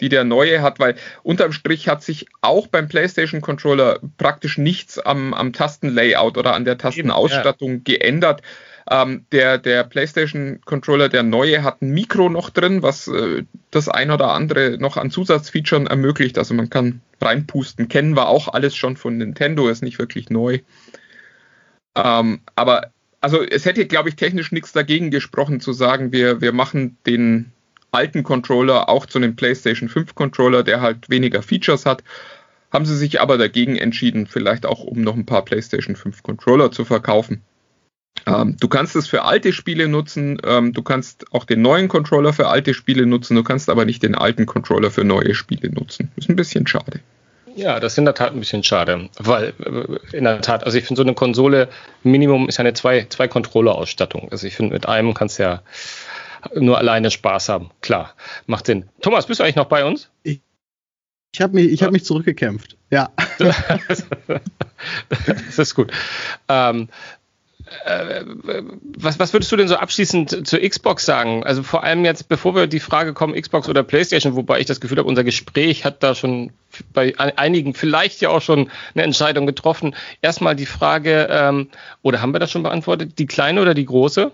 die 0.00 0.08
der 0.08 0.24
neue 0.24 0.62
hat, 0.62 0.78
weil 0.78 0.94
unterm 1.22 1.52
Strich 1.52 1.88
hat 1.88 2.02
sich 2.02 2.26
auch 2.40 2.66
beim 2.66 2.88
PlayStation 2.88 3.40
Controller 3.40 3.98
praktisch 4.16 4.58
nichts 4.58 4.98
am, 4.98 5.34
am 5.34 5.52
Tastenlayout 5.52 6.38
oder 6.38 6.54
an 6.54 6.64
der 6.64 6.78
Tastenausstattung 6.78 7.72
ja. 7.72 7.80
geändert. 7.84 8.42
Ähm, 8.90 9.26
der, 9.32 9.58
der 9.58 9.84
PlayStation 9.84 10.60
Controller, 10.64 11.08
der 11.08 11.22
neue, 11.22 11.62
hat 11.62 11.82
ein 11.82 11.90
Mikro 11.90 12.30
noch 12.30 12.48
drin, 12.48 12.82
was 12.82 13.06
äh, 13.08 13.44
das 13.70 13.88
ein 13.88 14.10
oder 14.10 14.32
andere 14.32 14.78
noch 14.78 14.96
an 14.96 15.10
Zusatzfeatures 15.10 15.88
ermöglicht. 15.88 16.38
Also 16.38 16.54
man 16.54 16.70
kann 16.70 17.02
reinpusten. 17.20 17.88
Kennen 17.88 18.16
wir 18.16 18.28
auch 18.28 18.48
alles 18.48 18.74
schon 18.74 18.96
von 18.96 19.18
Nintendo, 19.18 19.68
ist 19.68 19.82
nicht 19.82 19.98
wirklich 19.98 20.30
neu. 20.30 20.60
Ähm, 21.94 22.40
aber 22.54 22.92
also 23.20 23.42
es 23.42 23.64
hätte, 23.64 23.86
glaube 23.86 24.08
ich, 24.08 24.16
technisch 24.16 24.52
nichts 24.52 24.72
dagegen 24.72 25.10
gesprochen 25.10 25.60
zu 25.60 25.72
sagen, 25.72 26.12
wir, 26.12 26.40
wir 26.40 26.52
machen 26.52 26.96
den 27.06 27.52
alten 27.90 28.22
Controller 28.22 28.88
auch 28.88 29.06
zu 29.06 29.18
einem 29.18 29.36
PlayStation 29.36 29.88
5 29.88 30.14
Controller, 30.14 30.62
der 30.62 30.80
halt 30.80 31.08
weniger 31.08 31.42
Features 31.42 31.86
hat. 31.86 32.02
Haben 32.70 32.84
sie 32.84 32.96
sich 32.96 33.20
aber 33.20 33.38
dagegen 33.38 33.76
entschieden, 33.76 34.26
vielleicht 34.26 34.66
auch 34.66 34.84
um 34.84 35.00
noch 35.00 35.14
ein 35.14 35.26
paar 35.26 35.44
PlayStation 35.44 35.96
5 35.96 36.22
Controller 36.22 36.70
zu 36.70 36.84
verkaufen. 36.84 37.42
Ähm, 38.26 38.56
du 38.60 38.68
kannst 38.68 38.96
es 38.96 39.08
für 39.08 39.24
alte 39.24 39.52
Spiele 39.52 39.88
nutzen, 39.88 40.38
ähm, 40.44 40.72
du 40.72 40.82
kannst 40.82 41.32
auch 41.32 41.44
den 41.44 41.62
neuen 41.62 41.88
Controller 41.88 42.32
für 42.32 42.48
alte 42.48 42.74
Spiele 42.74 43.06
nutzen, 43.06 43.36
du 43.36 43.42
kannst 43.42 43.70
aber 43.70 43.84
nicht 43.84 44.02
den 44.02 44.14
alten 44.14 44.44
Controller 44.44 44.90
für 44.90 45.04
neue 45.04 45.34
Spiele 45.34 45.70
nutzen. 45.70 46.10
Ist 46.16 46.28
ein 46.28 46.36
bisschen 46.36 46.66
schade. 46.66 47.00
Ja, 47.54 47.80
das 47.80 47.92
ist 47.92 47.98
in 47.98 48.04
der 48.04 48.14
Tat 48.14 48.32
ein 48.32 48.38
bisschen 48.38 48.62
schade, 48.62 49.08
weil 49.18 49.52
äh, 49.64 50.16
in 50.16 50.24
der 50.24 50.40
Tat, 50.40 50.64
also 50.64 50.78
ich 50.78 50.84
finde 50.84 50.98
so 50.98 51.04
eine 51.04 51.14
Konsole, 51.14 51.68
Minimum 52.02 52.48
ist 52.48 52.60
eine 52.60 52.72
zwei, 52.74 53.06
zwei 53.08 53.28
Controller-Ausstattung. 53.28 54.28
Also 54.30 54.46
ich 54.46 54.54
finde, 54.54 54.74
mit 54.74 54.86
einem 54.86 55.14
kannst 55.14 55.38
du 55.38 55.44
ja 55.44 55.62
nur 56.54 56.78
alleine 56.78 57.10
Spaß 57.10 57.48
haben. 57.48 57.70
Klar, 57.80 58.14
macht 58.46 58.66
Sinn. 58.66 58.88
Thomas, 59.00 59.26
bist 59.26 59.40
du 59.40 59.44
eigentlich 59.44 59.56
noch 59.56 59.66
bei 59.66 59.84
uns? 59.84 60.10
Ich, 60.22 60.40
ich 61.32 61.40
habe 61.40 61.54
mich, 61.54 61.82
hab 61.82 61.92
mich 61.92 62.04
zurückgekämpft. 62.04 62.76
Ja. 62.90 63.10
das 63.38 64.04
ist 65.58 65.74
gut. 65.74 65.92
Ähm, 66.48 66.88
äh, 67.84 68.24
was, 68.96 69.18
was 69.18 69.32
würdest 69.32 69.52
du 69.52 69.56
denn 69.56 69.68
so 69.68 69.76
abschließend 69.76 70.46
zur 70.46 70.60
Xbox 70.60 71.04
sagen? 71.04 71.44
Also 71.44 71.62
vor 71.62 71.84
allem 71.84 72.04
jetzt, 72.04 72.28
bevor 72.28 72.54
wir 72.54 72.66
die 72.66 72.80
Frage 72.80 73.12
kommen, 73.12 73.40
Xbox 73.40 73.68
oder 73.68 73.82
PlayStation, 73.82 74.36
wobei 74.36 74.60
ich 74.60 74.66
das 74.66 74.80
Gefühl 74.80 74.98
habe, 74.98 75.08
unser 75.08 75.24
Gespräch 75.24 75.84
hat 75.84 76.02
da 76.02 76.14
schon 76.14 76.50
bei 76.92 77.18
einigen 77.18 77.74
vielleicht 77.74 78.20
ja 78.20 78.30
auch 78.30 78.42
schon 78.42 78.70
eine 78.94 79.04
Entscheidung 79.04 79.46
getroffen. 79.46 79.94
Erstmal 80.22 80.56
die 80.56 80.66
Frage, 80.66 81.28
ähm, 81.30 81.68
oder 82.02 82.22
haben 82.22 82.32
wir 82.32 82.40
das 82.40 82.50
schon 82.50 82.62
beantwortet, 82.62 83.18
die 83.18 83.26
kleine 83.26 83.60
oder 83.60 83.74
die 83.74 83.86
große? 83.86 84.32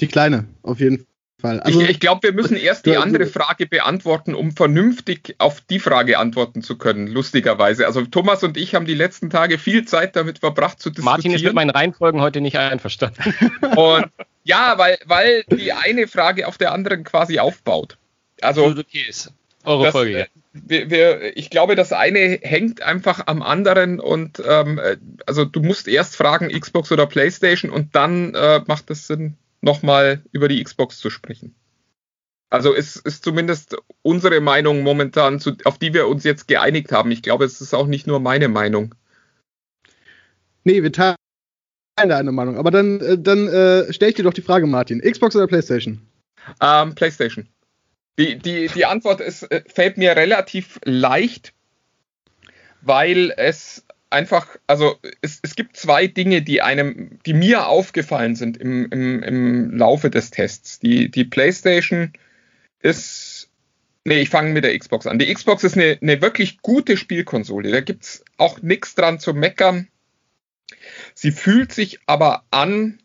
Die 0.00 0.08
kleine, 0.08 0.46
auf 0.62 0.80
jeden 0.80 1.06
Fall. 1.40 1.60
Also, 1.60 1.80
ich, 1.80 1.90
ich 1.90 2.00
glaube, 2.00 2.22
wir 2.22 2.32
müssen 2.32 2.56
erst 2.56 2.86
die 2.86 2.96
andere 2.96 3.26
Frage 3.26 3.66
beantworten, 3.66 4.34
um 4.34 4.52
vernünftig 4.52 5.34
auf 5.38 5.60
die 5.60 5.78
Frage 5.78 6.18
antworten 6.18 6.62
zu 6.62 6.78
können, 6.78 7.06
lustigerweise. 7.06 7.86
Also 7.86 8.02
Thomas 8.02 8.42
und 8.42 8.56
ich 8.56 8.74
haben 8.74 8.86
die 8.86 8.94
letzten 8.94 9.30
Tage 9.30 9.58
viel 9.58 9.84
Zeit 9.84 10.16
damit 10.16 10.38
verbracht 10.38 10.80
zu 10.80 10.90
diskutieren. 10.90 11.16
Martin 11.16 11.32
ist 11.32 11.44
mit 11.44 11.54
meinen 11.54 11.70
Reihenfolgen 11.70 12.20
heute 12.20 12.40
nicht 12.40 12.56
einverstanden. 12.56 13.34
Und 13.76 14.06
ja, 14.44 14.74
weil, 14.78 14.98
weil 15.06 15.44
die 15.44 15.72
eine 15.72 16.06
Frage 16.06 16.48
auf 16.48 16.58
der 16.58 16.72
anderen 16.72 17.04
quasi 17.04 17.38
aufbaut. 17.38 17.98
Also, 18.40 18.66
okay 18.66 19.04
ist. 19.08 19.32
Eure 19.64 19.84
das, 19.84 19.92
Folge 19.92 20.10
jetzt. 20.12 20.30
Wir, 20.52 20.90
wir, 20.90 21.36
ich 21.36 21.50
glaube, 21.50 21.74
das 21.74 21.92
eine 21.92 22.38
hängt 22.42 22.82
einfach 22.82 23.26
am 23.26 23.42
anderen 23.42 23.98
und 23.98 24.42
ähm, 24.46 24.80
also 25.26 25.44
du 25.44 25.60
musst 25.60 25.88
erst 25.88 26.16
fragen 26.16 26.48
Xbox 26.48 26.92
oder 26.92 27.06
PlayStation 27.06 27.70
und 27.70 27.96
dann 27.96 28.34
äh, 28.34 28.60
macht 28.66 28.90
es 28.90 29.06
Sinn, 29.06 29.36
nochmal 29.64 30.22
über 30.30 30.48
die 30.48 30.62
Xbox 30.62 30.98
zu 30.98 31.10
sprechen. 31.10 31.54
Also 32.50 32.74
es 32.74 32.96
ist 32.96 33.24
zumindest 33.24 33.76
unsere 34.02 34.40
Meinung 34.40 34.82
momentan, 34.82 35.40
zu, 35.40 35.56
auf 35.64 35.78
die 35.78 35.92
wir 35.92 36.06
uns 36.06 36.22
jetzt 36.22 36.46
geeinigt 36.46 36.92
haben. 36.92 37.10
Ich 37.10 37.22
glaube, 37.22 37.44
es 37.44 37.60
ist 37.60 37.74
auch 37.74 37.86
nicht 37.86 38.06
nur 38.06 38.20
meine 38.20 38.48
Meinung. 38.48 38.94
Nee, 40.62 40.82
wir 40.82 40.92
teilen 40.92 41.16
da 41.96 42.16
eine 42.16 42.30
Meinung. 42.30 42.56
Aber 42.56 42.70
dann, 42.70 43.00
äh, 43.00 43.18
dann 43.18 43.48
äh, 43.48 43.92
stelle 43.92 44.10
ich 44.10 44.16
dir 44.16 44.22
doch 44.22 44.32
die 44.32 44.42
Frage, 44.42 44.66
Martin. 44.66 45.00
Xbox 45.00 45.34
oder 45.34 45.48
PlayStation? 45.48 46.00
Ähm, 46.60 46.94
PlayStation. 46.94 47.48
Die, 48.18 48.38
die, 48.38 48.68
die 48.68 48.84
Antwort 48.84 49.20
ist, 49.20 49.42
äh, 49.50 49.64
fällt 49.66 49.96
mir 49.96 50.14
relativ 50.14 50.78
leicht, 50.84 51.52
weil 52.82 53.32
es 53.36 53.84
einfach, 54.14 54.56
also 54.66 54.98
es, 55.20 55.40
es 55.42 55.56
gibt 55.56 55.76
zwei 55.76 56.06
Dinge, 56.06 56.40
die 56.40 56.62
einem, 56.62 57.18
die 57.26 57.34
mir 57.34 57.66
aufgefallen 57.66 58.36
sind 58.36 58.56
im, 58.56 58.90
im, 58.90 59.22
im 59.22 59.76
Laufe 59.76 60.08
des 60.08 60.30
Tests. 60.30 60.78
Die, 60.78 61.10
die 61.10 61.24
PlayStation 61.24 62.12
ist, 62.80 63.50
nee, 64.04 64.20
ich 64.20 64.30
fange 64.30 64.52
mit 64.52 64.64
der 64.64 64.78
Xbox 64.78 65.06
an. 65.06 65.18
Die 65.18 65.32
Xbox 65.32 65.64
ist 65.64 65.76
eine, 65.76 65.98
eine 66.00 66.22
wirklich 66.22 66.62
gute 66.62 66.96
Spielkonsole. 66.96 67.70
Da 67.70 67.80
gibt 67.80 68.04
es 68.04 68.24
auch 68.38 68.62
nichts 68.62 68.94
dran 68.94 69.18
zu 69.18 69.34
meckern. 69.34 69.88
Sie 71.14 71.32
fühlt 71.32 71.72
sich 71.72 71.98
aber 72.06 72.44
an 72.50 73.00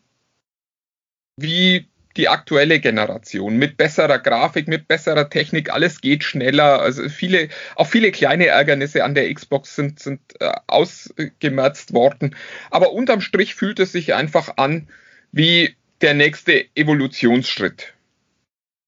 wie 1.36 1.89
die 2.16 2.28
aktuelle 2.28 2.80
Generation 2.80 3.56
mit 3.56 3.76
besserer 3.76 4.18
Grafik, 4.18 4.66
mit 4.66 4.88
besserer 4.88 5.30
Technik, 5.30 5.72
alles 5.72 6.00
geht 6.00 6.24
schneller. 6.24 6.80
Also 6.80 7.08
viele, 7.08 7.48
auch 7.76 7.86
viele 7.86 8.10
kleine 8.10 8.46
Ärgernisse 8.46 9.04
an 9.04 9.14
der 9.14 9.32
Xbox 9.32 9.76
sind, 9.76 10.00
sind 10.00 10.20
äh, 10.40 10.52
ausgemerzt 10.66 11.92
worden. 11.92 12.34
Aber 12.70 12.92
unterm 12.92 13.20
Strich 13.20 13.54
fühlt 13.54 13.78
es 13.78 13.92
sich 13.92 14.14
einfach 14.14 14.56
an 14.56 14.88
wie 15.30 15.76
der 16.00 16.14
nächste 16.14 16.66
Evolutionsschritt 16.74 17.94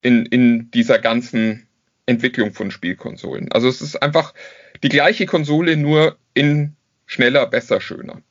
in, 0.01 0.27
in 0.27 0.71
dieser 0.73 0.99
ganzen 0.99 1.69
Entwicklung 2.07 2.53
von 2.53 2.71
Spielkonsolen. 2.71 3.53
Also 3.53 3.69
es 3.69 3.81
ist 3.81 4.03
einfach 4.03 4.35
die 4.83 4.89
gleiche 4.89 5.27
Konsole, 5.27 5.77
nur 5.77 6.19
in 6.35 6.75
schneller, 7.07 7.47
besser, 7.47 7.81
schöner. 7.81 8.23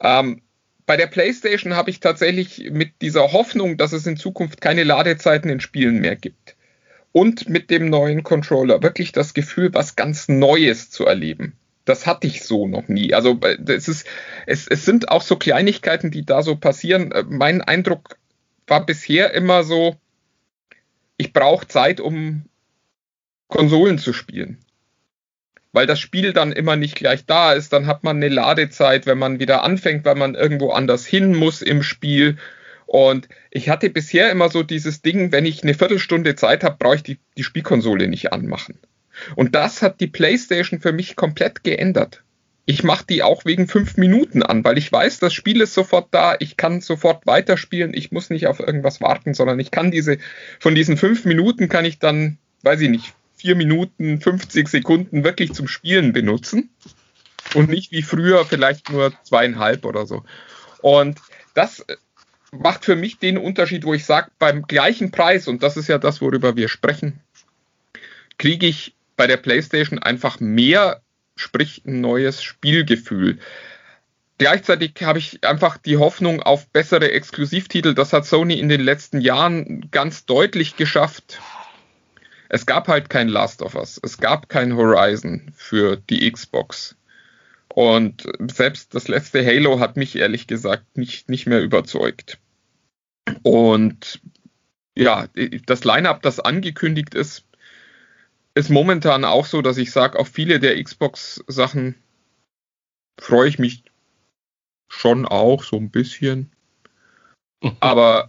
Ähm, 0.00 0.42
bei 0.88 0.96
der 0.96 1.06
PlayStation 1.06 1.76
habe 1.76 1.90
ich 1.90 2.00
tatsächlich 2.00 2.70
mit 2.70 3.02
dieser 3.02 3.32
Hoffnung, 3.32 3.76
dass 3.76 3.92
es 3.92 4.06
in 4.06 4.16
Zukunft 4.16 4.62
keine 4.62 4.84
Ladezeiten 4.84 5.50
in 5.50 5.60
Spielen 5.60 6.00
mehr 6.00 6.16
gibt 6.16 6.56
und 7.12 7.46
mit 7.46 7.68
dem 7.68 7.90
neuen 7.90 8.22
Controller 8.22 8.82
wirklich 8.82 9.12
das 9.12 9.34
Gefühl, 9.34 9.74
was 9.74 9.96
ganz 9.96 10.28
Neues 10.28 10.90
zu 10.90 11.04
erleben. 11.04 11.52
Das 11.84 12.06
hatte 12.06 12.26
ich 12.26 12.42
so 12.42 12.66
noch 12.66 12.88
nie. 12.88 13.12
Also 13.12 13.38
äh, 13.42 13.58
es, 13.70 13.86
ist, 13.86 14.06
es, 14.46 14.66
es 14.66 14.86
sind 14.86 15.10
auch 15.10 15.20
so 15.20 15.36
Kleinigkeiten, 15.36 16.10
die 16.10 16.24
da 16.24 16.42
so 16.42 16.56
passieren. 16.56 17.12
Äh, 17.12 17.24
mein 17.28 17.60
Eindruck 17.60 18.16
war 18.66 18.86
bisher 18.86 19.34
immer 19.34 19.64
so, 19.64 19.94
ich 21.18 21.34
brauche 21.34 21.68
Zeit, 21.68 22.00
um 22.00 22.46
Konsolen 23.48 23.98
zu 23.98 24.14
spielen 24.14 24.56
weil 25.78 25.86
das 25.86 26.00
Spiel 26.00 26.32
dann 26.32 26.50
immer 26.50 26.74
nicht 26.74 26.96
gleich 26.96 27.24
da 27.24 27.52
ist. 27.52 27.72
Dann 27.72 27.86
hat 27.86 28.02
man 28.02 28.16
eine 28.16 28.28
Ladezeit, 28.28 29.06
wenn 29.06 29.16
man 29.16 29.38
wieder 29.38 29.62
anfängt, 29.62 30.04
weil 30.04 30.16
man 30.16 30.34
irgendwo 30.34 30.72
anders 30.72 31.06
hin 31.06 31.36
muss 31.36 31.62
im 31.62 31.84
Spiel. 31.84 32.36
Und 32.86 33.28
ich 33.52 33.68
hatte 33.68 33.88
bisher 33.88 34.32
immer 34.32 34.48
so 34.48 34.64
dieses 34.64 35.02
Ding, 35.02 35.30
wenn 35.30 35.46
ich 35.46 35.62
eine 35.62 35.74
Viertelstunde 35.74 36.34
Zeit 36.34 36.64
habe, 36.64 36.74
brauche 36.80 36.96
ich 36.96 37.04
die, 37.04 37.18
die 37.36 37.44
Spielkonsole 37.44 38.08
nicht 38.08 38.32
anmachen. 38.32 38.80
Und 39.36 39.54
das 39.54 39.80
hat 39.80 40.00
die 40.00 40.08
PlayStation 40.08 40.80
für 40.80 40.90
mich 40.90 41.14
komplett 41.14 41.62
geändert. 41.62 42.24
Ich 42.66 42.82
mache 42.82 43.06
die 43.08 43.22
auch 43.22 43.44
wegen 43.44 43.68
fünf 43.68 43.96
Minuten 43.96 44.42
an, 44.42 44.64
weil 44.64 44.78
ich 44.78 44.90
weiß, 44.90 45.20
das 45.20 45.32
Spiel 45.32 45.60
ist 45.60 45.74
sofort 45.74 46.08
da, 46.10 46.34
ich 46.40 46.56
kann 46.56 46.80
sofort 46.80 47.24
weiterspielen, 47.24 47.94
ich 47.94 48.10
muss 48.10 48.30
nicht 48.30 48.48
auf 48.48 48.58
irgendwas 48.58 49.00
warten, 49.00 49.32
sondern 49.32 49.60
ich 49.60 49.70
kann 49.70 49.92
diese, 49.92 50.18
von 50.58 50.74
diesen 50.74 50.96
fünf 50.96 51.24
Minuten 51.24 51.68
kann 51.68 51.84
ich 51.84 52.00
dann, 52.00 52.38
weiß 52.64 52.80
ich 52.80 52.90
nicht, 52.90 53.14
vier 53.38 53.54
Minuten, 53.54 54.20
50 54.20 54.68
Sekunden 54.68 55.24
wirklich 55.24 55.52
zum 55.52 55.68
Spielen 55.68 56.12
benutzen 56.12 56.70
und 57.54 57.70
nicht 57.70 57.92
wie 57.92 58.02
früher 58.02 58.44
vielleicht 58.44 58.90
nur 58.90 59.12
zweieinhalb 59.22 59.84
oder 59.84 60.06
so. 60.06 60.24
Und 60.82 61.18
das 61.54 61.84
macht 62.52 62.84
für 62.84 62.96
mich 62.96 63.18
den 63.18 63.38
Unterschied, 63.38 63.84
wo 63.84 63.94
ich 63.94 64.04
sage, 64.04 64.30
beim 64.38 64.62
gleichen 64.62 65.10
Preis, 65.10 65.48
und 65.48 65.62
das 65.62 65.76
ist 65.76 65.88
ja 65.88 65.98
das, 65.98 66.20
worüber 66.20 66.56
wir 66.56 66.68
sprechen, 66.68 67.20
kriege 68.38 68.66
ich 68.66 68.94
bei 69.16 69.26
der 69.26 69.36
PlayStation 69.36 69.98
einfach 69.98 70.40
mehr, 70.40 71.02
sprich 71.36 71.82
ein 71.86 72.00
neues 72.00 72.42
Spielgefühl. 72.42 73.38
Gleichzeitig 74.38 74.94
habe 75.02 75.18
ich 75.18 75.44
einfach 75.44 75.76
die 75.78 75.96
Hoffnung 75.96 76.40
auf 76.40 76.68
bessere 76.68 77.10
Exklusivtitel. 77.10 77.94
Das 77.94 78.12
hat 78.12 78.24
Sony 78.24 78.54
in 78.54 78.68
den 78.68 78.80
letzten 78.80 79.20
Jahren 79.20 79.90
ganz 79.90 80.26
deutlich 80.26 80.76
geschafft. 80.76 81.40
Es 82.48 82.66
gab 82.66 82.88
halt 82.88 83.10
kein 83.10 83.28
Last 83.28 83.62
of 83.62 83.74
Us, 83.74 84.00
es 84.02 84.18
gab 84.18 84.48
kein 84.48 84.74
Horizon 84.76 85.52
für 85.54 85.96
die 85.96 86.30
Xbox. 86.30 86.96
Und 87.74 88.24
selbst 88.50 88.94
das 88.94 89.08
letzte 89.08 89.44
Halo 89.44 89.78
hat 89.78 89.96
mich 89.96 90.16
ehrlich 90.16 90.46
gesagt 90.46 90.96
nicht, 90.96 91.28
nicht 91.28 91.46
mehr 91.46 91.62
überzeugt. 91.62 92.38
Und 93.42 94.20
ja, 94.96 95.28
das 95.66 95.84
Line-up, 95.84 96.22
das 96.22 96.40
angekündigt 96.40 97.14
ist, 97.14 97.44
ist 98.54 98.70
momentan 98.70 99.24
auch 99.24 99.46
so, 99.46 99.62
dass 99.62 99.76
ich 99.76 99.92
sage, 99.92 100.18
auf 100.18 100.28
viele 100.28 100.58
der 100.58 100.82
Xbox-Sachen 100.82 101.94
freue 103.20 103.48
ich 103.48 103.58
mich 103.58 103.84
schon 104.88 105.26
auch 105.26 105.62
so 105.62 105.76
ein 105.76 105.90
bisschen. 105.90 106.50
Aber 107.80 108.26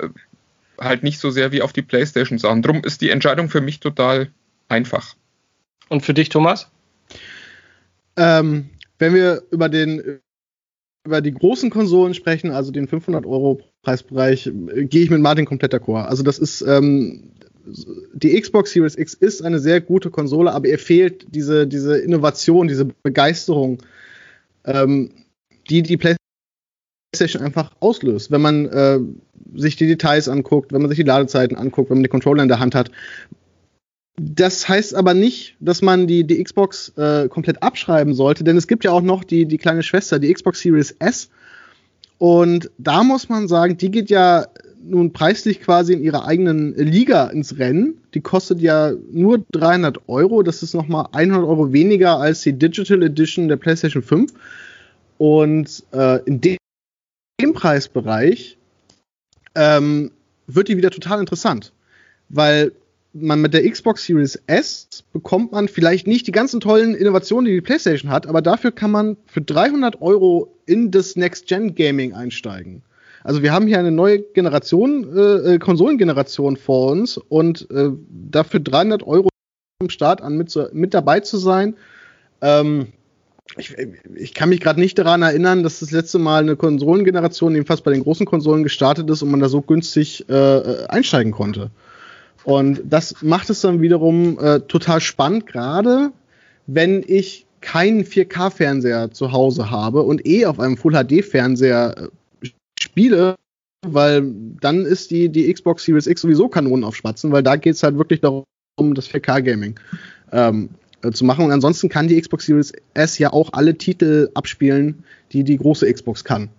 halt 0.80 1.04
nicht 1.04 1.20
so 1.20 1.30
sehr 1.30 1.52
wie 1.52 1.62
auf 1.62 1.74
die 1.74 1.82
PlayStation-Sachen. 1.82 2.62
Drum 2.62 2.84
ist 2.84 3.02
die 3.02 3.10
Entscheidung 3.10 3.50
für 3.50 3.62
mich 3.62 3.80
total 3.80 4.30
einfach. 4.68 5.16
Und 5.90 6.06
für 6.06 6.14
dich, 6.14 6.30
Thomas? 6.30 6.70
Ähm, 8.16 8.70
wenn 8.98 9.14
wir 9.14 9.44
über 9.52 9.70
den 9.70 10.20
über 11.06 11.22
die 11.22 11.32
großen 11.32 11.70
Konsolen 11.70 12.14
sprechen, 12.14 12.52
also 12.52 12.72
den 12.72 12.88
500 12.88 13.26
Euro 13.26 13.62
Preisbereich, 13.84 14.48
äh, 14.48 14.86
gehe 14.86 15.04
ich 15.04 15.10
mit 15.10 15.22
Martin 15.22 15.46
komplett 15.46 15.74
d'accord. 15.74 16.06
Also 16.06 16.24
das 16.24 16.38
ist 16.38 16.62
ähm, 16.62 17.32
die 18.14 18.40
Xbox 18.40 18.72
Series 18.72 18.98
X 18.98 19.14
ist 19.14 19.42
eine 19.42 19.60
sehr 19.60 19.80
gute 19.80 20.10
Konsole, 20.10 20.52
aber 20.52 20.68
ihr 20.68 20.80
fehlt 20.80 21.26
diese 21.34 21.68
diese 21.68 21.98
Innovation, 21.98 22.68
diese 22.68 22.86
Begeisterung, 22.86 23.82
ähm, 24.66 25.12
die 25.70 25.82
die 25.82 25.98
PlayStation 27.12 27.44
einfach 27.44 27.72
auslöst, 27.80 28.32
wenn 28.32 28.42
man 28.42 28.66
äh, 28.68 29.00
sich 29.56 29.76
die 29.76 29.88
Details 29.88 30.30
anguckt, 30.30 30.72
wenn 30.72 30.82
man 30.82 30.90
sich 30.90 30.98
die 30.98 31.04
Ladezeiten 31.04 31.58
anguckt, 31.58 31.90
wenn 31.90 31.98
man 31.98 32.04
die 32.04 32.10
Controller 32.10 32.44
in 32.44 32.50
der 32.50 32.60
Hand 32.60 32.76
hat, 32.76 32.92
das 34.22 34.68
heißt 34.68 34.96
aber 34.96 35.14
nicht, 35.14 35.56
dass 35.62 35.82
man 35.82 36.06
die, 36.06 36.26
die 36.26 36.44
Xbox 36.44 36.90
äh, 36.98 37.30
komplett 37.30 37.64
abschreiben 37.64 38.14
sollte, 38.14 38.44
denn 38.44 38.58
es 38.58 38.68
gibt 38.68 38.84
ja 38.84 38.92
auch 38.92 39.02
noch 39.02 39.24
die, 39.24 39.46
die 39.46 39.58
kleine 39.58 39.82
Schwester, 39.82 40.20
die 40.20 40.34
Xbox 40.34 40.60
Series 40.60 40.92
S. 41.00 41.30
Und 42.18 42.70
da 42.78 43.04
muss 43.04 43.30
man 43.30 43.48
sagen, 43.48 43.78
die 43.78 43.90
geht 43.92 44.10
ja 44.10 44.48
nun 44.84 45.14
preislich 45.14 45.62
quasi 45.62 45.94
in 45.94 46.04
ihrer 46.04 46.26
eigenen 46.26 46.76
Liga 46.76 47.28
ins 47.28 47.60
Rennen. 47.60 48.02
Die 48.14 48.20
kostet 48.20 48.60
ja 48.60 48.92
nur 49.12 49.46
300 49.54 50.10
Euro. 50.10 50.44
Das 50.44 50.64
ist 50.64 50.74
nochmal 50.74 51.08
100 51.14 51.42
Euro 51.44 51.72
weniger 51.72 52.18
als 52.18 52.42
die 52.42 52.54
Digital 52.54 53.04
Edition 53.04 53.48
der 53.48 53.56
PlayStation 53.56 54.04
5. 54.04 54.34
Und 55.18 55.84
äh, 55.94 56.22
in 56.26 56.42
dem, 56.42 56.58
dem 57.40 57.54
Preisbereich 57.54 58.58
ähm, 59.56 60.12
wird 60.48 60.68
die 60.68 60.78
wieder 60.78 60.92
total 60.92 61.20
interessant. 61.20 61.74
Weil 62.30 62.74
man 63.14 63.42
mit 63.42 63.54
der 63.54 63.70
Xbox 63.70 64.06
Series 64.06 64.40
S 64.48 64.88
bekommt 65.14 65.52
man 65.52 65.68
vielleicht 65.68 66.06
nicht 66.06 66.28
die 66.28 66.32
ganzen 66.32 66.60
tollen 66.60 66.94
Innovationen, 66.94 67.46
die 67.46 67.54
die 67.54 67.62
PlayStation 67.62 68.12
hat, 68.12 68.28
aber 68.28 68.42
dafür 68.42 68.72
kann 68.72 68.92
man 68.92 69.18
für 69.26 69.42
300 69.42 70.02
Euro 70.02 70.56
in 70.66 70.92
das 70.92 71.16
Next-Gen-Gaming 71.16 72.14
einsteigen. 72.14 72.84
Also 73.24 73.42
wir 73.42 73.52
haben 73.52 73.68
hier 73.68 73.80
eine 73.80 73.92
neue 73.92 74.22
Generation, 74.22 75.16
äh, 75.16 75.56
äh 75.56 75.60
Konsolengeneration 75.60 76.56
vor 76.56 76.92
uns 76.92 77.18
und 77.18 77.70
äh, 77.72 77.90
dafür 78.10 78.60
300 78.60 79.04
Euro 79.04 79.30
am 79.82 79.90
Start 79.90 80.22
an 80.22 80.38
mit, 80.38 80.58
mit 80.74 80.94
dabei 80.94 81.20
zu 81.20 81.38
sein. 81.38 81.76
Ähm, 82.42 82.88
ich, 83.58 83.76
ich, 84.16 84.34
kann 84.34 84.50
mich 84.50 84.60
gerade 84.60 84.80
nicht 84.80 84.98
daran 84.98 85.22
erinnern, 85.22 85.64
dass 85.64 85.80
das 85.80 85.92
letzte 85.92 86.20
Mal 86.20 86.44
eine 86.44 86.56
Konsolengeneration, 86.56 87.54
jedenfalls 87.54 87.82
bei 87.82 87.92
den 87.92 88.04
großen 88.04 88.26
Konsolen, 88.26 88.64
gestartet 88.64 89.10
ist 89.10 89.22
und 89.22 89.32
man 89.32 89.40
da 89.40 89.50
so 89.50 89.62
günstig 89.62 90.26
äh, 90.30 90.34
äh 90.34 90.86
einsteigen 90.88 91.32
konnte. 91.32 91.72
Und 92.44 92.82
das 92.86 93.22
macht 93.22 93.50
es 93.50 93.62
dann 93.62 93.82
wiederum 93.82 94.40
äh, 94.40 94.62
total 94.62 95.02
spannend, 95.02 95.46
gerade 95.46 96.12
wenn 96.68 97.04
ich 97.06 97.46
keinen 97.62 98.04
4K-Fernseher 98.04 99.12
zu 99.12 99.32
Hause 99.32 99.70
habe 99.70 100.04
und 100.04 100.26
eh 100.26 100.46
auf 100.46 100.60
einem 100.60 100.78
Full-HD-Fernseher 100.78 102.10
äh, 102.44 102.48
spiele, 102.80 103.36
weil 103.86 104.24
dann 104.62 104.86
ist 104.86 105.12
die, 105.12 105.30
die 105.30 105.52
Xbox 105.52 105.84
Series 105.84 106.08
X 106.08 106.22
sowieso 106.22 106.48
Kanonen 106.48 106.84
auf 106.84 106.96
Spatzen, 106.96 107.32
weil 107.32 107.44
da 107.44 107.56
geht 107.56 107.76
es 107.76 107.84
halt 107.84 107.98
wirklich 107.98 108.22
darum, 108.22 108.46
das 108.78 109.10
4K-Gaming 109.10 109.78
ähm, 110.32 110.70
äh, 111.04 111.12
zu 111.12 111.26
machen. 111.26 111.46
Und 111.46 111.52
ansonsten 111.52 111.90
kann 111.90 112.08
die 112.08 112.20
Xbox 112.20 112.46
Series 112.46 112.74
S 112.94 113.18
ja 113.18 113.32
auch 113.34 113.54
alle 113.54 113.76
Titel 113.76 114.30
abspielen, 114.34 115.04
die 115.32 115.44
die 115.44 115.58
große 115.58 115.92
Xbox 115.92 116.24
kann. 116.24 116.50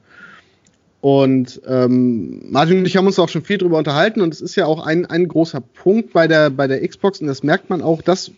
Und 1.00 1.62
ähm, 1.66 2.50
Martin 2.50 2.78
und 2.78 2.86
ich 2.86 2.96
haben 2.96 3.06
uns 3.06 3.18
auch 3.18 3.30
schon 3.30 3.42
viel 3.42 3.56
drüber 3.56 3.78
unterhalten 3.78 4.20
und 4.20 4.34
es 4.34 4.42
ist 4.42 4.54
ja 4.56 4.66
auch 4.66 4.84
ein, 4.84 5.06
ein 5.06 5.28
großer 5.28 5.62
Punkt 5.62 6.12
bei 6.12 6.28
der, 6.28 6.50
bei 6.50 6.66
der 6.66 6.86
Xbox 6.86 7.22
und 7.22 7.26
das 7.26 7.42
merkt 7.42 7.70
man 7.70 7.80
auch, 7.80 8.02
dass 8.02 8.32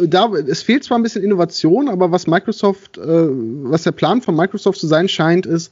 da, 0.00 0.32
es 0.32 0.62
fehlt 0.62 0.84
zwar 0.84 0.98
ein 0.98 1.02
bisschen 1.02 1.22
Innovation, 1.22 1.90
aber 1.90 2.10
was 2.10 2.26
Microsoft, 2.26 2.96
äh, 2.96 3.02
was 3.04 3.82
der 3.82 3.92
Plan 3.92 4.22
von 4.22 4.34
Microsoft 4.34 4.80
zu 4.80 4.86
sein 4.86 5.08
scheint, 5.08 5.44
ist, 5.44 5.70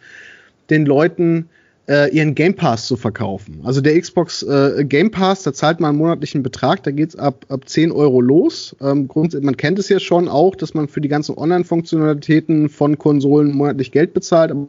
den 0.69 0.85
Leuten 0.85 1.49
äh, 1.91 2.09
ihren 2.14 2.36
Game 2.36 2.55
Pass 2.55 2.86
zu 2.86 2.97
verkaufen. 2.97 3.62
Also 3.64 3.80
der 3.80 4.01
Xbox 4.01 4.45
äh, 4.45 4.84
Game 4.84 5.11
Pass, 5.11 5.43
da 5.43 5.53
zahlt 5.53 5.80
man 5.80 5.91
einen 5.91 5.99
monatlichen 5.99 6.45
Betrag, 6.45 6.84
da 6.84 6.93
geht's 6.93 7.16
ab, 7.16 7.45
ab 7.49 7.68
10 7.68 7.91
Euro 7.91 8.20
los. 8.20 8.76
Ähm, 8.80 9.11
man 9.43 9.57
kennt 9.57 9.78
es 9.80 9.88
ja 9.88 9.99
schon 9.99 10.28
auch, 10.28 10.55
dass 10.55 10.72
man 10.72 10.86
für 10.86 11.01
die 11.01 11.09
ganzen 11.09 11.36
Online-Funktionalitäten 11.36 12.68
von 12.68 12.97
Konsolen 12.97 13.53
monatlich 13.57 13.91
Geld 13.91 14.14
bezahlt, 14.14 14.53
aber 14.53 14.68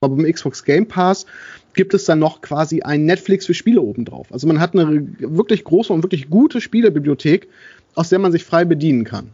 beim 0.00 0.30
Xbox 0.30 0.64
Game 0.64 0.88
Pass 0.88 1.24
gibt 1.72 1.94
es 1.94 2.04
dann 2.04 2.18
noch 2.18 2.40
quasi 2.40 2.82
ein 2.82 3.04
Netflix 3.04 3.46
für 3.46 3.54
Spiele 3.54 3.80
obendrauf. 3.80 4.32
Also 4.32 4.48
man 4.48 4.58
hat 4.58 4.74
eine 4.74 5.06
wirklich 5.20 5.62
große 5.62 5.92
und 5.92 6.02
wirklich 6.02 6.30
gute 6.30 6.60
Spielebibliothek, 6.60 7.48
aus 7.94 8.08
der 8.08 8.18
man 8.18 8.32
sich 8.32 8.44
frei 8.44 8.64
bedienen 8.64 9.04
kann. 9.04 9.30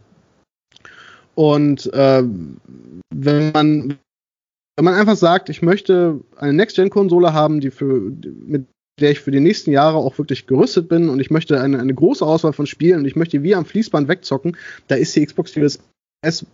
Und 1.33 1.91
äh, 1.93 2.23
wenn 3.09 3.51
man 3.53 3.97
wenn 4.75 4.85
man 4.85 4.93
einfach 4.93 5.15
sagt, 5.15 5.49
ich 5.49 5.61
möchte 5.61 6.21
eine 6.37 6.53
Next-Gen-Konsole 6.53 7.33
haben, 7.33 7.59
die 7.59 7.71
für, 7.71 8.11
mit 8.45 8.67
der 8.99 9.11
ich 9.11 9.19
für 9.19 9.31
die 9.31 9.39
nächsten 9.39 9.71
Jahre 9.71 9.97
auch 9.97 10.17
wirklich 10.17 10.47
gerüstet 10.47 10.87
bin 10.87 11.09
und 11.09 11.19
ich 11.19 11.31
möchte 11.31 11.59
eine, 11.59 11.79
eine 11.79 11.93
große 11.93 12.25
Auswahl 12.25 12.53
von 12.53 12.67
Spielen 12.67 12.99
und 12.99 13.05
ich 13.05 13.15
möchte 13.15 13.43
wie 13.43 13.55
am 13.55 13.65
Fließband 13.65 14.07
wegzocken, 14.07 14.57
da 14.87 14.95
ist 14.95 15.15
die 15.15 15.25
Xbox 15.25 15.53
Series 15.53 15.79
S 16.23 16.45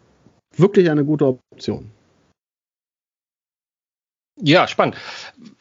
wirklich 0.55 0.89
eine 0.89 1.03
gute 1.05 1.25
Option. 1.25 1.91
Ja, 4.39 4.67
spannend. 4.67 4.95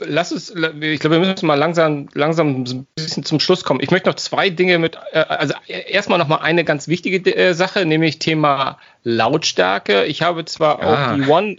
Lass 0.01 0.33
es, 0.33 0.51
ich 0.51 1.01
glaube, 1.01 1.21
wir 1.21 1.27
müssen 1.27 1.47
mal 1.47 1.55
langsam, 1.55 2.09
langsam 2.13 2.63
ein 2.63 2.87
bisschen 2.95 3.25
zum 3.25 3.41
Schluss 3.41 3.65
kommen. 3.65 3.81
Ich 3.81 3.91
möchte 3.91 4.09
noch 4.09 4.17
zwei 4.17 4.51
Dinge 4.51 4.79
mit, 4.79 4.99
äh, 5.13 5.21
also 5.21 5.55
erstmal 5.67 6.19
noch 6.19 6.29
mal 6.29 6.39
eine 6.39 6.63
ganz 6.63 6.87
wichtige 6.87 7.35
äh, 7.35 7.55
Sache, 7.55 7.87
nämlich 7.87 8.19
Thema 8.19 8.79
Lautstärke. 9.03 10.05
Ich 10.05 10.21
habe 10.21 10.45
zwar 10.45 10.81
ja. 10.81 11.13
auch 11.13 11.15
die 11.15 11.27
One, 11.27 11.57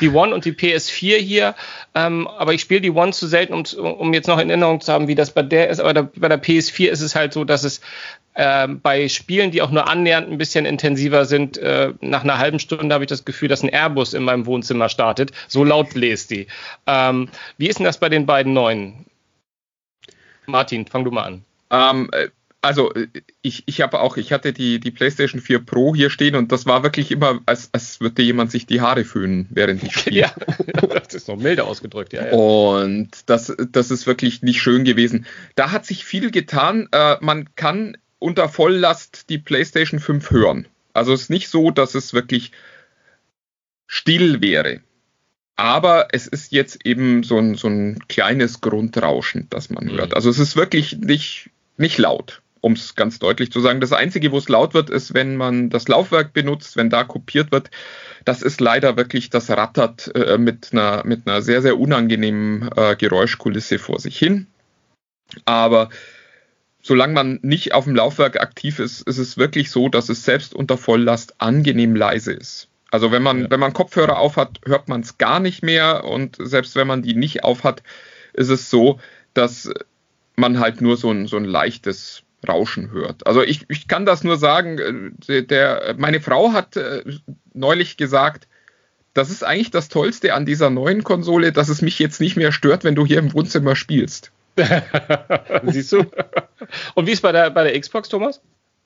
die 0.00 0.10
One 0.10 0.32
und 0.32 0.44
die 0.44 0.52
PS4 0.52 1.16
hier, 1.16 1.56
ähm, 1.96 2.28
aber 2.28 2.54
ich 2.54 2.60
spiele 2.60 2.80
die 2.80 2.90
One 2.90 3.12
zu 3.12 3.26
selten, 3.26 3.54
um, 3.54 3.64
um 3.64 4.14
jetzt 4.14 4.28
noch 4.28 4.38
in 4.38 4.48
Erinnerung 4.48 4.80
zu 4.80 4.92
haben, 4.92 5.08
wie 5.08 5.16
das 5.16 5.34
bei 5.34 5.42
der 5.42 5.68
ist. 5.68 5.80
Aber 5.80 5.94
da, 5.94 6.08
bei 6.14 6.28
der 6.28 6.40
PS4 6.40 6.90
ist 6.90 7.00
es 7.00 7.16
halt 7.16 7.32
so, 7.32 7.44
dass 7.44 7.64
es 7.64 7.80
äh, 8.34 8.68
bei 8.68 9.08
Spielen, 9.08 9.50
die 9.50 9.62
auch 9.62 9.70
nur 9.70 9.88
annähernd 9.88 10.30
ein 10.30 10.38
bisschen 10.38 10.64
intensiver 10.64 11.24
sind, 11.24 11.58
äh, 11.58 11.92
nach 12.00 12.24
einer 12.24 12.38
halben 12.38 12.58
Stunde 12.58 12.94
habe 12.94 13.04
ich 13.04 13.08
das 13.08 13.24
Gefühl, 13.24 13.48
dass 13.48 13.62
ein 13.62 13.68
Airbus 13.68 14.14
in 14.14 14.22
meinem 14.22 14.46
Wohnzimmer 14.46 14.88
startet. 14.88 15.32
So 15.48 15.64
laut 15.64 15.90
bläst 15.90 16.30
die. 16.30 16.46
Ähm, 16.86 17.28
wie 17.58 17.68
ist 17.68 17.78
denn 17.78 17.84
das 17.84 17.98
bei 17.98 18.08
den 18.08 18.26
beiden 18.26 18.52
neuen? 18.52 19.06
Martin, 20.46 20.86
fang 20.86 21.04
du 21.04 21.10
mal 21.10 21.24
an. 21.24 21.44
Ähm, 21.70 22.10
äh, 22.12 22.28
also 22.62 22.92
ich, 23.42 23.64
ich 23.66 23.80
habe 23.80 24.00
auch, 24.00 24.16
ich 24.16 24.32
hatte 24.32 24.52
die, 24.52 24.78
die 24.78 24.92
PlayStation 24.92 25.40
4 25.40 25.66
Pro 25.66 25.96
hier 25.96 26.10
stehen 26.10 26.36
und 26.36 26.52
das 26.52 26.64
war 26.64 26.84
wirklich 26.84 27.10
immer, 27.10 27.40
als, 27.44 27.70
als 27.72 28.00
würde 28.00 28.22
jemand 28.22 28.52
sich 28.52 28.66
die 28.66 28.80
Haare 28.80 29.04
föhnen, 29.04 29.48
während 29.50 29.82
ich 29.82 29.92
spiele. 29.92 30.20
Ja, 30.20 30.32
das 30.88 31.12
ist 31.12 31.26
noch 31.26 31.36
milder 31.36 31.66
ausgedrückt, 31.66 32.12
ja. 32.12 32.26
ja. 32.26 32.32
Und 32.32 33.10
das, 33.26 33.52
das 33.72 33.90
ist 33.90 34.06
wirklich 34.06 34.42
nicht 34.42 34.62
schön 34.62 34.84
gewesen. 34.84 35.26
Da 35.56 35.72
hat 35.72 35.84
sich 35.84 36.04
viel 36.04 36.30
getan. 36.30 36.88
Äh, 36.92 37.16
man 37.20 37.52
kann 37.56 37.96
unter 38.22 38.48
Volllast 38.48 39.28
die 39.28 39.38
PlayStation 39.38 40.00
5 40.00 40.30
hören. 40.30 40.68
Also 40.92 41.12
es 41.12 41.22
ist 41.22 41.30
nicht 41.30 41.48
so, 41.48 41.70
dass 41.70 41.94
es 41.94 42.14
wirklich 42.14 42.52
still 43.86 44.40
wäre. 44.40 44.80
Aber 45.56 46.08
es 46.12 46.26
ist 46.26 46.52
jetzt 46.52 46.86
eben 46.86 47.22
so 47.22 47.38
ein, 47.38 47.54
so 47.54 47.68
ein 47.68 47.98
kleines 48.08 48.60
Grundrauschen, 48.60 49.46
das 49.50 49.70
man 49.70 49.90
hört. 49.90 50.10
Mhm. 50.10 50.14
Also 50.14 50.30
es 50.30 50.38
ist 50.38 50.56
wirklich 50.56 50.96
nicht, 50.98 51.50
nicht 51.76 51.98
laut, 51.98 52.42
um 52.60 52.72
es 52.72 52.94
ganz 52.94 53.18
deutlich 53.18 53.52
zu 53.52 53.60
sagen. 53.60 53.80
Das 53.80 53.92
Einzige, 53.92 54.32
wo 54.32 54.38
es 54.38 54.48
laut 54.48 54.72
wird, 54.72 54.88
ist, 54.88 55.14
wenn 55.14 55.36
man 55.36 55.68
das 55.68 55.88
Laufwerk 55.88 56.32
benutzt, 56.32 56.76
wenn 56.76 56.90
da 56.90 57.04
kopiert 57.04 57.52
wird. 57.52 57.70
Das 58.24 58.40
ist 58.40 58.60
leider 58.60 58.96
wirklich, 58.96 59.30
das 59.30 59.50
rattert 59.50 60.14
äh, 60.14 60.38
mit, 60.38 60.70
einer, 60.72 61.04
mit 61.04 61.26
einer 61.26 61.42
sehr, 61.42 61.60
sehr 61.60 61.78
unangenehmen 61.78 62.70
äh, 62.74 62.96
Geräuschkulisse 62.96 63.78
vor 63.78 64.00
sich 64.00 64.18
hin. 64.18 64.46
Aber 65.44 65.90
solange 66.82 67.14
man 67.14 67.38
nicht 67.42 67.74
auf 67.74 67.84
dem 67.84 67.94
Laufwerk 67.94 68.40
aktiv 68.40 68.78
ist, 68.78 69.02
ist 69.02 69.18
es 69.18 69.38
wirklich 69.38 69.70
so, 69.70 69.88
dass 69.88 70.08
es 70.08 70.24
selbst 70.24 70.54
unter 70.54 70.76
Volllast 70.76 71.40
angenehm 71.40 71.94
leise 71.94 72.32
ist. 72.32 72.68
Also 72.90 73.10
wenn 73.10 73.22
man, 73.22 73.42
Ja. 73.42 73.50
wenn 73.50 73.60
man 73.60 73.72
Kopfhörer 73.72 74.18
aufhat, 74.18 74.60
hört 74.66 74.88
man 74.88 75.00
es 75.00 75.16
gar 75.16 75.40
nicht 75.40 75.62
mehr 75.62 76.04
und 76.04 76.36
selbst 76.38 76.76
wenn 76.76 76.86
man 76.86 77.02
die 77.02 77.14
nicht 77.14 77.44
aufhat, 77.44 77.82
ist 78.34 78.50
es 78.50 78.68
so, 78.68 79.00
dass 79.32 79.70
man 80.36 80.60
halt 80.60 80.80
nur 80.80 80.96
so 80.96 81.10
ein, 81.10 81.26
so 81.26 81.36
ein 81.36 81.44
leichtes 81.44 82.22
Rauschen 82.46 82.90
hört. 82.90 83.26
Also 83.26 83.42
ich, 83.42 83.64
ich 83.68 83.86
kann 83.86 84.04
das 84.04 84.24
nur 84.24 84.36
sagen, 84.36 85.16
äh, 85.28 85.42
der, 85.44 85.94
meine 85.96 86.20
Frau 86.20 86.52
hat 86.52 86.76
äh, 86.76 87.04
neulich 87.54 87.96
gesagt, 87.96 88.48
das 89.14 89.30
ist 89.30 89.44
eigentlich 89.44 89.70
das 89.70 89.88
Tollste 89.88 90.34
an 90.34 90.46
dieser 90.46 90.70
neuen 90.70 91.04
Konsole, 91.04 91.52
dass 91.52 91.68
es 91.68 91.82
mich 91.82 91.98
jetzt 91.98 92.20
nicht 92.20 92.36
mehr 92.36 92.50
stört, 92.50 92.82
wenn 92.82 92.94
du 92.94 93.06
hier 93.06 93.18
im 93.18 93.32
Wohnzimmer 93.32 93.76
spielst. 93.76 94.32
Siehst 95.66 95.92
du? 95.92 96.04
Und 96.94 97.06
wie 97.06 97.12
ist 97.12 97.22
bei 97.22 97.32
der, 97.32 97.50
bei 97.50 97.64
der 97.64 97.78
Xbox, 97.80 98.08
Thomas? 98.08 98.40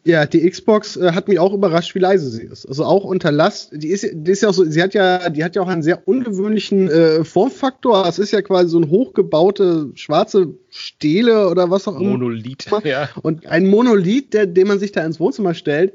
Ja, 0.07 0.25
die 0.25 0.49
Xbox 0.49 0.97
äh, 0.97 1.11
hat 1.13 1.27
mich 1.27 1.41
auch 1.41 1.53
überrascht, 1.53 1.97
wie 1.97 1.99
leise 1.99 2.31
sie 2.31 2.45
ist. 2.45 2.65
Also 2.65 2.85
auch 2.85 3.03
unter 3.03 3.33
Last. 3.33 3.71
Die 3.73 3.89
ist, 3.89 4.07
die 4.13 4.31
ist 4.31 4.43
ja 4.43 4.51
auch 4.51 4.55
so, 4.55 4.65
sie 4.65 4.81
hat 4.81 4.95
ja, 4.95 5.29
die 5.31 5.43
hat 5.43 5.57
ja 5.57 5.63
auch 5.63 5.67
einen 5.67 5.83
sehr 5.83 6.07
ungewöhnlichen 6.07 6.89
äh, 6.89 7.25
Formfaktor. 7.25 8.07
Es 8.07 8.21
ist 8.21 8.31
ja 8.31 8.41
quasi 8.41 8.69
so 8.69 8.79
ein 8.79 8.89
hochgebaute 8.89 9.91
schwarze 9.95 10.55
Stele 10.71 11.49
oder 11.49 11.71
was 11.71 11.89
auch 11.89 11.99
immer. 11.99 12.11
Monolith. 12.11 12.67
Ja. 12.85 13.09
Und 13.23 13.47
ein 13.47 13.67
Monolith, 13.67 14.33
der, 14.33 14.47
den 14.47 14.69
man 14.69 14.79
sich 14.79 14.93
da 14.93 15.05
ins 15.05 15.19
Wohnzimmer 15.19 15.55
stellt. 15.55 15.93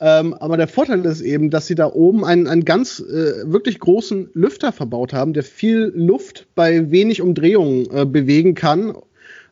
Ähm, 0.00 0.32
aber 0.32 0.56
der 0.56 0.68
Vorteil 0.68 1.04
ist 1.04 1.20
eben, 1.20 1.50
dass 1.50 1.66
sie 1.66 1.74
da 1.74 1.92
oben 1.92 2.24
einen, 2.24 2.46
einen 2.46 2.64
ganz 2.64 3.00
äh, 3.00 3.44
wirklich 3.44 3.78
großen 3.78 4.30
Lüfter 4.32 4.72
verbaut 4.72 5.12
haben, 5.12 5.34
der 5.34 5.42
viel 5.42 5.92
Luft 5.94 6.46
bei 6.54 6.90
wenig 6.90 7.20
Umdrehungen 7.20 7.86
äh, 7.92 8.06
bewegen 8.06 8.54
kann, 8.54 8.94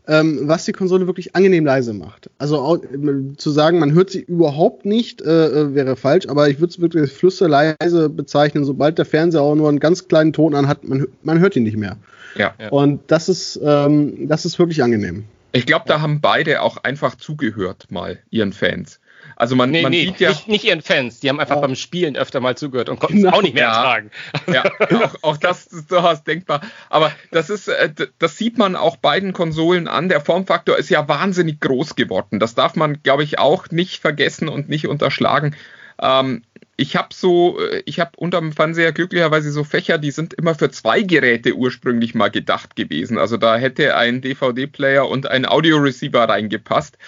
ähm, 0.09 0.41
was 0.49 0.65
die 0.65 0.73
Konsole 0.73 1.07
wirklich 1.07 1.37
angenehm 1.37 1.65
leise 1.65 1.93
macht. 1.93 2.31
Also 2.39 2.59
au- 2.59 2.77
äh, 2.77 3.37
zu 3.37 3.51
sagen, 3.51 3.79
man 3.79 3.93
hört 3.93 4.11
sie 4.11 4.21
überhaupt 4.21 4.85
nicht, 4.87 5.21
äh, 5.23 5.47
äh, 5.47 5.75
wäre 5.75 5.95
falsch, 5.97 6.27
aber 6.29 6.49
ich 6.49 6.59
würde 6.61 6.71
es 6.73 6.81
wirklich 6.81 7.03
als 7.03 7.13
flüsterleise 7.13 8.09
bezeichnen. 8.09 8.65
Sobald 8.65 8.99
der 8.99 9.05
Fernseher 9.05 9.43
auch 9.43 9.55
nur 9.55 9.69
einen 9.69 9.81
ganz 9.81 10.09
kleinen 10.09 10.33
Ton 10.33 10.55
anhat, 10.55 10.83
man, 10.89 11.07
man 11.23 11.39
hört 11.39 11.55
ihn 11.57 11.63
nicht 11.65 11.77
mehr. 11.77 11.97
Ja. 12.37 12.55
Ja. 12.61 12.71
Und 12.71 13.01
das 13.09 13.29
ist, 13.29 13.61
ähm, 13.63 14.29
das 14.29 14.45
ist 14.45 14.59
wirklich 14.59 14.83
angenehm. 14.83 15.25
Ich 15.53 15.67
glaube, 15.67 15.85
da 15.89 16.01
haben 16.01 16.21
beide 16.21 16.63
auch 16.63 16.77
einfach 16.79 17.15
zugehört 17.15 17.87
mal 17.91 18.19
ihren 18.31 18.53
Fans. 18.53 19.01
Also 19.41 19.55
man, 19.55 19.71
Nee, 19.71 19.83
man 19.83 19.93
nee, 19.93 20.07
sieht 20.07 20.19
ja, 20.19 20.31
nicht, 20.31 20.49
nicht 20.49 20.65
ihren 20.65 20.83
Fans. 20.83 21.21
Die 21.21 21.29
haben 21.29 21.39
einfach 21.39 21.55
Ja. 21.55 21.61
beim 21.61 21.77
Spielen 21.77 22.17
öfter 22.17 22.41
mal 22.41 22.57
zugehört 22.57 22.89
und 22.89 22.99
konnten 22.99 23.19
es 23.19 23.23
Genau. 23.23 23.37
auch 23.37 23.43
nicht 23.43 23.55
mehr 23.55 23.63
Ja. 23.65 23.77
ertragen. 23.77 24.11
ja 24.53 24.65
auch, 25.05 25.15
auch 25.23 25.37
das 25.37 25.67
ist 25.69 25.93
durchaus 25.93 26.25
denkbar. 26.25 26.61
Aber 26.91 27.13
das 27.31 27.49
ist, 27.49 27.69
äh, 27.69 27.91
das 28.19 28.37
sieht 28.37 28.59
man 28.59 28.75
auch 28.75 28.97
beiden 28.97 29.33
Konsolen 29.33 29.87
an. 29.87 30.09
Der 30.09 30.21
Formfaktor 30.21 30.77
ist 30.77 30.91
ja 30.91 31.07
wahnsinnig 31.09 31.61
groß 31.61 31.95
geworden. 31.95 32.41
Das 32.41 32.57
darf 32.57 32.75
man, 32.75 33.01
glaube 33.05 33.23
ich, 33.23 33.39
auch 33.39 33.71
nicht 33.71 34.01
vergessen 34.01 34.49
und 34.49 34.69
nicht 34.69 34.89
unterschlagen. 34.89 35.55
Ähm, 36.03 36.43
ich 36.77 36.97
habe 36.97 37.09
so, 37.13 37.61
äh, 37.61 37.83
ich 37.87 38.01
habe 38.01 38.11
unterm 38.17 38.51
Fernseher 38.53 38.91
glücklicherweise 38.91 39.53
so 39.53 39.63
Fächer, 39.63 39.99
die 39.99 40.11
sind 40.11 40.35
immer 40.35 40.57
für 40.57 40.71
zwei 40.73 41.03
Geräte 41.03 41.55
ursprünglich 41.55 42.13
mal 42.17 42.29
gedacht 42.31 42.75
gewesen. 42.75 43.19
Also 43.19 43.37
da 43.37 43.57
hätte 43.57 43.97
ein 43.97 44.21
DVD-Player 44.21 45.09
und 45.09 45.29
ein 45.29 45.47
Audio-Receiver 45.47 46.29
reingepasst. 46.29 46.99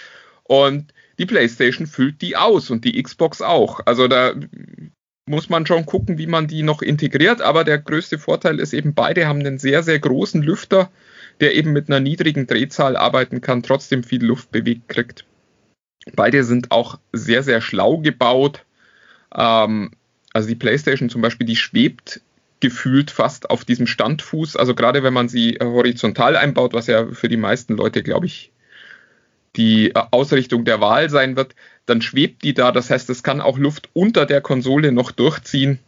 Und 0.43 0.93
die 1.21 1.27
PlayStation 1.27 1.85
füllt 1.85 2.19
die 2.23 2.35
aus 2.35 2.71
und 2.71 2.83
die 2.83 3.01
Xbox 3.01 3.43
auch. 3.43 3.79
Also 3.85 4.07
da 4.07 4.33
muss 5.27 5.49
man 5.49 5.67
schon 5.67 5.85
gucken, 5.85 6.17
wie 6.17 6.25
man 6.25 6.47
die 6.47 6.63
noch 6.63 6.81
integriert. 6.81 7.43
Aber 7.43 7.63
der 7.63 7.77
größte 7.77 8.17
Vorteil 8.17 8.59
ist 8.59 8.73
eben, 8.73 8.95
beide 8.95 9.27
haben 9.27 9.39
einen 9.39 9.59
sehr, 9.59 9.83
sehr 9.83 9.99
großen 9.99 10.41
Lüfter, 10.41 10.89
der 11.39 11.53
eben 11.53 11.73
mit 11.73 11.89
einer 11.89 11.99
niedrigen 11.99 12.47
Drehzahl 12.47 12.97
arbeiten 12.97 13.39
kann, 13.39 13.61
trotzdem 13.61 14.03
viel 14.03 14.25
Luft 14.25 14.51
bewegt 14.51 14.89
kriegt. 14.89 15.25
Beide 16.15 16.43
sind 16.43 16.71
auch 16.71 16.97
sehr, 17.13 17.43
sehr 17.43 17.61
schlau 17.61 17.99
gebaut. 17.99 18.65
Ähm, 19.35 19.91
also 20.33 20.49
die 20.49 20.55
PlayStation 20.55 21.11
zum 21.11 21.21
Beispiel, 21.21 21.45
die 21.45 21.55
schwebt 21.55 22.21
gefühlt 22.61 23.11
fast 23.11 23.51
auf 23.51 23.63
diesem 23.63 23.85
Standfuß. 23.85 24.55
Also 24.55 24.73
gerade 24.73 25.03
wenn 25.03 25.13
man 25.13 25.29
sie 25.29 25.59
horizontal 25.61 26.35
einbaut, 26.35 26.73
was 26.73 26.87
ja 26.87 27.05
für 27.13 27.29
die 27.29 27.37
meisten 27.37 27.77
Leute, 27.77 28.01
glaube 28.01 28.25
ich, 28.25 28.50
die 29.55 29.91
äh, 29.91 30.03
Ausrichtung 30.11 30.65
der 30.65 30.81
Wahl 30.81 31.09
sein 31.09 31.35
wird, 31.35 31.55
dann 31.85 32.01
schwebt 32.01 32.43
die 32.43 32.53
da. 32.53 32.71
Das 32.71 32.89
heißt, 32.89 33.09
es 33.09 33.23
kann 33.23 33.41
auch 33.41 33.57
Luft 33.57 33.89
unter 33.93 34.25
der 34.25 34.41
Konsole 34.41 34.91
noch 34.91 35.11
durchziehen. 35.11 35.79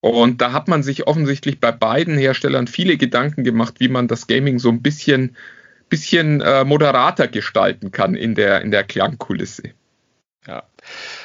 Und 0.00 0.40
da 0.40 0.52
hat 0.52 0.66
man 0.66 0.82
sich 0.82 1.06
offensichtlich 1.06 1.60
bei 1.60 1.70
beiden 1.70 2.18
Herstellern 2.18 2.66
viele 2.66 2.96
Gedanken 2.96 3.44
gemacht, 3.44 3.74
wie 3.78 3.88
man 3.88 4.08
das 4.08 4.26
Gaming 4.26 4.58
so 4.58 4.68
ein 4.68 4.82
bisschen, 4.82 5.36
bisschen 5.88 6.40
äh, 6.40 6.64
moderater 6.64 7.28
gestalten 7.28 7.92
kann 7.92 8.16
in 8.16 8.34
der, 8.34 8.62
in 8.62 8.72
der 8.72 8.82
Klangkulisse. 8.82 9.70
Ja. 10.46 10.64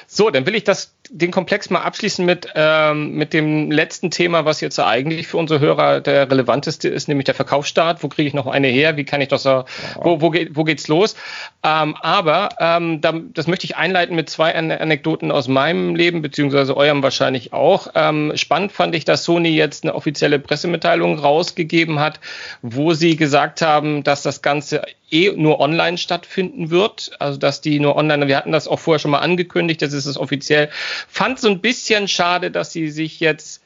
So, 0.06 0.30
dann 0.30 0.46
will 0.46 0.54
ich 0.54 0.64
das, 0.64 0.96
den 1.10 1.32
Komplex 1.32 1.70
mal 1.70 1.82
abschließen 1.82 2.26
mit, 2.26 2.48
ähm, 2.56 3.12
mit 3.12 3.34
dem 3.34 3.72
letzten 3.72 4.12
Thema, 4.12 4.46
was 4.46 4.62
jetzt 4.62 4.80
eigentlich 4.80 5.28
für 5.28 5.38
unsere 5.38 5.60
Hörer 5.60 6.02
der 6.02 6.30
relevanteste 6.30 6.90
ist, 6.90 7.08
nämlich 7.08 7.26
der 7.26 7.36
Verkaufsstart. 7.36 8.04
Wo 8.04 8.08
kriege 8.08 8.28
ich 8.28 8.34
noch 8.34 8.48
eine 8.48 8.68
her? 8.68 8.98
Wie 8.98 9.04
kann 9.04 9.22
ich 9.22 9.28
das 9.28 9.44
so, 9.44 9.66
wo, 10.02 10.22
wo, 10.22 10.30
geht, 10.30 10.56
wo 10.56 10.64
geht's 10.64 10.88
los? 10.88 11.16
Ähm, 11.64 11.96
aber 12.02 12.50
ähm, 12.60 13.02
da, 13.02 13.14
das 13.34 13.48
möchte 13.48 13.66
ich 13.66 13.76
einleiten 13.76 14.16
mit 14.16 14.30
zwei 14.30 14.56
An 14.56 14.72
Anekdoten 14.72 15.32
aus 15.32 15.48
meinem 15.48 15.96
Leben, 15.96 16.22
beziehungsweise 16.22 16.76
eurem 16.76 17.04
wahrscheinlich 17.04 17.54
auch. 17.54 17.88
Ähm, 17.96 18.34
spannend 18.36 18.72
fand 18.72 18.96
ich, 18.96 19.06
dass 19.06 19.24
Sony 19.24 19.50
jetzt 19.50 19.84
eine 19.84 19.96
offizielle 19.96 20.40
Pressemitteilung 20.40 21.20
rausgegeben 21.20 22.00
hat, 22.00 22.20
wo 22.62 22.94
sie 22.94 23.16
gesagt 23.16 23.62
haben, 23.62 24.04
dass 24.04 24.24
das 24.24 24.42
Ganze 24.42 24.82
eh 25.12 25.32
nur 25.36 25.60
online 25.60 25.98
stattfinden 25.98 26.70
wird. 26.70 27.12
Also 27.20 27.38
dass 27.38 27.62
die 27.62 27.80
nur 27.80 27.96
online, 27.96 28.28
wir 28.28 28.38
hatten 28.38 28.52
das 28.52 28.68
auch 28.68 28.80
vorher 28.80 29.00
schon 29.00 29.12
mal 29.12 29.20
angekündigt, 29.20 29.82
das 29.82 29.94
ist 29.94 30.06
es 30.06 30.18
offiziell. 30.18 30.70
Fand 31.08 31.40
so 31.40 31.50
ein 31.50 31.60
bisschen 31.62 32.08
schade, 32.08 32.52
dass 32.52 32.72
sie 32.72 32.90
sich 32.90 33.20
jetzt 33.20 33.62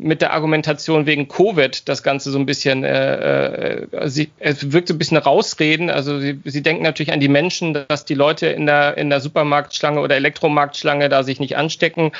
mit 0.00 0.22
der 0.22 0.32
Argumentation 0.32 1.06
wegen 1.06 1.28
Covid 1.28 1.88
das 1.88 2.02
Ganze 2.02 2.30
so 2.30 2.38
ein 2.38 2.46
bisschen, 2.46 2.84
äh, 2.84 3.82
äh, 3.82 4.08
sie, 4.08 4.30
es 4.38 4.72
wirkt 4.72 4.88
so 4.88 4.94
ein 4.94 4.98
bisschen 4.98 5.18
rausreden. 5.18 5.90
Also 5.90 6.18
sie, 6.18 6.40
sie 6.44 6.62
denken 6.62 6.82
natürlich 6.82 7.12
an 7.12 7.20
die 7.20 7.28
Menschen, 7.28 7.74
dass 7.88 8.06
die 8.06 8.14
Leute 8.14 8.46
in 8.46 8.66
der, 8.66 8.96
in 8.96 9.10
der 9.10 9.20
Supermarktschlange 9.20 10.00
oder 10.00 10.16
Elektromarktschlange 10.16 11.08
da 11.08 11.22
sich 11.22 11.38
nicht 11.38 11.56
anstecken. 11.56 12.12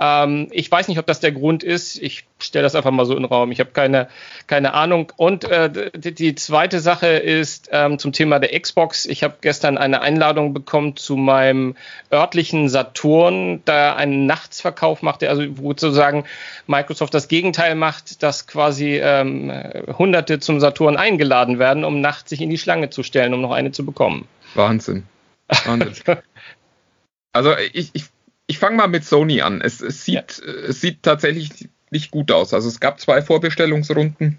Ähm, 0.00 0.48
ich 0.50 0.70
weiß 0.70 0.88
nicht, 0.88 0.98
ob 0.98 1.06
das 1.06 1.20
der 1.20 1.32
Grund 1.32 1.62
ist. 1.62 2.02
Ich 2.02 2.24
stelle 2.40 2.62
das 2.62 2.74
einfach 2.74 2.90
mal 2.90 3.04
so 3.04 3.14
in 3.14 3.22
den 3.22 3.26
Raum. 3.26 3.50
Ich 3.52 3.60
habe 3.60 3.70
keine, 3.70 4.08
keine 4.46 4.74
Ahnung. 4.74 5.12
Und 5.16 5.44
äh, 5.44 5.90
die, 5.94 6.14
die 6.14 6.34
zweite 6.34 6.80
Sache 6.80 7.08
ist 7.08 7.68
ähm, 7.72 7.98
zum 7.98 8.12
Thema 8.12 8.38
der 8.38 8.58
Xbox. 8.58 9.06
Ich 9.06 9.22
habe 9.24 9.36
gestern 9.40 9.78
eine 9.78 10.00
Einladung 10.00 10.54
bekommen 10.54 10.96
zu 10.96 11.16
meinem 11.16 11.76
örtlichen 12.12 12.68
Saturn, 12.68 13.62
da 13.64 13.94
einen 13.96 14.26
Nachtsverkauf 14.26 15.02
macht, 15.02 15.24
also 15.24 15.44
wo 15.58 15.70
sozusagen 15.70 16.24
Microsoft 16.66 17.14
das 17.14 17.28
Gegenteil 17.28 17.74
macht, 17.74 18.22
dass 18.22 18.46
quasi 18.46 19.00
ähm, 19.02 19.52
Hunderte 19.98 20.38
zum 20.38 20.60
Saturn 20.60 20.96
eingeladen 20.96 21.58
werden, 21.58 21.84
um 21.84 22.00
nachts 22.00 22.30
sich 22.30 22.40
in 22.40 22.50
die 22.50 22.58
Schlange 22.58 22.90
zu 22.90 23.02
stellen, 23.02 23.34
um 23.34 23.40
noch 23.40 23.52
eine 23.52 23.72
zu 23.72 23.84
bekommen. 23.84 24.28
Wahnsinn. 24.54 25.04
Wahnsinn. 25.64 25.94
also 27.32 27.54
ich, 27.72 27.90
ich, 27.94 28.04
ich 28.46 28.58
fange 28.58 28.76
mal 28.76 28.88
mit 28.88 29.04
Sony 29.04 29.40
an. 29.42 29.60
Es, 29.60 29.80
es, 29.80 30.04
sieht, 30.04 30.42
ja. 30.44 30.52
es 30.68 30.80
sieht 30.80 31.02
tatsächlich 31.02 31.68
nicht 31.90 32.10
gut 32.10 32.30
aus. 32.32 32.54
Also 32.54 32.68
es 32.68 32.80
gab 32.80 33.00
zwei 33.00 33.22
Vorbestellungsrunden, 33.22 34.38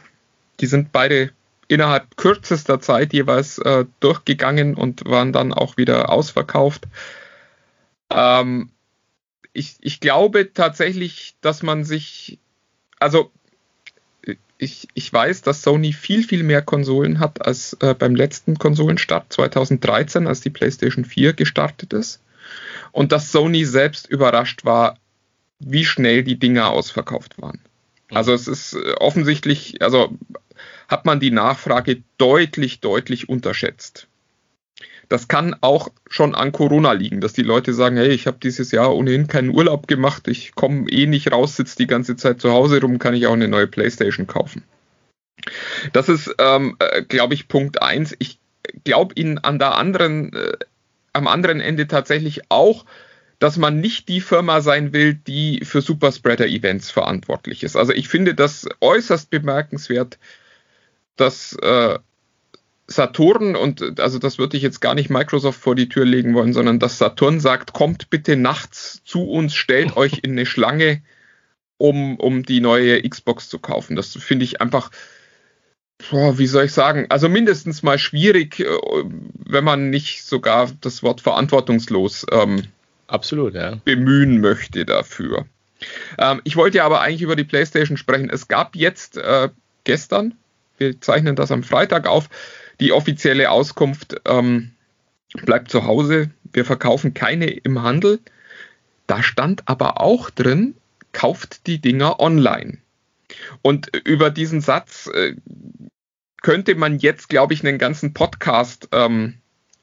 die 0.59 0.65
sind 0.65 0.91
beide 0.91 1.31
innerhalb 1.67 2.17
kürzester 2.17 2.81
Zeit 2.81 3.13
jeweils 3.13 3.59
äh, 3.59 3.85
durchgegangen 3.99 4.75
und 4.75 5.05
waren 5.05 5.31
dann 5.31 5.53
auch 5.53 5.77
wieder 5.77 6.09
ausverkauft. 6.09 6.87
Ähm, 8.09 8.71
ich, 9.53 9.77
ich 9.81 9.99
glaube 9.99 10.53
tatsächlich, 10.53 11.35
dass 11.41 11.63
man 11.63 11.83
sich, 11.83 12.39
also 12.99 13.31
ich, 14.57 14.87
ich 14.93 15.11
weiß, 15.11 15.41
dass 15.41 15.61
Sony 15.61 15.93
viel, 15.93 16.23
viel 16.23 16.43
mehr 16.43 16.61
Konsolen 16.61 17.19
hat 17.19 17.45
als 17.45 17.77
äh, 17.81 17.93
beim 17.93 18.15
letzten 18.15 18.57
Konsolenstart 18.57 19.31
2013, 19.31 20.27
als 20.27 20.41
die 20.41 20.49
PlayStation 20.49 21.05
4 21.05 21.33
gestartet 21.33 21.93
ist. 21.93 22.21
Und 22.91 23.11
dass 23.11 23.31
Sony 23.31 23.63
selbst 23.65 24.07
überrascht 24.07 24.65
war, 24.65 24.97
wie 25.59 25.85
schnell 25.85 26.23
die 26.23 26.39
Dinger 26.39 26.69
ausverkauft 26.69 27.41
waren. 27.41 27.59
Also 28.11 28.33
es 28.33 28.47
ist 28.47 28.73
äh, 28.73 28.93
offensichtlich, 28.93 29.81
also 29.81 30.17
hat 30.87 31.05
man 31.05 31.19
die 31.19 31.31
Nachfrage 31.31 32.01
deutlich, 32.17 32.79
deutlich 32.79 33.29
unterschätzt. 33.29 34.07
Das 35.09 35.27
kann 35.27 35.55
auch 35.61 35.89
schon 36.07 36.35
an 36.35 36.51
Corona 36.51 36.91
liegen, 36.91 37.19
dass 37.19 37.33
die 37.33 37.41
Leute 37.41 37.73
sagen, 37.73 37.97
hey, 37.97 38.09
ich 38.09 38.27
habe 38.27 38.37
dieses 38.41 38.71
Jahr 38.71 38.95
ohnehin 38.95 39.27
keinen 39.27 39.49
Urlaub 39.49 39.87
gemacht, 39.87 40.27
ich 40.27 40.53
komme 40.53 40.87
eh 40.89 41.07
nicht 41.07 41.31
raus, 41.31 41.55
sitze 41.55 41.77
die 41.77 41.87
ganze 41.87 42.15
Zeit 42.15 42.39
zu 42.41 42.51
Hause 42.51 42.79
rum, 42.79 42.99
kann 42.99 43.15
ich 43.15 43.25
auch 43.25 43.33
eine 43.33 43.47
neue 43.47 43.67
Playstation 43.67 44.27
kaufen. 44.27 44.63
Das 45.93 46.09
ist, 46.09 46.33
ähm, 46.37 46.75
äh, 46.79 47.01
glaube 47.01 47.33
ich, 47.33 47.47
Punkt 47.47 47.81
eins. 47.81 48.15
Ich 48.19 48.39
glaube 48.83 49.15
Ihnen 49.15 49.39
an 49.39 49.57
der 49.57 49.75
anderen, 49.75 50.33
äh, 50.33 50.57
am 51.13 51.27
anderen 51.27 51.59
Ende 51.59 51.87
tatsächlich 51.87 52.41
auch, 52.49 52.85
dass 53.39 53.57
man 53.57 53.79
nicht 53.79 54.09
die 54.09 54.21
Firma 54.21 54.61
sein 54.61 54.93
will, 54.93 55.13
die 55.13 55.61
für 55.63 55.81
Superspreader-Events 55.81 56.91
verantwortlich 56.91 57.63
ist. 57.63 57.77
Also 57.77 57.93
ich 57.93 58.09
finde 58.09 58.35
das 58.35 58.67
äußerst 58.81 59.29
bemerkenswert, 59.29 60.19
dass 61.15 61.53
äh, 61.61 61.97
Saturn 62.87 63.55
und 63.55 63.99
also 63.99 64.19
das 64.19 64.39
würde 64.39 64.57
ich 64.57 64.63
jetzt 64.63 64.81
gar 64.81 64.95
nicht 64.95 65.09
Microsoft 65.09 65.59
vor 65.59 65.75
die 65.75 65.89
Tür 65.89 66.05
legen 66.05 66.33
wollen, 66.33 66.53
sondern 66.53 66.79
dass 66.79 66.97
Saturn 66.97 67.39
sagt, 67.39 67.71
kommt 67.71 68.09
bitte 68.09 68.35
nachts 68.35 69.01
zu 69.05 69.23
uns, 69.23 69.55
stellt 69.55 69.95
euch 69.95 70.19
in 70.23 70.31
eine 70.31 70.45
Schlange, 70.45 71.01
um, 71.77 72.17
um 72.17 72.43
die 72.43 72.59
neue 72.59 73.07
Xbox 73.07 73.47
zu 73.47 73.59
kaufen. 73.59 73.95
Das 73.95 74.17
finde 74.17 74.43
ich 74.43 74.59
einfach, 74.59 74.91
boah, 76.09 76.37
wie 76.37 76.47
soll 76.47 76.65
ich 76.65 76.73
sagen, 76.73 77.05
also 77.09 77.29
mindestens 77.29 77.83
mal 77.83 77.99
schwierig, 77.99 78.59
äh, 78.59 78.65
wenn 78.65 79.63
man 79.63 79.89
nicht 79.89 80.25
sogar 80.25 80.69
das 80.81 81.03
Wort 81.03 81.21
verantwortungslos 81.21 82.25
ähm, 82.31 82.63
Absolut, 83.09 83.55
ja. 83.55 83.75
bemühen 83.83 84.39
möchte 84.39 84.85
dafür. 84.85 85.45
Ähm, 86.17 86.41
ich 86.43 86.55
wollte 86.55 86.77
ja 86.77 86.85
aber 86.85 87.01
eigentlich 87.01 87.21
über 87.21 87.35
die 87.35 87.43
PlayStation 87.43 87.97
sprechen. 87.97 88.29
Es 88.29 88.47
gab 88.47 88.75
jetzt 88.75 89.17
äh, 89.17 89.49
gestern, 89.83 90.35
wir 90.77 91.01
zeichnen 91.01 91.35
das 91.35 91.51
am 91.51 91.63
Freitag 91.63 92.07
auf, 92.07 92.29
die 92.79 92.91
offizielle 92.91 93.49
Auskunft 93.49 94.21
ähm, 94.25 94.71
bleibt 95.33 95.71
zu 95.71 95.85
Hause, 95.85 96.29
wir 96.53 96.65
verkaufen 96.65 97.13
keine 97.13 97.49
im 97.49 97.81
Handel. 97.81 98.19
Da 99.07 99.23
stand 99.23 99.67
aber 99.67 100.01
auch 100.01 100.29
drin, 100.29 100.75
kauft 101.11 101.67
die 101.67 101.79
Dinger 101.79 102.19
online. 102.19 102.77
Und 103.61 103.95
über 104.05 104.29
diesen 104.29 104.61
Satz 104.61 105.07
äh, 105.07 105.35
könnte 106.41 106.75
man 106.75 106.99
jetzt, 106.99 107.29
glaube 107.29 107.53
ich, 107.53 107.65
einen 107.65 107.77
ganzen 107.77 108.13
Podcast 108.13 108.89
ähm, 108.91 109.35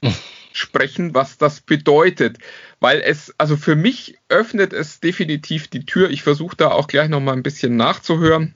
sprechen, 0.57 1.15
was 1.15 1.39
das 1.39 1.61
bedeutet. 1.61 2.39
Weil 2.81 3.01
es, 3.01 3.35
also 3.39 3.57
für 3.57 3.77
mich 3.77 4.19
öffnet 4.29 4.73
es 4.73 5.01
definitiv 5.01 5.69
die 5.69 5.87
Tür. 5.87 6.11
Ich 6.11 6.23
versuche 6.23 6.57
da 6.57 6.71
auch 6.71 6.89
gleich 6.89 7.09
nochmal 7.09 7.37
ein 7.37 7.43
bisschen 7.43 7.77
nachzuhören 7.77 8.55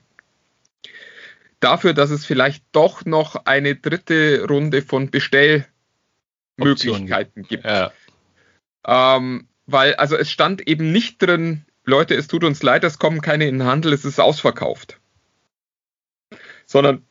dafür, 1.61 1.93
dass 1.93 2.09
es 2.09 2.25
vielleicht 2.25 2.65
doch 2.73 3.05
noch 3.05 3.45
eine 3.45 3.75
dritte 3.75 4.45
Runde 4.45 4.81
von 4.81 5.09
Bestellmöglichkeiten 5.09 7.43
gibt. 7.43 7.63
Ja. 7.63 7.93
Ähm, 8.85 9.47
weil, 9.67 9.95
also 9.95 10.17
es 10.17 10.29
stand 10.29 10.67
eben 10.67 10.91
nicht 10.91 11.21
drin, 11.21 11.63
Leute, 11.85 12.15
es 12.15 12.27
tut 12.27 12.43
uns 12.43 12.61
leid, 12.61 12.83
es 12.83 12.99
kommen 12.99 13.21
keine 13.21 13.47
in 13.47 13.59
den 13.59 13.67
Handel, 13.67 13.93
es 13.93 14.03
ist 14.03 14.19
ausverkauft. 14.19 14.99
Sondern 16.65 17.05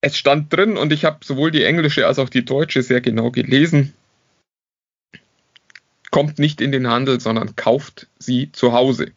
es 0.00 0.16
stand 0.16 0.50
drin 0.52 0.76
und 0.76 0.92
ich 0.92 1.04
habe 1.04 1.24
sowohl 1.24 1.50
die 1.50 1.64
englische 1.64 2.06
als 2.06 2.20
auch 2.20 2.28
die 2.28 2.44
deutsche 2.44 2.82
sehr 2.82 3.00
genau 3.00 3.32
gelesen. 3.32 3.94
Kommt 6.10 6.38
nicht 6.38 6.60
in 6.60 6.72
den 6.72 6.88
Handel, 6.88 7.20
sondern 7.20 7.56
kauft 7.56 8.06
sie 8.18 8.50
zu 8.52 8.72
Hause. 8.72 9.12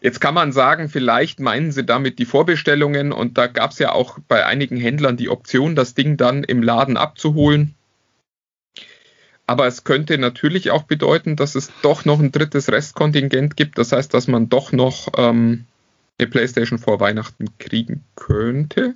Jetzt 0.00 0.20
kann 0.20 0.34
man 0.34 0.52
sagen, 0.52 0.90
vielleicht 0.90 1.40
meinen 1.40 1.72
sie 1.72 1.84
damit 1.84 2.18
die 2.18 2.26
Vorbestellungen 2.26 3.10
und 3.10 3.38
da 3.38 3.46
gab 3.46 3.70
es 3.70 3.78
ja 3.78 3.92
auch 3.92 4.18
bei 4.28 4.44
einigen 4.44 4.76
Händlern 4.76 5.16
die 5.16 5.30
Option, 5.30 5.74
das 5.74 5.94
Ding 5.94 6.18
dann 6.18 6.44
im 6.44 6.62
Laden 6.62 6.98
abzuholen. 6.98 7.74
Aber 9.46 9.66
es 9.66 9.84
könnte 9.84 10.18
natürlich 10.18 10.70
auch 10.70 10.82
bedeuten, 10.82 11.36
dass 11.36 11.54
es 11.54 11.70
doch 11.82 12.04
noch 12.04 12.18
ein 12.18 12.32
drittes 12.32 12.70
Restkontingent 12.70 13.56
gibt. 13.56 13.78
Das 13.78 13.92
heißt, 13.92 14.12
dass 14.12 14.26
man 14.26 14.48
doch 14.48 14.72
noch 14.72 15.08
ähm, 15.16 15.64
eine 16.18 16.28
PlayStation 16.28 16.78
vor 16.78 17.00
Weihnachten 17.00 17.46
kriegen 17.58 18.04
könnte. 18.14 18.94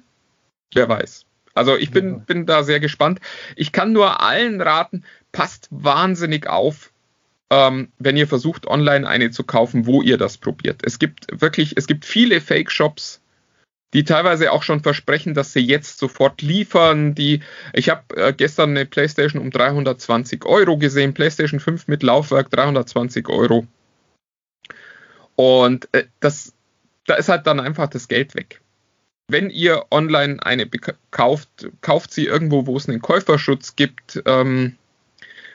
Wer 0.74 0.88
weiß. 0.88 1.24
Also 1.54 1.76
ich 1.76 1.90
bin, 1.90 2.20
bin 2.20 2.46
da 2.46 2.62
sehr 2.62 2.80
gespannt. 2.80 3.20
Ich 3.56 3.72
kann 3.72 3.92
nur 3.92 4.22
allen 4.22 4.60
raten, 4.60 5.04
passt 5.32 5.68
wahnsinnig 5.70 6.46
auf, 6.46 6.92
ähm, 7.50 7.88
wenn 7.98 8.16
ihr 8.16 8.28
versucht, 8.28 8.66
online 8.66 9.08
eine 9.08 9.30
zu 9.30 9.44
kaufen, 9.44 9.86
wo 9.86 10.02
ihr 10.02 10.18
das 10.18 10.36
probiert. 10.36 10.82
Es 10.84 10.98
gibt 10.98 11.26
wirklich, 11.40 11.76
es 11.76 11.86
gibt 11.86 12.04
viele 12.04 12.40
Fake-Shops, 12.40 13.20
die 13.94 14.04
teilweise 14.04 14.52
auch 14.52 14.62
schon 14.62 14.82
versprechen, 14.82 15.32
dass 15.32 15.52
sie 15.52 15.60
jetzt 15.60 15.98
sofort 15.98 16.42
liefern. 16.42 17.14
Die, 17.14 17.40
ich 17.72 17.88
habe 17.88 18.16
äh, 18.16 18.32
gestern 18.34 18.70
eine 18.70 18.84
PlayStation 18.84 19.40
um 19.40 19.50
320 19.50 20.44
Euro 20.44 20.76
gesehen, 20.76 21.14
PlayStation 21.14 21.58
5 21.58 21.88
mit 21.88 22.02
Laufwerk 22.02 22.50
320 22.50 23.28
Euro. 23.28 23.66
Und 25.36 25.88
äh, 25.92 26.04
das, 26.20 26.52
da 27.06 27.14
ist 27.14 27.30
halt 27.30 27.46
dann 27.46 27.60
einfach 27.60 27.88
das 27.88 28.08
Geld 28.08 28.34
weg. 28.34 28.60
Wenn 29.28 29.50
ihr 29.50 29.86
online 29.90 30.42
eine 30.42 30.68
kauft, 31.10 31.48
kauft 31.80 32.12
sie 32.12 32.26
irgendwo, 32.26 32.66
wo 32.66 32.76
es 32.76 32.88
einen 32.88 33.00
Käuferschutz 33.00 33.76
gibt, 33.76 34.22
ähm, 34.26 34.76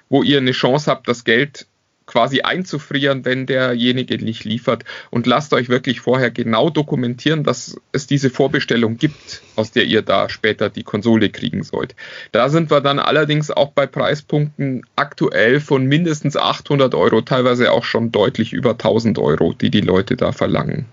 wo 0.10 0.24
ihr 0.24 0.38
eine 0.38 0.51
Chance 0.51 0.89
habt, 0.89 1.08
das 1.08 1.24
Geld 1.24 1.68
quasi 2.06 2.41
einzufrieren, 2.41 3.26
wenn 3.26 3.45
derjenige 3.45 4.18
nicht 4.24 4.43
liefert. 4.43 4.84
Und 5.10 5.28
lasst 5.28 5.54
euch 5.54 5.70
wirklich 5.70 6.01
vorher 6.01 6.32
genau 6.32 6.70
dokumentieren, 6.70 7.43
dass 7.43 7.80
es 7.91 8.08
diese 8.08 8.30
Vorbestellung 8.30 8.97
gibt, 8.97 9.41
aus 9.56 9.72
der 9.72 9.86
ihr 9.86 10.01
da 10.01 10.30
später 10.30 10.70
die 10.70 10.84
Konsole 10.84 11.30
kriegen 11.30 11.64
sollt. 11.64 11.95
Da 12.32 12.49
sind 12.49 12.72
wir 12.72 12.82
dann 12.82 12.99
allerdings 12.99 13.51
auch 13.51 13.72
bei 13.72 13.88
Preispunkten 13.88 14.86
aktuell 14.95 15.60
von 15.60 15.86
mindestens 15.86 16.36
800 16.36 16.93
Euro, 16.95 17.22
teilweise 17.22 17.72
auch 17.72 17.84
schon 17.84 18.12
deutlich 18.12 18.54
über 18.54 18.72
1000 18.72 19.20
Euro, 19.20 19.54
die 19.54 19.70
die 19.70 19.82
Leute 19.82 20.16
da 20.16 20.32
verlangen. 20.32 20.86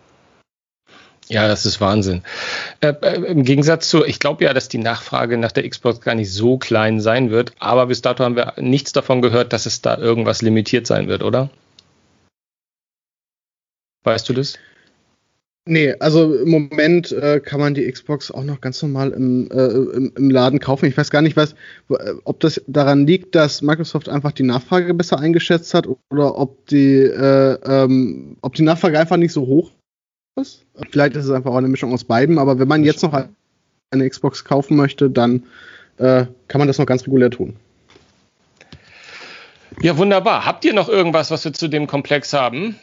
Ja, 1.30 1.46
das 1.46 1.64
ist 1.64 1.80
Wahnsinn. 1.80 2.22
Äh, 2.80 2.92
äh, 3.02 3.24
Im 3.30 3.44
Gegensatz 3.44 3.88
zu, 3.88 4.04
ich 4.04 4.18
glaube 4.18 4.42
ja, 4.44 4.52
dass 4.52 4.68
die 4.68 4.78
Nachfrage 4.78 5.38
nach 5.38 5.52
der 5.52 5.68
Xbox 5.68 6.00
gar 6.00 6.16
nicht 6.16 6.32
so 6.32 6.58
klein 6.58 7.00
sein 7.00 7.30
wird, 7.30 7.52
aber 7.60 7.86
bis 7.86 8.02
dato 8.02 8.24
haben 8.24 8.34
wir 8.34 8.54
nichts 8.56 8.92
davon 8.92 9.22
gehört, 9.22 9.52
dass 9.52 9.64
es 9.64 9.80
da 9.80 9.96
irgendwas 9.96 10.42
limitiert 10.42 10.88
sein 10.88 11.06
wird, 11.06 11.22
oder? 11.22 11.48
Weißt 14.02 14.28
du 14.28 14.32
das? 14.32 14.58
Nee, 15.66 15.94
also 16.00 16.34
im 16.34 16.50
Moment 16.50 17.12
äh, 17.12 17.38
kann 17.38 17.60
man 17.60 17.74
die 17.74 17.88
Xbox 17.88 18.32
auch 18.32 18.42
noch 18.42 18.60
ganz 18.60 18.82
normal 18.82 19.12
im, 19.12 19.48
äh, 19.52 19.66
im, 19.66 20.12
im, 20.16 20.30
Laden 20.30 20.58
kaufen. 20.58 20.86
Ich 20.86 20.96
weiß 20.96 21.10
gar 21.10 21.22
nicht, 21.22 21.36
was, 21.36 21.54
ob 22.24 22.40
das 22.40 22.60
daran 22.66 23.06
liegt, 23.06 23.36
dass 23.36 23.62
Microsoft 23.62 24.08
einfach 24.08 24.32
die 24.32 24.42
Nachfrage 24.42 24.92
besser 24.94 25.20
eingeschätzt 25.20 25.74
hat 25.74 25.86
oder 26.10 26.36
ob 26.36 26.66
die, 26.66 26.96
äh, 26.96 27.58
ähm, 27.64 28.36
ob 28.40 28.54
die 28.54 28.62
Nachfrage 28.62 28.98
einfach 28.98 29.18
nicht 29.18 29.32
so 29.32 29.46
hoch 29.46 29.70
ist. 30.36 30.64
Vielleicht 30.90 31.16
ist 31.16 31.24
es 31.24 31.30
einfach 31.30 31.50
auch 31.50 31.56
eine 31.56 31.68
Mischung 31.68 31.92
aus 31.92 32.04
beiden, 32.04 32.38
aber 32.38 32.58
wenn 32.58 32.68
man 32.68 32.84
jetzt 32.84 33.02
noch 33.02 33.12
eine 33.90 34.08
Xbox 34.08 34.44
kaufen 34.44 34.76
möchte, 34.76 35.10
dann 35.10 35.44
äh, 35.98 36.26
kann 36.48 36.58
man 36.58 36.68
das 36.68 36.78
noch 36.78 36.86
ganz 36.86 37.04
regulär 37.04 37.30
tun. 37.30 37.56
Ja, 39.82 39.96
wunderbar. 39.96 40.44
Habt 40.44 40.64
ihr 40.64 40.74
noch 40.74 40.88
irgendwas, 40.88 41.30
was 41.30 41.44
wir 41.44 41.52
zu 41.52 41.68
dem 41.68 41.86
Komplex 41.86 42.32
haben? 42.32 42.76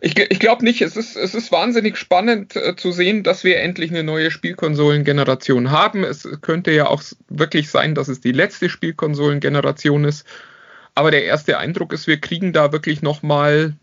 Ich, 0.00 0.18
ich 0.18 0.38
glaube 0.38 0.64
nicht. 0.64 0.82
Es 0.82 0.96
ist, 0.96 1.16
es 1.16 1.34
ist 1.34 1.52
wahnsinnig 1.52 1.96
spannend 1.96 2.56
äh, 2.56 2.76
zu 2.76 2.92
sehen, 2.92 3.22
dass 3.22 3.44
wir 3.44 3.60
endlich 3.60 3.90
eine 3.90 4.02
neue 4.02 4.30
Spielkonsolengeneration 4.30 5.70
haben. 5.70 6.04
Es 6.04 6.28
könnte 6.42 6.72
ja 6.72 6.88
auch 6.88 7.02
wirklich 7.28 7.70
sein, 7.70 7.94
dass 7.94 8.08
es 8.08 8.20
die 8.20 8.32
letzte 8.32 8.68
Spielkonsolengeneration 8.68 10.04
ist. 10.04 10.26
Aber 10.94 11.10
der 11.10 11.24
erste 11.24 11.58
Eindruck 11.58 11.92
ist, 11.92 12.06
wir 12.06 12.20
kriegen 12.20 12.52
da 12.52 12.72
wirklich 12.72 13.02
nochmal 13.02 13.74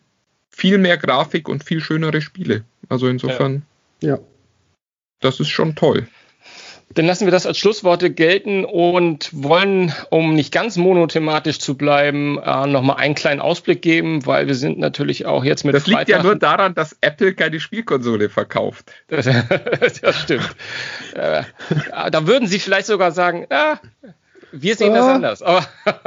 viel 0.55 0.77
mehr 0.77 0.97
Grafik 0.97 1.49
und 1.49 1.63
viel 1.63 1.81
schönere 1.81 2.21
Spiele. 2.21 2.63
Also 2.87 3.07
insofern, 3.07 3.63
ja. 4.01 4.15
ja. 4.15 4.19
Das 5.19 5.39
ist 5.39 5.49
schon 5.49 5.75
toll. 5.75 6.07
Dann 6.93 7.07
lassen 7.07 7.25
wir 7.25 7.31
das 7.31 7.47
als 7.47 7.57
Schlussworte 7.57 8.11
gelten 8.11 8.65
und 8.65 9.29
wollen, 9.31 9.91
um 10.11 10.35
nicht 10.35 10.53
ganz 10.53 10.77
monothematisch 10.77 11.57
zu 11.57 11.75
bleiben, 11.75 12.37
äh, 12.37 12.67
nochmal 12.67 12.97
einen 12.97 13.15
kleinen 13.15 13.41
Ausblick 13.41 13.81
geben, 13.81 14.27
weil 14.27 14.45
wir 14.45 14.53
sind 14.53 14.77
natürlich 14.77 15.25
auch 15.25 15.43
jetzt 15.43 15.63
mit 15.63 15.73
Das 15.73 15.87
liegt 15.87 15.97
Freitag 15.97 16.17
ja 16.17 16.23
nur 16.23 16.35
daran, 16.35 16.75
dass 16.75 16.95
Apple 17.01 17.33
keine 17.33 17.59
Spielkonsole 17.59 18.29
verkauft. 18.29 18.91
Das, 19.07 20.01
das 20.01 20.21
stimmt. 20.21 20.55
äh, 21.15 21.43
da 22.11 22.27
würden 22.27 22.47
sie 22.47 22.59
vielleicht 22.59 22.87
sogar 22.87 23.11
sagen, 23.11 23.47
ah, 23.49 23.79
wir 24.51 24.75
sehen 24.75 24.91
oh. 24.91 24.95
das 24.95 25.07
anders. 25.07 25.41
Aber, 25.41 25.65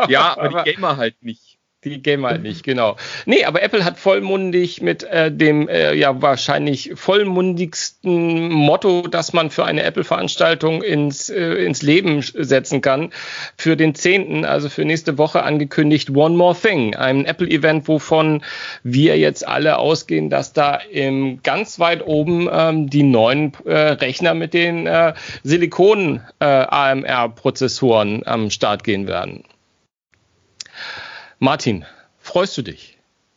ja, 0.08 0.32
aber, 0.32 0.42
aber 0.42 0.62
die 0.62 0.72
Gamer 0.72 0.96
halt 0.96 1.20
nicht. 1.22 1.55
Die 1.86 2.02
gehen 2.02 2.26
halt 2.26 2.42
nicht, 2.42 2.64
genau. 2.64 2.96
Nee, 3.26 3.44
aber 3.44 3.62
Apple 3.62 3.84
hat 3.84 3.96
vollmundig 3.98 4.82
mit 4.82 5.04
äh, 5.04 5.30
dem 5.30 5.68
äh, 5.68 5.94
ja 5.94 6.20
wahrscheinlich 6.20 6.90
vollmundigsten 6.96 8.50
Motto, 8.50 9.06
das 9.08 9.32
man 9.32 9.50
für 9.50 9.64
eine 9.64 9.84
Apple-Veranstaltung 9.84 10.82
ins, 10.82 11.30
äh, 11.30 11.64
ins 11.64 11.82
Leben 11.82 12.22
setzen 12.22 12.80
kann, 12.80 13.12
für 13.56 13.76
den 13.76 13.94
10., 13.94 14.44
also 14.44 14.68
für 14.68 14.84
nächste 14.84 15.16
Woche 15.16 15.44
angekündigt 15.44 16.10
One 16.10 16.36
More 16.36 16.56
Thing, 16.60 16.96
ein 16.96 17.24
Apple-Event, 17.24 17.86
wovon 17.86 18.42
wir 18.82 19.16
jetzt 19.16 19.46
alle 19.46 19.78
ausgehen, 19.78 20.28
dass 20.28 20.52
da 20.52 20.80
im 20.90 21.40
ganz 21.44 21.78
weit 21.78 22.04
oben 22.04 22.48
ähm, 22.52 22.90
die 22.90 23.04
neuen 23.04 23.52
äh, 23.64 23.76
Rechner 23.76 24.34
mit 24.34 24.54
den 24.54 24.88
äh, 24.88 25.14
Silikon-AMR-Prozessoren 25.44 28.22
äh, 28.22 28.26
am 28.26 28.50
Start 28.50 28.82
gehen 28.82 29.06
werden. 29.06 29.44
Martin, 31.38 31.84
freust 32.18 32.56
du 32.56 32.62
dich? 32.62 32.96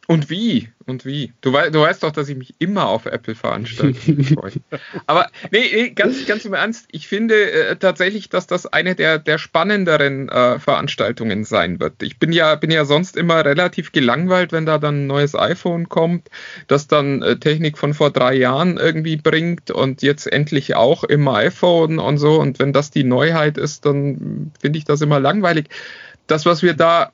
Und 0.09 0.31
wie? 0.31 0.69
Und 0.87 1.05
wie? 1.05 1.33
Du, 1.41 1.53
wei 1.53 1.69
du 1.69 1.81
weißt 1.81 2.01
doch, 2.01 2.11
dass 2.11 2.29
ich 2.29 2.35
mich 2.35 2.55
immer 2.57 2.87
auf 2.87 3.05
Apple-Veranstaltungen 3.05 4.23
freue. 4.23 4.53
Aber 5.05 5.29
nee, 5.51 5.69
nee, 5.71 5.89
ganz, 5.91 6.25
ganz 6.25 6.45
im 6.45 6.53
Ernst, 6.53 6.87
ich 6.91 7.07
finde 7.07 7.51
äh, 7.51 7.75
tatsächlich, 7.75 8.27
dass 8.27 8.47
das 8.47 8.65
eine 8.65 8.95
der, 8.95 9.19
der 9.19 9.37
spannenderen 9.37 10.27
äh, 10.29 10.57
Veranstaltungen 10.57 11.43
sein 11.43 11.79
wird. 11.79 12.01
Ich 12.01 12.17
bin 12.17 12.31
ja, 12.31 12.55
bin 12.55 12.71
ja 12.71 12.85
sonst 12.85 13.17
immer 13.17 13.45
relativ 13.45 13.91
gelangweilt, 13.91 14.51
wenn 14.51 14.65
da 14.65 14.79
dann 14.79 15.03
ein 15.03 15.07
neues 15.07 15.35
iPhone 15.35 15.89
kommt, 15.89 16.29
das 16.65 16.87
dann 16.87 17.21
äh, 17.21 17.37
Technik 17.37 17.77
von 17.77 17.93
vor 17.93 18.09
drei 18.09 18.33
Jahren 18.33 18.77
irgendwie 18.77 19.17
bringt 19.17 19.69
und 19.69 20.01
jetzt 20.01 20.25
endlich 20.25 20.75
auch 20.75 21.03
im 21.03 21.27
iPhone 21.27 21.99
und 21.99 22.17
so. 22.17 22.39
Und 22.39 22.57
wenn 22.57 22.73
das 22.73 22.89
die 22.89 23.03
Neuheit 23.03 23.59
ist, 23.59 23.85
dann 23.85 24.51
finde 24.59 24.79
ich 24.79 24.85
das 24.85 25.01
immer 25.01 25.19
langweilig. 25.19 25.67
Das, 26.25 26.47
was 26.47 26.63
wir 26.63 26.73
da 26.73 27.11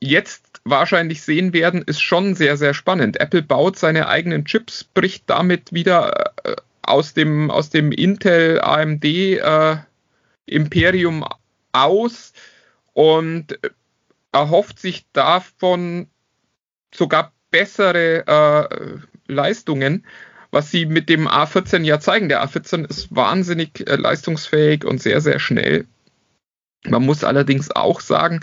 jetzt 0.00 0.60
wahrscheinlich 0.64 1.22
sehen 1.22 1.52
werden, 1.52 1.82
ist 1.82 2.00
schon 2.00 2.34
sehr, 2.34 2.56
sehr 2.56 2.74
spannend. 2.74 3.20
Apple 3.20 3.42
baut 3.42 3.78
seine 3.78 4.08
eigenen 4.08 4.44
Chips, 4.44 4.84
bricht 4.84 5.24
damit 5.28 5.72
wieder 5.72 6.32
äh, 6.44 6.56
aus 6.82 7.14
dem, 7.14 7.50
aus 7.50 7.70
dem 7.70 7.92
Intel 7.92 8.60
AMD 8.60 9.04
äh, 9.04 9.76
Imperium 10.46 11.24
aus 11.72 12.32
und 12.92 13.58
erhofft 14.32 14.78
sich 14.78 15.06
davon 15.12 16.08
sogar 16.94 17.32
bessere 17.50 18.26
äh, 18.26 19.32
Leistungen, 19.32 20.06
was 20.50 20.70
sie 20.70 20.86
mit 20.86 21.08
dem 21.08 21.28
A14 21.28 21.84
ja 21.84 22.00
zeigen. 22.00 22.28
Der 22.28 22.44
A14 22.44 22.88
ist 22.88 23.14
wahnsinnig 23.14 23.86
äh, 23.88 23.96
leistungsfähig 23.96 24.84
und 24.84 25.00
sehr, 25.00 25.20
sehr 25.20 25.38
schnell. 25.38 25.86
Man 26.84 27.04
muss 27.04 27.24
allerdings 27.24 27.70
auch 27.70 28.00
sagen, 28.00 28.40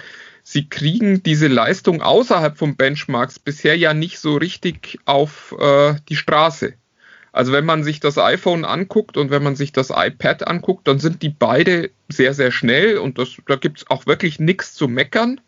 sie 0.48 0.70
kriegen 0.70 1.24
diese 1.24 1.48
Leistung 1.48 2.02
außerhalb 2.02 2.58
von 2.58 2.78
Benchmarks 2.78 3.38
bisher 3.38 3.76
ja 3.76 3.94
nicht 3.94 4.18
so 4.18 4.38
richtig 4.38 4.98
auf 5.04 5.54
äh, 5.60 5.96
die 6.08 6.16
Straße. 6.16 6.74
Also 7.34 7.52
wenn 7.52 7.66
man 7.66 7.84
sich 7.84 8.00
das 8.00 8.18
iPhone 8.18 8.64
anguckt 8.64 9.18
und 9.18 9.30
wenn 9.30 9.44
man 9.44 9.58
sich 9.58 9.74
das 9.74 9.90
iPad 9.94 10.48
anguckt, 10.48 10.88
dann 10.88 11.00
sind 11.00 11.22
die 11.22 11.30
beide 11.30 11.92
sehr, 12.08 12.34
sehr 12.34 12.52
schnell 12.52 12.98
und 12.98 13.20
das, 13.20 13.36
da 13.46 13.58
gibt 13.58 13.80
es 13.80 13.90
auch 13.90 14.06
wirklich 14.06 14.40
nichts 14.40 14.74
zu 14.74 14.88
meckern. 14.88 15.42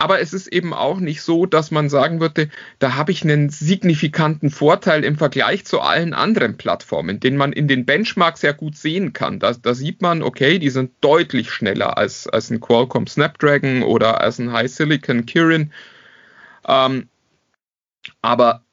Aber 0.00 0.18
es 0.18 0.32
ist 0.32 0.46
eben 0.46 0.72
auch 0.72 0.98
nicht 0.98 1.20
so, 1.20 1.44
dass 1.44 1.70
man 1.70 1.90
sagen 1.90 2.20
würde, 2.20 2.48
da 2.78 2.94
habe 2.94 3.12
ich 3.12 3.22
einen 3.22 3.50
signifikanten 3.50 4.48
Vorteil 4.48 5.04
im 5.04 5.18
Vergleich 5.18 5.66
zu 5.66 5.78
allen 5.80 6.14
anderen 6.14 6.56
Plattformen, 6.56 7.20
den 7.20 7.36
man 7.36 7.52
in 7.52 7.68
den 7.68 7.84
Benchmarks 7.84 8.40
ja 8.40 8.52
gut 8.52 8.78
sehen 8.78 9.12
kann. 9.12 9.40
Da, 9.40 9.52
da 9.52 9.74
sieht 9.74 10.00
man, 10.00 10.22
okay, 10.22 10.58
die 10.58 10.70
sind 10.70 10.92
deutlich 11.02 11.50
schneller 11.50 11.98
als, 11.98 12.26
als 12.26 12.48
ein 12.48 12.60
Qualcomm 12.60 13.06
Snapdragon 13.06 13.82
oder 13.82 14.22
als 14.22 14.38
ein 14.38 14.52
High 14.52 14.72
Silicon 14.72 15.26
Kirin. 15.26 15.70
Ähm, 16.66 17.10
aber 18.22 18.64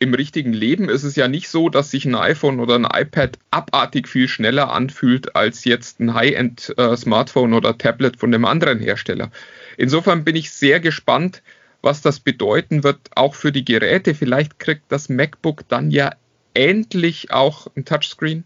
im 0.00 0.14
richtigen 0.14 0.52
Leben 0.52 0.88
ist 0.88 1.04
es 1.04 1.16
ja 1.16 1.28
nicht 1.28 1.48
so, 1.48 1.68
dass 1.68 1.90
sich 1.90 2.04
ein 2.04 2.14
iPhone 2.14 2.60
oder 2.60 2.74
ein 2.74 2.84
iPad 2.84 3.38
abartig 3.50 4.08
viel 4.08 4.28
schneller 4.28 4.72
anfühlt 4.72 5.36
als 5.36 5.64
jetzt 5.64 6.00
ein 6.00 6.14
High-End-Smartphone 6.14 7.52
äh, 7.52 7.56
oder 7.56 7.78
Tablet 7.78 8.18
von 8.18 8.34
einem 8.34 8.44
anderen 8.44 8.80
Hersteller. 8.80 9.30
Insofern 9.76 10.24
bin 10.24 10.36
ich 10.36 10.50
sehr 10.50 10.80
gespannt, 10.80 11.42
was 11.80 12.02
das 12.02 12.20
bedeuten 12.20 12.82
wird, 12.82 12.98
auch 13.14 13.34
für 13.34 13.52
die 13.52 13.64
Geräte. 13.64 14.14
Vielleicht 14.14 14.58
kriegt 14.58 14.84
das 14.88 15.08
MacBook 15.08 15.68
dann 15.68 15.90
ja 15.90 16.10
endlich 16.54 17.30
auch 17.30 17.68
ein 17.76 17.84
Touchscreen. 17.84 18.44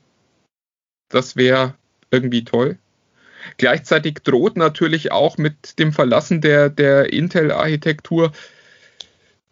Das 1.08 1.36
wäre 1.36 1.74
irgendwie 2.10 2.44
toll. 2.44 2.78
Gleichzeitig 3.56 4.18
droht 4.24 4.56
natürlich 4.56 5.12
auch 5.12 5.38
mit 5.38 5.78
dem 5.78 5.92
Verlassen 5.92 6.40
der, 6.40 6.68
der 6.68 7.12
Intel-Architektur 7.12 8.32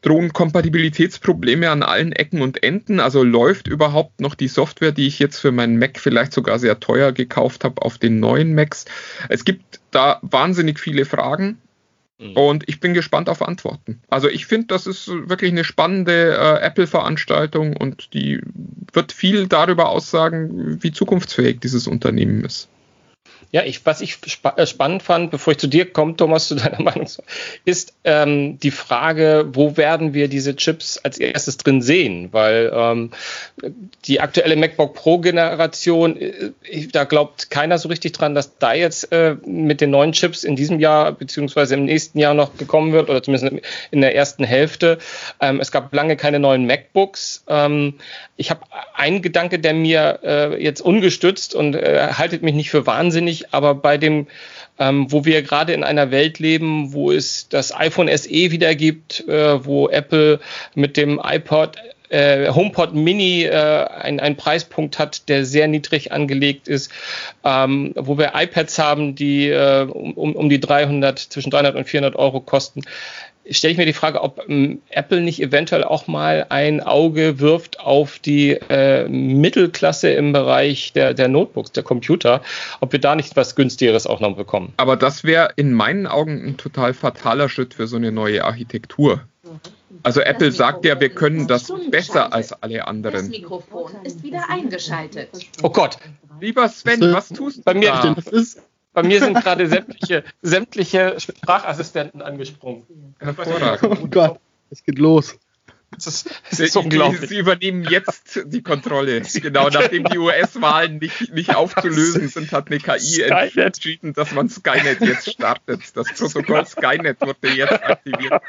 drohen 0.02 0.32
Kompatibilitätsprobleme 0.32 1.70
an 1.70 1.82
allen 1.82 2.12
Ecken 2.12 2.42
und 2.42 2.62
Enden. 2.62 3.00
Also 3.00 3.22
läuft 3.22 3.66
überhaupt 3.66 4.20
noch 4.20 4.34
die 4.34 4.48
Software, 4.48 4.92
die 4.92 5.06
ich 5.06 5.18
jetzt 5.18 5.38
für 5.38 5.52
meinen 5.52 5.78
Mac 5.78 5.98
vielleicht 5.98 6.32
sogar 6.32 6.58
sehr 6.58 6.78
teuer 6.80 7.12
gekauft 7.12 7.64
habe, 7.64 7.82
auf 7.82 7.98
den 7.98 8.20
neuen 8.20 8.54
Macs. 8.54 8.84
Es 9.28 9.44
gibt 9.44 9.80
da 9.90 10.18
wahnsinnig 10.22 10.78
viele 10.78 11.04
Fragen. 11.04 11.58
Mhm. 12.18 12.32
Und 12.32 12.68
ich 12.68 12.80
bin 12.80 12.94
gespannt 12.94 13.28
auf 13.28 13.42
Antworten. 13.42 14.00
Also 14.08 14.28
ich 14.28 14.46
finde, 14.46 14.68
das 14.68 14.86
ist 14.86 15.08
wirklich 15.08 15.52
eine 15.52 15.64
spannende 15.64 16.34
äh, 16.34 16.64
Apple-Veranstaltung 16.64 17.76
und 17.76 18.14
die 18.14 18.40
wird 18.92 19.12
viel 19.12 19.48
darüber 19.48 19.90
aussagen, 19.90 20.82
wie 20.82 20.92
zukunftsfähig 20.92 21.60
dieses 21.60 21.86
Unternehmen 21.86 22.44
ist. 22.44 22.68
Ja, 23.52 23.62
ich, 23.62 23.86
was 23.86 24.00
ich 24.00 24.18
spa 24.26 24.54
äh, 24.56 24.66
spannend 24.66 25.02
fand, 25.02 25.30
bevor 25.30 25.52
ich 25.52 25.58
zu 25.58 25.66
dir 25.66 25.90
komme, 25.90 26.16
Thomas, 26.16 26.48
zu 26.48 26.56
deiner 26.56 26.82
Meinung, 26.82 27.08
ist 27.64 27.94
ähm, 28.04 28.58
die 28.58 28.70
Frage, 28.70 29.46
wo 29.52 29.76
werden 29.76 30.14
wir 30.14 30.28
diese 30.28 30.56
Chips 30.56 30.98
als 30.98 31.18
erstes 31.18 31.56
drin 31.56 31.80
sehen? 31.80 32.28
Weil 32.32 32.70
ähm, 32.74 33.10
die 34.04 34.20
aktuelle 34.20 34.56
MacBook 34.56 34.94
Pro-Generation, 34.94 36.20
äh, 36.20 36.86
da 36.92 37.04
glaubt 37.04 37.50
keiner 37.50 37.78
so 37.78 37.88
richtig 37.88 38.12
dran, 38.12 38.34
dass 38.34 38.58
da 38.58 38.74
jetzt 38.74 39.12
äh, 39.12 39.36
mit 39.44 39.80
den 39.80 39.90
neuen 39.90 40.12
Chips 40.12 40.44
in 40.44 40.56
diesem 40.56 40.80
Jahr 40.80 41.12
beziehungsweise 41.12 41.74
im 41.74 41.84
nächsten 41.84 42.18
Jahr 42.18 42.34
noch 42.34 42.56
gekommen 42.56 42.92
wird 42.92 43.08
oder 43.08 43.22
zumindest 43.22 43.62
in 43.90 44.00
der 44.00 44.14
ersten 44.14 44.44
Hälfte. 44.44 44.98
Ähm, 45.40 45.60
es 45.60 45.70
gab 45.70 45.94
lange 45.94 46.16
keine 46.16 46.40
neuen 46.40 46.66
MacBooks. 46.66 47.44
Ähm, 47.48 47.94
ich 48.36 48.50
habe 48.50 48.60
einen 48.94 49.22
Gedanke, 49.22 49.58
der 49.58 49.72
mir 49.72 50.20
äh, 50.22 50.62
jetzt 50.62 50.80
ungestützt 50.80 51.54
und 51.54 51.74
äh, 51.74 52.08
haltet 52.12 52.42
mich 52.42 52.54
nicht 52.54 52.70
für 52.70 52.86
wahnsinnig 52.86 53.35
aber 53.52 53.74
bei 53.74 53.98
dem, 53.98 54.26
ähm, 54.78 55.10
wo 55.10 55.24
wir 55.24 55.42
gerade 55.42 55.72
in 55.72 55.84
einer 55.84 56.10
Welt 56.10 56.38
leben, 56.38 56.92
wo 56.92 57.10
es 57.10 57.48
das 57.48 57.74
iPhone 57.74 58.08
SE 58.08 58.30
wieder 58.30 58.74
gibt, 58.74 59.26
äh, 59.28 59.64
wo 59.64 59.88
Apple 59.88 60.40
mit 60.74 60.96
dem 60.96 61.20
iPod 61.22 61.76
äh, 62.08 62.50
HomePod 62.50 62.94
Mini 62.94 63.44
äh, 63.44 63.52
einen 63.52 64.36
Preispunkt 64.36 64.98
hat, 64.98 65.28
der 65.28 65.44
sehr 65.44 65.68
niedrig 65.68 66.12
angelegt 66.12 66.68
ist, 66.68 66.90
ähm, 67.44 67.92
wo 67.96 68.18
wir 68.18 68.32
iPads 68.34 68.78
haben, 68.78 69.14
die 69.14 69.48
äh, 69.48 69.82
um, 69.82 70.34
um 70.34 70.48
die 70.48 70.60
300, 70.60 71.18
zwischen 71.18 71.50
300 71.50 71.76
und 71.76 71.84
400 71.84 72.16
Euro 72.16 72.40
kosten 72.40 72.82
stelle 73.50 73.72
ich 73.72 73.78
mir 73.78 73.86
die 73.86 73.92
Frage, 73.92 74.22
ob 74.22 74.42
ähm, 74.48 74.82
Apple 74.90 75.20
nicht 75.20 75.40
eventuell 75.40 75.84
auch 75.84 76.06
mal 76.06 76.46
ein 76.48 76.80
Auge 76.80 77.40
wirft 77.40 77.80
auf 77.80 78.18
die 78.18 78.52
äh, 78.52 79.08
Mittelklasse 79.08 80.10
im 80.10 80.32
Bereich 80.32 80.92
der, 80.92 81.14
der 81.14 81.28
Notebooks, 81.28 81.72
der 81.72 81.82
Computer, 81.82 82.42
ob 82.80 82.92
wir 82.92 83.00
da 83.00 83.14
nicht 83.14 83.36
was 83.36 83.54
günstigeres 83.54 84.06
auch 84.06 84.20
noch 84.20 84.36
bekommen. 84.36 84.72
Aber 84.76 84.96
das 84.96 85.24
wäre 85.24 85.50
in 85.56 85.72
meinen 85.72 86.06
Augen 86.06 86.42
ein 86.44 86.56
total 86.56 86.94
fataler 86.94 87.48
Schritt 87.48 87.74
für 87.74 87.86
so 87.86 87.96
eine 87.96 88.12
neue 88.12 88.44
Architektur. 88.44 89.22
Also 90.02 90.20
Apple 90.20 90.52
sagt 90.52 90.84
ja, 90.84 91.00
wir 91.00 91.10
können 91.10 91.46
das 91.46 91.72
besser 91.90 92.32
als 92.32 92.52
alle 92.52 92.86
anderen. 92.86 93.14
Das 93.14 93.28
Mikrofon 93.28 93.92
ist 94.04 94.22
wieder 94.22 94.48
eingeschaltet. 94.48 95.30
Oh 95.62 95.70
Gott. 95.70 95.98
Lieber 96.40 96.68
Sven, 96.68 97.00
was 97.12 97.28
tust 97.28 97.58
du 97.58 97.62
bei 97.62 97.74
mir? 97.74 97.90
Da? 97.90 98.14
Bei 98.92 99.02
mir 99.02 99.20
sind 99.20 99.34
gerade 99.34 99.68
sämtliche, 99.68 100.24
sämtliche 100.42 101.16
Sprachassistenten 101.20 102.22
angesprungen. 102.22 102.86
Hervorragend. 103.18 104.00
Oh 104.02 104.06
Gott, 104.08 104.40
es 104.70 104.82
geht 104.82 104.98
los. 104.98 105.38
Das 105.92 106.06
ist, 106.06 106.42
das 106.50 106.60
ist 106.60 106.76
unglaublich. 106.76 107.28
Sie 107.30 107.38
übernehmen 107.38 107.84
jetzt 107.84 108.40
die 108.44 108.62
Kontrolle. 108.62 109.20
Genau, 109.20 109.68
nachdem 109.70 110.04
die 110.04 110.18
US-Wahlen 110.18 110.98
nicht, 110.98 111.32
nicht 111.32 111.54
aufzulösen 111.54 112.28
sind, 112.28 112.52
hat 112.52 112.66
eine 112.66 112.78
KI 112.78 113.22
entschieden, 113.22 114.12
dass 114.12 114.32
man 114.32 114.48
Skynet 114.48 115.00
jetzt 115.00 115.30
startet. 115.30 115.96
Das 115.96 116.12
Protokoll 116.12 116.66
Skynet 116.66 117.20
wurde 117.20 117.48
jetzt 117.48 117.72
aktiviert. 117.72 118.42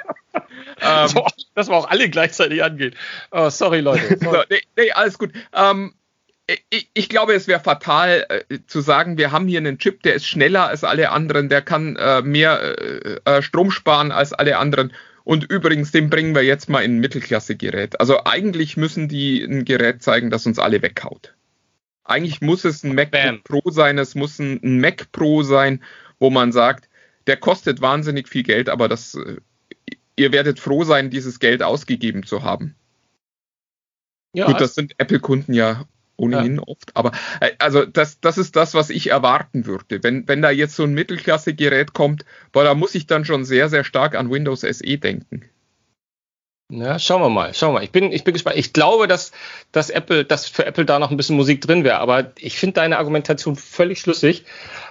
Ähm, 0.81 1.07
so, 1.07 1.25
dass 1.55 1.69
wir 1.69 1.75
auch 1.75 1.89
alle 1.89 2.09
gleichzeitig 2.09 2.63
angehen. 2.63 2.95
Oh, 3.31 3.49
sorry, 3.49 3.79
Leute. 3.79 4.17
So, 4.27 4.43
nee, 4.49 4.61
nee, 4.75 4.91
alles 4.91 5.17
gut. 5.17 5.31
Ähm, 5.53 5.93
ich, 6.69 6.89
ich, 6.93 7.09
glaube, 7.09 7.33
es 7.33 7.47
wäre 7.47 7.59
fatal 7.59 8.25
äh, 8.29 8.59
zu 8.67 8.81
sagen, 8.81 9.17
wir 9.17 9.31
haben 9.31 9.47
hier 9.47 9.59
einen 9.59 9.79
Chip, 9.79 10.01
der 10.03 10.15
ist 10.15 10.25
schneller 10.25 10.67
als 10.67 10.83
alle 10.83 11.11
anderen, 11.11 11.49
der 11.49 11.61
kann 11.61 11.95
äh, 11.97 12.21
mehr 12.21 12.61
äh, 12.61 13.19
äh, 13.25 13.41
Strom 13.41 13.71
sparen 13.71 14.11
als 14.11 14.33
alle 14.33 14.57
anderen. 14.57 14.93
Und 15.27 15.43
übrigens, 15.51 15.91
den 15.91 16.09
bringen 16.09 16.33
wir 16.35 16.43
jetzt 16.43 16.69
mal 16.69 16.85
in 16.85 16.95
ein 16.95 16.99
Mittelklasse-Gerät. 16.99 17.99
Also 17.99 18.23
eigentlich 18.23 18.77
müssen 18.77 19.09
die 19.09 19.43
ein 19.43 19.65
Gerät 19.65 20.01
zeigen, 20.01 20.29
das 20.29 20.45
uns 20.45 20.57
alle 20.57 20.81
weghaut. 20.81 21.35
Eigentlich 22.05 22.39
muss 22.39 22.63
es 22.63 22.85
ein 22.85 22.95
MacBook 22.95 23.43
Pro 23.43 23.69
sein, 23.69 23.97
es 23.97 24.15
muss 24.15 24.39
ein, 24.39 24.61
ein 24.63 24.79
Mac 24.79 25.11
Pro 25.11 25.43
sein, 25.43 25.83
wo 26.17 26.29
man 26.29 26.53
sagt, 26.53 26.87
der 27.27 27.35
kostet 27.35 27.81
wahnsinnig 27.81 28.29
viel 28.29 28.43
Geld, 28.43 28.69
aber 28.69 28.87
das, 28.87 29.15
äh, 29.15 29.35
ihr 30.15 30.31
werdet 30.31 30.61
froh 30.61 30.85
sein, 30.85 31.09
dieses 31.09 31.39
Geld 31.39 31.61
ausgegeben 31.61 32.23
zu 32.23 32.43
haben. 32.43 32.75
Ja, 34.31 34.45
Gut, 34.45 34.61
das 34.61 34.75
sind 34.75 34.93
Apple-Kunden 34.97 35.53
ja 35.53 35.83
ohnehin 36.17 36.57
ja. 36.57 36.63
oft. 36.65 36.95
Aber 36.95 37.11
äh, 37.39 37.51
also 37.59 37.85
das, 37.85 38.19
das 38.19 38.37
ist 38.37 38.55
das, 38.55 38.73
was 38.73 38.89
ich 38.89 39.09
erwarten 39.09 39.65
würde. 39.65 40.03
Wenn, 40.03 40.27
wenn 40.27 40.41
da 40.41 40.49
jetzt 40.49 40.75
so 40.75 40.83
ein 40.83 40.93
Mittelklasse-Gerät 40.93 41.93
kommt, 41.93 42.25
boah, 42.51 42.63
da 42.63 42.73
muss 42.73 42.95
ich 42.95 43.07
dann 43.07 43.25
schon 43.25 43.45
sehr, 43.45 43.69
sehr 43.69 43.83
stark 43.83 44.15
an 44.15 44.29
Windows 44.29 44.61
SE 44.61 44.97
denken. 44.97 45.43
Ja, 46.69 46.99
schauen 46.99 47.21
wir 47.21 47.29
mal, 47.29 47.53
schauen 47.53 47.69
wir 47.69 47.79
mal. 47.79 47.83
Ich 47.85 47.91
bin, 47.91 48.11
ich 48.11 48.25
bin 48.25 48.33
gespannt. 48.33 48.57
Ich 48.57 48.73
glaube, 48.73 49.07
dass, 49.07 49.31
dass 49.71 49.89
Apple, 49.89 50.25
dass 50.25 50.49
für 50.49 50.65
Apple 50.65 50.83
da 50.83 50.99
noch 50.99 51.11
ein 51.11 51.17
bisschen 51.17 51.37
Musik 51.37 51.61
drin 51.61 51.85
wäre, 51.85 51.99
aber 51.99 52.33
ich 52.37 52.59
finde 52.59 52.73
deine 52.73 52.97
Argumentation 52.97 53.55
völlig 53.55 54.01
schlüssig. 54.01 54.43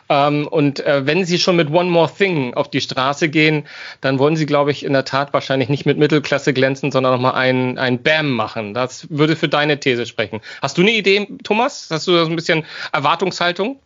Ähm, 0.08 0.48
und 0.48 0.80
äh, 0.80 1.04
wenn 1.04 1.26
sie 1.26 1.38
schon 1.38 1.56
mit 1.56 1.70
One 1.70 1.90
More 1.90 2.10
Thing 2.10 2.54
auf 2.54 2.70
die 2.70 2.80
Straße 2.80 3.28
gehen, 3.28 3.66
dann 4.00 4.18
wollen 4.18 4.36
sie, 4.36 4.46
glaube 4.46 4.70
ich, 4.70 4.86
in 4.86 4.94
der 4.94 5.04
Tat 5.04 5.34
wahrscheinlich 5.34 5.68
nicht 5.68 5.84
mit 5.84 5.98
Mittelklasse 5.98 6.54
glänzen, 6.54 6.90
sondern 6.92 7.12
nochmal 7.12 7.34
ein, 7.34 7.76
ein 7.76 8.02
Bam 8.02 8.30
machen. 8.30 8.72
Das 8.72 9.10
würde 9.10 9.36
für 9.36 9.50
deine 9.50 9.78
These 9.78 10.06
sprechen. 10.06 10.40
Hast 10.62 10.78
du 10.78 10.82
eine 10.82 10.92
Idee, 10.92 11.28
Thomas? 11.44 11.88
Hast 11.90 12.06
du 12.06 12.12
da 12.12 12.24
so 12.24 12.30
ein 12.30 12.36
bisschen 12.36 12.64
Erwartungshaltung? 12.92 13.80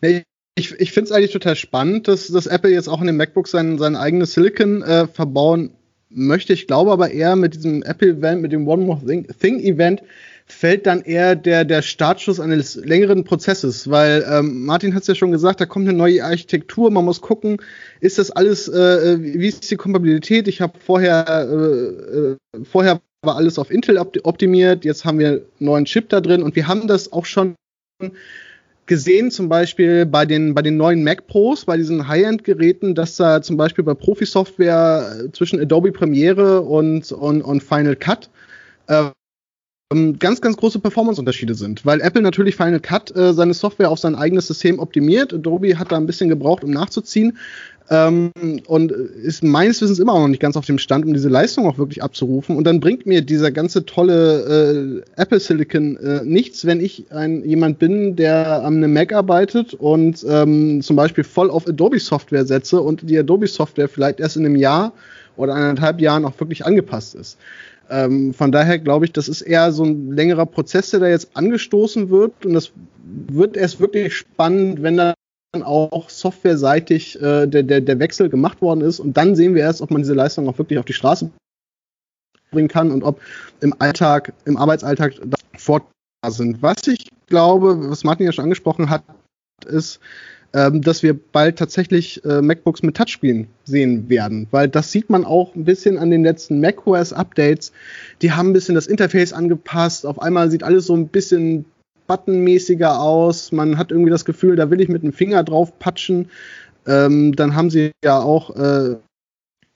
Nee, 0.00 0.24
ich, 0.56 0.72
ich 0.72 0.90
finde 0.90 1.10
es 1.10 1.12
eigentlich 1.12 1.32
total 1.32 1.54
spannend, 1.54 2.08
dass, 2.08 2.26
dass 2.26 2.48
Apple 2.48 2.72
jetzt 2.72 2.88
auch 2.88 3.00
in 3.00 3.06
den 3.06 3.16
MacBooks 3.16 3.52
sein, 3.52 3.78
sein 3.78 3.94
eigenes 3.94 4.32
Silicon 4.32 4.82
äh, 4.82 5.06
verbauen 5.06 5.77
möchte. 6.10 6.52
Ich 6.52 6.66
glaube 6.66 6.92
aber 6.92 7.10
eher 7.10 7.36
mit 7.36 7.54
diesem 7.54 7.82
Apple-Event, 7.82 8.42
mit 8.42 8.52
dem 8.52 8.66
One 8.66 8.84
More 8.84 9.00
Thing-Event, 9.40 10.02
fällt 10.46 10.86
dann 10.86 11.02
eher 11.02 11.36
der, 11.36 11.64
der 11.64 11.82
Startschuss 11.82 12.40
eines 12.40 12.74
längeren 12.76 13.24
Prozesses, 13.24 13.90
weil 13.90 14.26
ähm, 14.30 14.64
Martin 14.64 14.94
hat 14.94 15.02
es 15.02 15.08
ja 15.08 15.14
schon 15.14 15.30
gesagt, 15.30 15.60
da 15.60 15.66
kommt 15.66 15.86
eine 15.86 15.96
neue 15.96 16.24
Architektur, 16.24 16.90
man 16.90 17.04
muss 17.04 17.20
gucken, 17.20 17.58
ist 18.00 18.18
das 18.18 18.30
alles, 18.30 18.66
äh, 18.66 19.18
wie 19.20 19.46
ist 19.46 19.70
die 19.70 19.76
Kompatibilität? 19.76 20.48
Ich 20.48 20.62
habe 20.62 20.78
vorher, 20.78 21.26
äh, 21.28 22.18
äh, 22.18 22.36
vorher 22.64 23.00
war 23.22 23.36
alles 23.36 23.58
auf 23.58 23.70
Intel 23.70 23.98
optimiert, 23.98 24.86
jetzt 24.86 25.04
haben 25.04 25.18
wir 25.18 25.28
einen 25.28 25.40
neuen 25.58 25.84
Chip 25.84 26.08
da 26.08 26.20
drin 26.20 26.42
und 26.42 26.56
wir 26.56 26.66
haben 26.66 26.88
das 26.88 27.12
auch 27.12 27.26
schon 27.26 27.54
gesehen, 28.88 29.30
zum 29.30 29.48
Beispiel 29.48 30.04
bei 30.04 30.26
den, 30.26 30.54
bei 30.54 30.62
den 30.62 30.76
neuen 30.76 31.04
Mac 31.04 31.28
Pros, 31.28 31.64
bei 31.64 31.76
diesen 31.76 32.08
High-End-Geräten, 32.08 32.94
dass 32.94 33.16
da 33.16 33.40
zum 33.40 33.56
Beispiel 33.56 33.84
bei 33.84 33.94
Profi-Software 33.94 35.26
äh, 35.26 35.32
zwischen 35.32 35.60
Adobe 35.60 35.92
Premiere 35.92 36.62
und, 36.62 37.12
und, 37.12 37.42
und 37.42 37.62
Final 37.62 37.94
Cut 37.94 38.28
äh, 38.88 39.10
ganz, 40.18 40.40
ganz 40.40 40.56
große 40.56 40.80
Performance-Unterschiede 40.80 41.54
sind, 41.54 41.86
weil 41.86 42.00
Apple 42.00 42.20
natürlich 42.20 42.56
Final 42.56 42.80
Cut 42.80 43.14
äh, 43.16 43.32
seine 43.32 43.54
Software 43.54 43.90
auf 43.90 43.98
sein 43.98 44.14
eigenes 44.14 44.46
System 44.46 44.78
optimiert. 44.78 45.32
Adobe 45.32 45.78
hat 45.78 45.92
da 45.92 45.96
ein 45.96 46.06
bisschen 46.06 46.28
gebraucht, 46.28 46.64
um 46.64 46.70
nachzuziehen 46.70 47.38
ähm, 47.90 48.30
und 48.66 48.92
ist 48.92 49.42
meines 49.42 49.80
Wissens 49.80 49.98
immer 49.98 50.18
noch 50.18 50.28
nicht 50.28 50.40
ganz 50.40 50.56
auf 50.56 50.66
dem 50.66 50.78
Stand, 50.78 51.06
um 51.06 51.14
diese 51.14 51.28
Leistung 51.28 51.66
auch 51.66 51.78
wirklich 51.78 52.02
abzurufen. 52.02 52.56
Und 52.56 52.64
dann 52.64 52.80
bringt 52.80 53.06
mir 53.06 53.22
dieser 53.22 53.50
ganze 53.50 53.86
tolle 53.86 55.02
äh, 55.16 55.20
Apple 55.20 55.40
Silicon 55.40 55.96
äh, 55.96 56.22
nichts, 56.24 56.66
wenn 56.66 56.80
ich 56.80 57.06
ein, 57.10 57.44
jemand 57.44 57.78
bin, 57.78 58.16
der 58.16 58.62
an 58.64 58.76
einem 58.76 58.92
Mac 58.92 59.12
arbeitet 59.12 59.74
und 59.74 60.24
ähm, 60.28 60.82
zum 60.82 60.96
Beispiel 60.96 61.24
voll 61.24 61.50
auf 61.50 61.66
Adobe 61.66 61.98
Software 61.98 62.44
setze 62.44 62.80
und 62.80 63.08
die 63.08 63.18
Adobe 63.18 63.46
Software 63.46 63.88
vielleicht 63.88 64.20
erst 64.20 64.36
in 64.36 64.44
einem 64.44 64.56
Jahr 64.56 64.92
oder 65.36 65.54
eineinhalb 65.54 66.00
Jahren 66.00 66.24
auch 66.24 66.38
wirklich 66.40 66.66
angepasst 66.66 67.14
ist. 67.14 67.38
Ähm, 67.90 68.34
von 68.34 68.52
daher 68.52 68.78
glaube 68.78 69.06
ich, 69.06 69.12
das 69.12 69.28
ist 69.28 69.40
eher 69.40 69.72
so 69.72 69.84
ein 69.84 70.12
längerer 70.12 70.46
Prozess, 70.46 70.90
der 70.90 71.00
da 71.00 71.08
jetzt 71.08 71.30
angestoßen 71.34 72.10
wird. 72.10 72.44
Und 72.44 72.54
das 72.54 72.72
wird 73.28 73.56
erst 73.56 73.80
wirklich 73.80 74.14
spannend, 74.14 74.82
wenn 74.82 74.98
da 74.98 75.14
auch 75.52 76.10
softwareseitig 76.10 77.20
äh, 77.20 77.46
der, 77.46 77.62
der, 77.62 77.80
der 77.80 77.98
Wechsel 77.98 78.28
gemacht 78.28 78.60
worden 78.60 78.82
ist. 78.82 79.00
Und 79.00 79.16
dann 79.16 79.34
sehen 79.34 79.54
wir 79.54 79.62
erst, 79.62 79.80
ob 79.80 79.90
man 79.90 80.02
diese 80.02 80.14
Leistung 80.14 80.48
auch 80.48 80.58
wirklich 80.58 80.78
auf 80.78 80.84
die 80.84 80.92
Straße 80.92 81.30
bringen 82.50 82.68
kann 82.68 82.90
und 82.90 83.02
ob 83.02 83.20
im 83.60 83.74
Alltag, 83.78 84.32
im 84.44 84.56
Arbeitsalltag 84.56 85.14
Vorteile 85.56 85.90
sind. 86.28 86.62
Was 86.62 86.86
ich 86.86 87.08
glaube, 87.26 87.90
was 87.90 88.04
Martin 88.04 88.26
ja 88.26 88.32
schon 88.32 88.44
angesprochen 88.44 88.90
hat, 88.90 89.02
ist, 89.66 90.00
ähm, 90.54 90.80
dass 90.80 91.02
wir 91.02 91.14
bald 91.14 91.58
tatsächlich 91.58 92.24
äh, 92.24 92.40
MacBooks 92.40 92.82
mit 92.82 92.96
Touchscreen 92.96 93.48
sehen 93.64 94.08
werden, 94.08 94.46
weil 94.50 94.68
das 94.68 94.90
sieht 94.92 95.10
man 95.10 95.24
auch 95.24 95.54
ein 95.54 95.64
bisschen 95.64 95.98
an 95.98 96.10
den 96.10 96.22
letzten 96.22 96.60
macOS-Updates. 96.60 97.72
Die 98.22 98.32
haben 98.32 98.50
ein 98.50 98.52
bisschen 98.54 98.74
das 98.74 98.86
Interface 98.86 99.34
angepasst. 99.34 100.06
Auf 100.06 100.22
einmal 100.22 100.50
sieht 100.50 100.62
alles 100.62 100.86
so 100.86 100.94
ein 100.94 101.08
bisschen 101.08 101.66
buttonmäßiger 102.08 103.00
aus. 103.00 103.52
Man 103.52 103.78
hat 103.78 103.92
irgendwie 103.92 104.10
das 104.10 104.24
Gefühl, 104.24 104.56
da 104.56 104.70
will 104.70 104.80
ich 104.80 104.88
mit 104.88 105.04
dem 105.04 105.12
Finger 105.12 105.44
drauf 105.44 105.78
patschen. 105.78 106.30
Ähm, 106.86 107.36
dann 107.36 107.54
haben 107.54 107.70
sie 107.70 107.92
ja 108.04 108.18
auch 108.18 108.56
äh, 108.56 108.96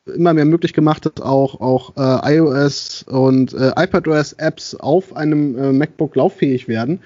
immer 0.06 0.34
mehr 0.34 0.44
möglich 0.44 0.72
gemacht, 0.72 1.06
dass 1.06 1.24
auch, 1.24 1.60
auch 1.60 1.96
äh, 1.96 2.36
iOS 2.36 3.04
und 3.04 3.52
äh, 3.54 3.72
iPadOS 3.76 4.32
Apps 4.34 4.74
auf 4.74 5.14
einem 5.14 5.56
äh, 5.56 5.72
MacBook 5.72 6.16
lauffähig 6.16 6.66
werden. 6.66 7.00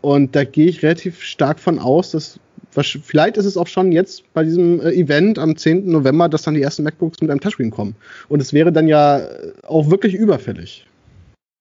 Und 0.00 0.36
da 0.36 0.44
gehe 0.44 0.66
ich 0.66 0.82
relativ 0.82 1.22
stark 1.22 1.58
von 1.58 1.78
aus, 1.78 2.12
dass 2.12 2.38
vielleicht 2.70 3.36
ist 3.36 3.46
es 3.46 3.56
auch 3.56 3.66
schon 3.66 3.90
jetzt 3.90 4.22
bei 4.34 4.44
diesem 4.44 4.80
äh, 4.80 4.90
Event 4.90 5.38
am 5.38 5.56
10. 5.56 5.90
November, 5.90 6.28
dass 6.28 6.42
dann 6.42 6.54
die 6.54 6.62
ersten 6.62 6.84
MacBooks 6.84 7.20
mit 7.20 7.30
einem 7.30 7.40
Touchscreen 7.40 7.70
kommen. 7.70 7.96
Und 8.28 8.40
es 8.40 8.52
wäre 8.52 8.70
dann 8.70 8.86
ja 8.86 9.26
auch 9.66 9.90
wirklich 9.90 10.14
überfällig. 10.14 10.87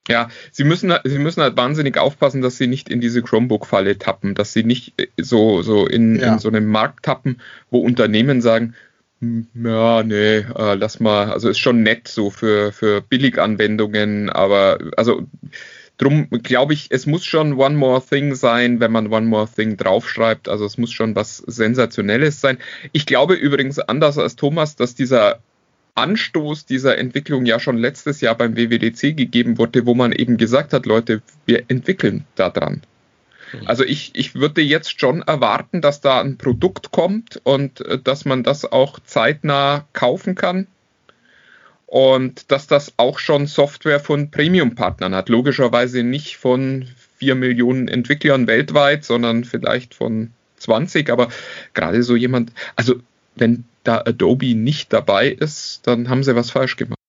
Ja, 0.08 0.30
sie 0.52 0.64
müssen, 0.64 0.94
sie 1.04 1.20
müssen 1.20 1.42
halt 1.42 1.58
wahnsinnig 1.58 1.98
aufpassen, 1.98 2.42
dass 2.42 2.58
sie 2.58 2.68
nicht 2.68 2.90
in 2.90 3.02
diese 3.02 3.22
Chromebook-Falle 3.22 3.98
tappen, 3.98 4.36
dass 4.36 4.54
sie 4.54 4.64
nicht 4.64 4.94
äh, 5.00 5.08
so, 5.18 5.62
so 5.62 5.86
in, 5.86 6.18
ja. 6.18 6.34
in 6.34 6.40
so 6.40 6.48
einem 6.48 6.66
Markt 6.66 7.06
tappen, 7.06 7.42
wo 7.70 7.80
Unternehmen 7.80 8.42
sagen, 8.42 8.76
hm, 9.20 9.48
ja, 9.56 10.04
nee, 10.04 10.38
äh, 10.38 10.76
lass 10.76 11.00
mal, 11.00 11.32
also 11.32 11.50
ist 11.50 11.60
schon 11.60 11.84
nett 11.84 12.08
so 12.08 12.30
für, 12.30 12.72
für 12.72 13.02
Billiganwendungen, 13.02 14.30
aber 14.30 14.78
also 14.96 15.24
drum 15.98 16.30
glaube 16.30 16.74
ich, 16.74 16.88
es 16.92 17.06
muss 17.06 17.26
schon 17.26 17.54
One 17.54 17.76
More 17.76 18.02
Thing 18.02 18.36
sein, 18.36 18.80
wenn 18.80 18.92
man 18.92 19.12
One 19.12 19.26
More 19.26 19.48
Thing 19.54 19.76
draufschreibt. 19.76 20.48
Also 20.48 20.66
es 20.66 20.78
muss 20.78 20.92
schon 20.92 21.16
was 21.16 21.38
Sensationelles 21.38 22.40
sein. 22.40 22.60
Ich 22.92 23.06
glaube 23.06 23.34
übrigens 23.34 23.80
anders 23.80 24.18
als 24.18 24.36
Thomas, 24.36 24.76
dass 24.76 24.96
dieser 24.96 25.40
Anstoß 25.98 26.66
dieser 26.66 26.98
Entwicklung 26.98 27.46
ja 27.46 27.60
schon 27.60 27.78
letztes 27.78 28.22
Jahr 28.22 28.36
beim 28.36 28.56
WWDC 28.56 29.16
gegeben 29.16 29.58
wurde, 29.58 29.86
wo 29.86 29.96
man 29.96 30.12
eben 30.12 30.38
gesagt 30.38 30.74
hat, 30.74 30.86
Leute, 30.86 31.22
wir 31.46 31.64
entwickeln 31.68 32.26
daran. 32.36 32.82
Mhm. 33.54 33.68
Also 33.68 33.84
ich, 33.84 34.12
ich 34.14 34.36
würde 34.36 34.62
jetzt 34.62 35.00
schon 35.00 35.22
erwarten, 35.22 35.82
dass 35.82 36.02
da 36.02 36.22
ein 36.22 36.38
Produkt 36.38 36.92
kommt 36.92 37.42
und 37.44 37.82
äh, 37.82 38.00
dass 38.00 38.26
man 38.26 38.44
das 38.44 38.72
auch 38.72 39.00
zeitnah 39.00 39.88
kaufen 39.94 40.36
kann 40.36 40.68
und 41.88 42.52
dass 42.52 42.68
das 42.68 42.94
auch 42.98 43.18
schon 43.18 43.48
Software 43.48 44.00
von 44.00 44.30
Premium-Partnern 44.30 45.16
hat. 45.16 45.30
Logischerweise 45.30 46.04
nicht 46.04 46.38
von 46.38 46.88
vier 47.18 47.36
Millionen 47.36 47.88
Entwicklern 47.88 48.46
weltweit, 48.46 49.04
sondern 49.04 49.46
vielleicht 49.46 49.96
von 49.96 50.32
20, 50.58 51.10
aber 51.10 51.30
gerade 51.74 52.04
so 52.04 52.16
jemand, 52.16 52.52
also 52.76 52.96
wenn 53.36 53.64
da 53.88 54.04
Adobe 54.06 54.56
nicht 54.56 54.92
dabei 54.92 55.30
ist, 55.30 55.88
dann 55.88 56.10
haben 56.10 56.24
sie 56.24 56.36
was 56.36 56.52
falsch 56.52 56.76
gemacht 56.76 57.00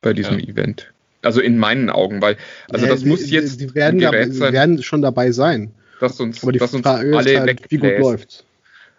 bei 0.00 0.12
diesem 0.12 0.38
ja. 0.38 0.48
Event. 0.48 0.92
Also 1.22 1.40
in 1.40 1.58
meinen 1.58 1.90
Augen, 1.90 2.22
weil 2.22 2.36
also 2.70 2.86
das 2.86 3.00
die, 3.00 3.08
muss 3.08 3.28
jetzt 3.28 3.60
die 3.60 3.74
werden, 3.74 3.98
ja, 3.98 4.12
sein, 4.30 4.52
werden 4.52 4.82
schon 4.82 5.02
dabei 5.02 5.32
sein. 5.32 5.72
Dass 5.98 6.20
uns, 6.20 6.42
Aber 6.42 6.52
die 6.52 6.60
dass 6.60 6.70
Frage 6.70 7.08
uns 7.08 7.26
alle 7.26 7.40
halt, 7.40 7.70
wie 7.70 7.78
gut 7.78 7.98
läuft. 7.98 8.44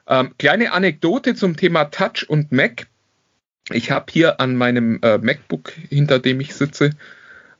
Ähm, 0.07 0.31
kleine 0.37 0.73
Anekdote 0.73 1.35
zum 1.35 1.55
Thema 1.55 1.85
Touch 1.85 2.27
und 2.27 2.51
Mac. 2.51 2.87
Ich 3.71 3.91
habe 3.91 4.07
hier 4.11 4.41
an 4.41 4.55
meinem 4.55 4.99
äh, 5.01 5.17
MacBook, 5.19 5.71
hinter 5.89 6.19
dem 6.19 6.41
ich 6.41 6.55
sitze, 6.55 6.91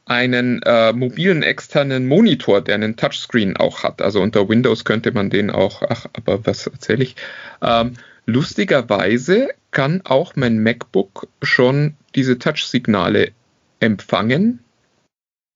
einen 0.06 0.62
äh, 0.64 0.92
mobilen 0.92 1.44
externen 1.44 2.08
Monitor, 2.08 2.62
der 2.62 2.76
einen 2.76 2.98
Touchscreen 2.98 3.56
auch 3.56 3.84
hat. 3.84 4.02
Also 4.02 4.20
unter 4.22 4.50
Windows 4.50 4.84
könnte 4.84 5.12
man 5.12 5.30
den 5.30 5.52
auch, 5.52 5.84
ach, 5.88 6.08
aber 6.14 6.46
was 6.46 6.66
erzähle 6.68 7.04
ich? 7.04 7.16
Ähm, 7.62 7.94
Lustigerweise 8.30 9.50
kann 9.72 10.02
auch 10.04 10.36
mein 10.36 10.62
MacBook 10.62 11.28
schon 11.42 11.96
diese 12.14 12.38
Touch-Signale 12.38 13.32
empfangen. 13.80 14.60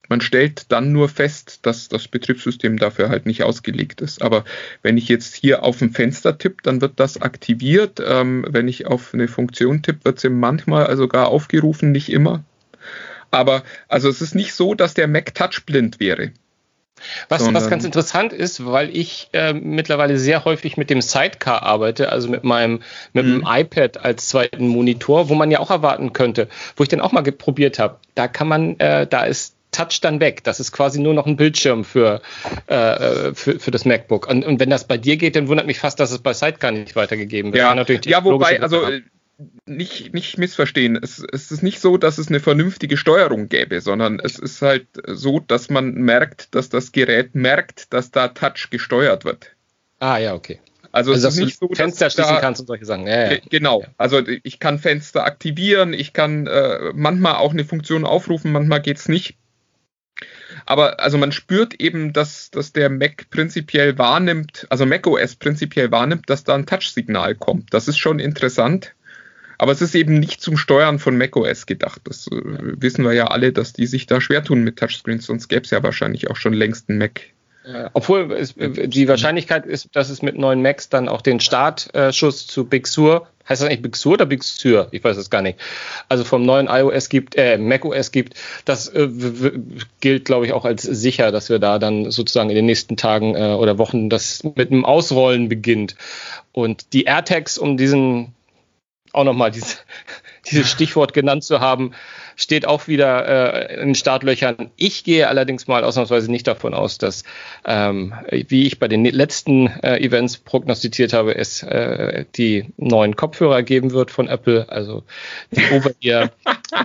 Man 0.10 0.22
stellt 0.22 0.72
dann 0.72 0.92
nur 0.92 1.08
fest, 1.08 1.68
dass 1.68 1.88
das 1.88 2.08
Betriebssystem 2.08 2.78
dafür 2.78 3.10
halt 3.10 3.28
nicht 3.28 3.44
ausgelegt 3.44 4.02
ist. 4.02 4.24
Aber 4.24 4.44
wenn 4.82 4.98
ich 4.98 5.08
jetzt 5.08 5.36
hier 5.36 5.62
auf 5.62 5.84
ein 5.84 5.92
Fenster 5.92 6.40
tippe, 6.40 6.64
dann 6.64 6.82
wird 6.82 6.94
das 7.00 7.22
aktiviert. 7.22 8.02
Ähm, 8.04 8.44
wenn 8.50 8.68
ich 8.68 8.88
auf 8.88 9.14
eine 9.14 9.28
Funktion 9.28 9.84
tippe, 9.84 10.06
wird 10.06 10.20
sie 10.20 10.30
manchmal 10.30 10.98
sogar 10.98 11.28
aufgerufen, 11.28 11.92
nicht 11.92 12.10
immer. 12.10 12.44
Aber 13.30 13.62
also 13.88 14.10
es 14.10 14.20
ist 14.20 14.34
nicht 14.34 14.56
so, 14.56 14.74
dass 14.74 14.96
der 14.96 15.08
Mac 15.08 15.36
touchblind 15.36 16.00
wäre. 16.00 16.32
Was, 17.30 17.54
was 17.54 17.70
ganz 17.70 17.84
interessant 17.84 18.34
ist, 18.34 18.66
weil 18.66 18.96
ich 18.96 19.30
äh, 19.34 19.54
mittlerweile 19.54 20.18
sehr 20.18 20.46
häufig 20.46 20.78
mit 20.78 20.90
dem 20.90 21.02
Sidecar 21.02 21.64
arbeite, 21.64 22.10
also 22.10 22.30
mit 22.30 22.44
meinem 22.44 22.82
mit 23.14 23.26
mhm. 23.26 23.42
dem 23.42 23.48
iPad 23.48 24.04
als 24.04 24.28
zweiten 24.28 24.68
Monitor, 24.68 25.30
wo 25.30 25.36
man 25.36 25.52
ja 25.52 25.60
auch 25.60 25.72
erwarten 25.72 26.14
könnte, 26.14 26.48
wo 26.76 26.84
ich 26.84 26.90
den 26.90 27.02
auch 27.02 27.12
mal 27.12 27.24
probiert 27.24 27.80
habe. 27.80 27.98
Da 28.16 28.28
kann 28.28 28.48
man, 28.48 28.80
äh, 28.80 29.08
da 29.08 29.24
ist 29.24 29.56
Touch 29.74 30.00
dann 30.02 30.20
weg. 30.20 30.44
Das 30.44 30.60
ist 30.60 30.72
quasi 30.72 31.02
nur 31.02 31.14
noch 31.14 31.26
ein 31.26 31.36
Bildschirm 31.36 31.84
für, 31.84 32.22
äh, 32.68 33.34
für, 33.34 33.60
für 33.60 33.72
das 33.72 33.84
MacBook. 33.86 34.30
Und, 34.30 34.46
und 34.46 34.60
wenn 34.60 34.70
das 34.70 34.86
bei 34.86 34.98
dir 34.98 35.18
geht, 35.18 35.36
dann 35.36 35.48
wundert 35.50 35.68
mich 35.68 35.80
fast, 35.80 36.00
dass 36.00 36.12
es 36.12 36.20
bei 36.20 36.34
Sidecar 36.34 36.72
nicht 36.72 36.96
weitergegeben 36.96 37.52
wird. 37.52 37.62
Ja, 37.62 37.76
ja 38.06 38.24
wobei, 38.24 38.62
also 38.62 38.84
äh, 38.84 39.02
nicht, 39.66 40.14
nicht 40.14 40.38
missverstehen. 40.38 40.98
Es, 41.02 41.24
es 41.32 41.52
ist 41.52 41.64
nicht 41.64 41.80
so, 41.80 41.98
dass 41.98 42.18
es 42.18 42.28
eine 42.28 42.40
vernünftige 42.40 42.98
Steuerung 42.98 43.50
gäbe, 43.50 43.82
sondern 43.82 44.20
es 44.20 44.40
ist 44.40 44.62
halt 44.62 44.88
so, 45.08 45.40
dass 45.40 45.70
man 45.70 45.94
merkt, 45.94 46.54
dass 46.56 46.70
das 46.70 46.92
Gerät 46.92 47.36
merkt, 47.36 47.94
dass 47.94 48.12
da 48.12 48.30
Touch 48.30 48.70
gesteuert 48.70 49.26
wird. 49.26 49.56
Ah, 50.00 50.18
ja, 50.18 50.34
okay. 50.34 50.60
Also, 50.92 51.12
also 51.12 51.28
es 51.28 51.34
ist 51.34 51.40
nicht 51.44 51.60
so, 51.60 51.68
dass 51.68 51.78
Fenster 51.78 52.10
schließen 52.12 52.36
da, 52.36 52.40
kannst 52.40 52.62
und 52.62 52.68
solche 52.68 52.86
Sachen. 52.86 53.08
Ja, 53.08 53.32
ja. 53.32 53.40
Genau. 53.50 53.82
Ja. 53.82 53.88
Also 53.98 54.22
ich 54.44 54.60
kann 54.60 54.78
Fenster 54.78 55.26
aktivieren, 55.26 55.92
ich 55.92 56.14
kann 56.14 56.46
äh, 56.46 56.92
manchmal 56.94 57.36
auch 57.36 57.52
eine 57.52 57.66
Funktion 57.66 58.06
aufrufen, 58.06 58.52
manchmal 58.52 58.82
geht 58.82 58.98
es 58.98 59.10
nicht. 59.10 59.36
Aber 60.66 61.00
also 61.00 61.18
man 61.18 61.32
spürt 61.32 61.74
eben, 61.74 62.14
dass, 62.14 62.52
dass 62.52 62.74
der 62.74 62.90
Mac 62.90 63.30
prinzipiell 63.32 63.98
wahrnimmt, 63.98 64.68
also 64.70 64.86
macOS 64.86 65.36
prinzipiell 65.36 65.92
wahrnimmt, 65.92 66.30
dass 66.30 66.44
da 66.44 66.56
ein 66.56 66.66
Touch-Signal 66.66 67.36
kommt. 67.36 67.74
Das 67.74 67.88
ist 67.88 67.98
schon 67.98 68.20
interessant. 68.20 68.94
Aber 69.64 69.72
es 69.72 69.82
ist 69.82 69.96
eben 69.96 70.20
nicht 70.20 70.42
zum 70.42 70.58
Steuern 70.58 71.00
von 71.00 71.18
macOS 71.18 71.66
gedacht. 71.66 72.02
Das 72.04 72.28
äh, 72.28 72.32
wissen 72.34 73.06
wir 73.06 73.14
ja 73.14 73.28
alle, 73.28 73.54
dass 73.54 73.72
die 73.72 73.88
sich 73.88 74.08
da 74.08 74.20
schwer 74.20 74.44
tun 74.44 74.66
mit 74.66 74.78
Touchscreens, 74.78 75.26
sonst 75.26 75.48
gäbe 75.48 75.62
es 75.62 75.72
ja 75.72 75.82
wahrscheinlich 75.82 76.30
auch 76.30 76.36
schon 76.36 76.52
längst 76.52 76.90
einen 76.90 77.00
Mac 77.00 77.22
obwohl 77.94 78.30
es, 78.34 78.56
die 78.58 79.08
Wahrscheinlichkeit 79.08 79.66
ist, 79.66 79.88
dass 79.94 80.10
es 80.10 80.22
mit 80.22 80.38
neuen 80.38 80.62
Macs 80.62 80.90
dann 80.90 81.08
auch 81.08 81.22
den 81.22 81.40
Startschuss 81.40 82.46
zu 82.46 82.66
Big 82.66 82.88
Sur, 82.88 83.26
heißt 83.48 83.62
das 83.62 83.70
eigentlich 83.70 83.82
Big 83.82 83.96
Sur 83.96 84.14
oder 84.16 84.26
Big 84.26 84.44
Sur? 84.44 84.90
Ich 84.92 85.02
weiß 85.02 85.16
es 85.16 85.30
gar 85.30 85.42
nicht. 85.42 85.58
Also 86.10 86.26
vom 86.26 86.44
neuen 86.46 86.68
iOS 86.68 87.08
gibt, 87.08 87.38
äh, 87.38 87.58
macOS 87.58 88.12
gibt, 88.12 88.34
das 88.66 88.90
äh, 88.90 89.08
gilt, 90.02 90.26
glaube 90.26 90.46
ich, 90.46 90.52
auch 90.52 90.66
als 90.66 90.82
sicher, 90.82 91.32
dass 91.32 91.48
wir 91.48 91.60
da 91.60 91.80
dann 91.80 92.12
sozusagen 92.12 92.50
in 92.50 92.58
den 92.58 92.66
nächsten 92.66 92.98
Tagen 92.98 93.34
äh, 93.36 93.54
oder 93.54 93.78
Wochen 93.78 94.10
das 94.10 94.44
mit 94.44 94.70
einem 94.70 94.84
Ausrollen 94.84 95.48
beginnt. 95.48 95.96
Und 96.52 96.92
die 96.92 97.06
AirTags, 97.06 97.58
um 97.58 97.78
diesen 97.78 98.34
auch 99.14 99.24
nochmal 99.24 99.52
diese, 99.52 99.78
dieses 100.52 100.70
Stichwort 100.70 101.14
genannt 101.14 101.44
zu 101.44 101.60
haben, 101.62 101.94
steht 102.36 102.68
auch 102.68 102.88
wieder 102.88 103.70
äh, 103.70 103.76
in 103.76 103.90
den 103.90 103.96
Startlöchern. 103.96 104.72
Ich 104.76 105.04
gehe 105.04 105.28
allerdings 105.28 105.68
mal 105.68 105.84
ausnahmsweise 105.84 106.32
nicht 106.32 106.48
davon 106.48 106.74
aus, 106.74 106.98
dass, 106.98 107.24
ähm, 107.66 108.14
wie 108.30 108.68
ich 108.68 108.80
bei 108.80 108.88
den 108.88 109.06
letzten 109.06 109.68
äh, 109.68 109.98
Events 110.00 110.38
prognostiziert 110.38 111.14
habe, 111.14 111.36
es 111.36 111.64
äh, 111.64 112.26
die 112.36 112.66
neuen 112.78 113.16
Kopfhörer 113.16 113.64
geben 113.64 113.92
wird 113.92 114.12
von 114.12 114.28
Apple, 114.28 114.68
also 114.70 115.04
die 115.52 115.64
Over-Ear. 115.72 116.32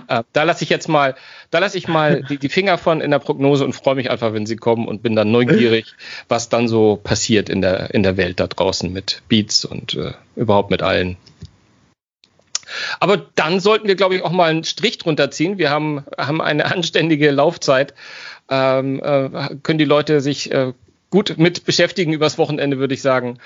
äh, 0.07 0.23
da 0.33 0.43
lasse 0.43 0.63
ich 0.63 0.69
jetzt 0.69 0.87
mal, 0.87 1.15
da 1.51 1.59
lasse 1.59 1.77
ich 1.77 1.87
mal 1.87 2.23
die, 2.23 2.37
die 2.37 2.49
Finger 2.49 2.77
von 2.77 3.01
in 3.01 3.11
der 3.11 3.19
Prognose 3.19 3.65
und 3.65 3.73
freue 3.73 3.95
mich 3.95 4.11
einfach, 4.11 4.33
wenn 4.33 4.45
sie 4.45 4.55
kommen 4.55 4.87
und 4.87 5.01
bin 5.01 5.15
dann 5.15 5.31
neugierig, 5.31 5.93
was 6.27 6.49
dann 6.49 6.67
so 6.67 6.95
passiert 6.95 7.49
in 7.49 7.61
der, 7.61 7.93
in 7.93 8.03
der 8.03 8.17
Welt 8.17 8.39
da 8.39 8.47
draußen 8.47 8.91
mit 8.91 9.23
Beats 9.27 9.65
und 9.65 9.95
äh, 9.95 10.13
überhaupt 10.35 10.69
mit 10.69 10.83
allen 10.83 11.17
aber 12.99 13.17
dann 13.35 13.59
sollten 13.59 13.87
wir, 13.87 13.95
glaube 13.95 14.15
ich, 14.15 14.23
auch 14.23 14.31
mal 14.31 14.49
einen 14.49 14.63
Strich 14.63 14.97
drunter 14.97 15.31
ziehen. 15.31 15.57
Wir 15.57 15.69
haben, 15.69 16.03
haben 16.17 16.41
eine 16.41 16.65
anständige 16.73 17.31
Laufzeit. 17.31 17.93
Ähm, 18.49 18.99
äh, 19.03 19.55
können 19.61 19.79
die 19.79 19.85
Leute 19.85 20.21
sich 20.21 20.51
äh, 20.51 20.73
gut 21.09 21.37
mit 21.37 21.65
beschäftigen 21.65 22.13
übers 22.13 22.37
Wochenende, 22.37 22.79
würde 22.79 22.93
ich 22.93 23.01
sagen. 23.01 23.39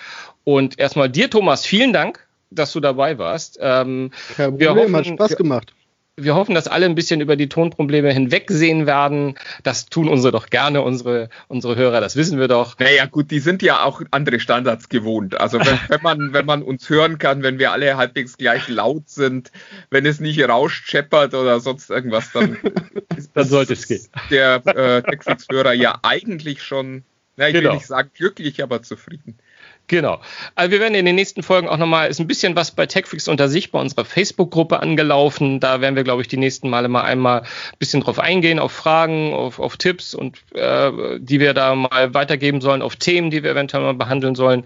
Und 0.44 0.80
erstmal 0.80 1.10
dir, 1.10 1.30
Thomas, 1.30 1.66
vielen 1.66 1.94
Dank, 1.94 2.26
dass 2.52 2.72
du 2.72 2.80
dabei 2.80 3.18
warst. 3.18 3.58
Ähm, 3.62 4.12
Kein 4.36 4.52
Problem, 4.52 4.76
hoffen, 4.78 4.96
hat 4.96 5.06
Spaß 5.08 5.36
gemacht 5.36 5.74
wir 6.16 6.36
hoffen, 6.36 6.54
dass 6.54 6.68
alle 6.68 6.86
ein 6.86 6.94
bisschen 6.94 7.22
über 7.22 7.36
die 7.36 7.50
Tonprobleme 7.50 8.12
hinwegsehen 8.12 8.86
werden. 8.86 9.36
Das 9.64 9.88
tun 9.88 10.08
unsere 10.08 10.32
doch 10.32 10.48
gerne, 10.48 10.82
unsere, 10.82 11.30
unsere 11.48 11.76
Hörer, 11.76 12.02
das 12.02 12.16
wissen 12.16 12.40
wir 12.40 12.48
doch. 12.48 12.78
Naja, 12.78 13.08
gut, 13.08 13.32
die 13.32 13.40
sind 13.40 13.64
ja 13.64 13.84
auch 13.84 14.02
andere 14.12 14.40
Standards 14.40 14.90
gewohnt. 14.90 15.40
Also 15.40 15.60
wenn, 15.60 15.80
wenn 15.88 16.02
man, 16.04 16.34
wenn 16.34 16.46
man 16.46 16.62
uns 16.62 16.88
hören 16.88 17.18
kann, 17.18 17.42
wenn 17.42 17.58
wir 17.58 17.72
alle 17.72 17.98
halbwegs 17.98 18.38
gleich 18.38 18.68
laut 18.68 19.10
sind, 19.10 19.52
wenn 19.90 20.06
es 20.06 20.20
nicht 20.20 20.40
rauscht, 20.48 20.88
scheppert 20.88 21.34
oder 21.34 21.60
sonst 21.60 21.90
irgendwas, 21.90 22.32
dann, 22.32 22.58
dann 23.34 23.48
sollte 23.48 23.74
es 23.74 23.88
gehen. 23.88 24.08
Der 24.30 24.62
äh, 24.68 25.02
Techfix-Hörer 25.02 25.74
ja 25.74 26.00
eigentlich 26.04 26.62
schon, 26.62 27.04
na, 27.38 27.48
ich 27.48 27.56
genau. 27.56 27.70
will 27.70 27.78
nicht 27.78 27.88
sagen 27.88 28.12
glücklich, 28.14 28.62
aber 28.62 28.84
zufrieden. 28.84 29.40
Genau. 29.88 30.20
Also 30.56 30.72
wir 30.72 30.80
werden 30.80 30.96
in 30.96 31.06
den 31.06 31.16
nächsten 31.16 31.44
Folgen 31.44 31.68
auch 31.68 31.78
nochmal, 31.78 32.10
ist 32.10 32.20
ein 32.20 32.28
bisschen 32.28 32.56
was 32.56 32.72
bei 32.72 32.86
TechFreaks 32.86 33.28
unter 33.28 33.50
sich 33.50 33.72
bei 33.72 33.80
unserer 33.80 34.06
Facebook-Gruppe 34.06 34.80
angelaufen. 34.80 35.60
Da 35.60 35.82
werden 35.82 35.96
wir, 35.96 36.04
glaube 36.04 36.22
ich, 36.22 36.30
die 36.30 36.38
nächsten 36.38 36.70
Male 36.70 36.88
mal 36.88 37.04
einmal 37.04 37.42
ein 37.42 37.78
bisschen 37.80 38.02
drauf 38.02 38.18
eingehen, 38.18 38.60
auf 38.60 38.72
Fragen, 38.72 39.34
auf, 39.34 39.60
auf 39.60 39.76
Tipps 39.76 40.14
und 40.16 40.38
äh, 40.56 41.20
die 41.20 41.40
wir 41.40 41.54
da 41.54 41.76
mal 41.76 42.14
weitergeben 42.14 42.62
sollen, 42.62 42.82
auf 42.82 42.96
Themen, 42.96 43.30
die 43.30 43.44
wir 43.44 43.52
eventuell 43.52 43.84
mal 43.84 43.94
behandeln 43.94 44.36
sollen. 44.36 44.64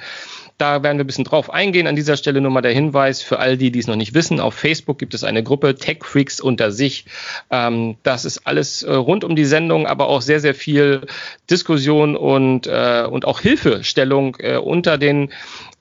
Da 0.58 0.82
werden 0.82 0.98
wir 0.98 1.04
ein 1.04 1.08
bisschen 1.08 1.24
drauf 1.24 1.54
eingehen. 1.54 1.86
An 1.86 1.96
dieser 1.96 2.18
Stelle 2.18 2.42
nur 2.42 2.50
mal 2.50 2.62
der 2.62 2.72
Hinweis 2.72 3.22
für 3.22 3.38
all 3.38 3.58
die, 3.58 3.72
die 3.72 3.78
es 3.80 3.86
noch 3.86 3.96
nicht 3.96 4.16
wissen. 4.16 4.40
Auf 4.40 4.56
Facebook 4.56 4.98
gibt 4.98 5.14
es 5.14 5.24
eine 5.24 5.44
Gruppe 5.44 5.76
Tech 5.76 6.00
Freaks 6.04 6.40
unter 6.40 6.72
sich. 6.72 7.06
Ähm, 7.52 7.98
das 8.02 8.26
ist 8.26 8.48
alles 8.48 8.82
äh, 8.82 8.92
rund 8.92 9.24
um 9.24 9.36
die 9.36 9.46
Sendung, 9.46 9.86
aber 9.86 10.08
auch 10.08 10.22
sehr, 10.22 10.40
sehr 10.40 10.56
viel 10.56 11.02
Diskussion 11.50 12.16
und, 12.16 12.66
äh, 12.66 13.06
und 13.10 13.26
auch 13.26 13.40
Hilfestellung 13.40 14.38
äh, 14.40 14.58
unter 14.58 14.98
den 14.98 15.07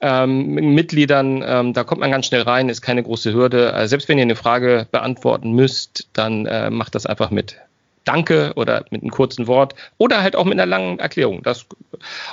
ähm, 0.00 0.54
Mitgliedern. 0.54 1.42
Ähm, 1.46 1.72
da 1.72 1.84
kommt 1.84 2.00
man 2.00 2.10
ganz 2.10 2.26
schnell 2.26 2.42
rein, 2.42 2.68
ist 2.68 2.82
keine 2.82 3.02
große 3.02 3.32
Hürde. 3.32 3.72
Also 3.72 3.90
selbst 3.90 4.08
wenn 4.08 4.18
ihr 4.18 4.22
eine 4.22 4.36
Frage 4.36 4.86
beantworten 4.90 5.52
müsst, 5.52 6.08
dann 6.12 6.46
äh, 6.46 6.70
macht 6.70 6.94
das 6.94 7.06
einfach 7.06 7.30
mit. 7.30 7.56
Danke 8.04 8.52
oder 8.54 8.84
mit 8.90 9.02
einem 9.02 9.10
kurzen 9.10 9.48
Wort 9.48 9.74
oder 9.98 10.22
halt 10.22 10.36
auch 10.36 10.44
mit 10.44 10.52
einer 10.52 10.64
langen 10.64 11.00
Erklärung. 11.00 11.42
Das 11.42 11.66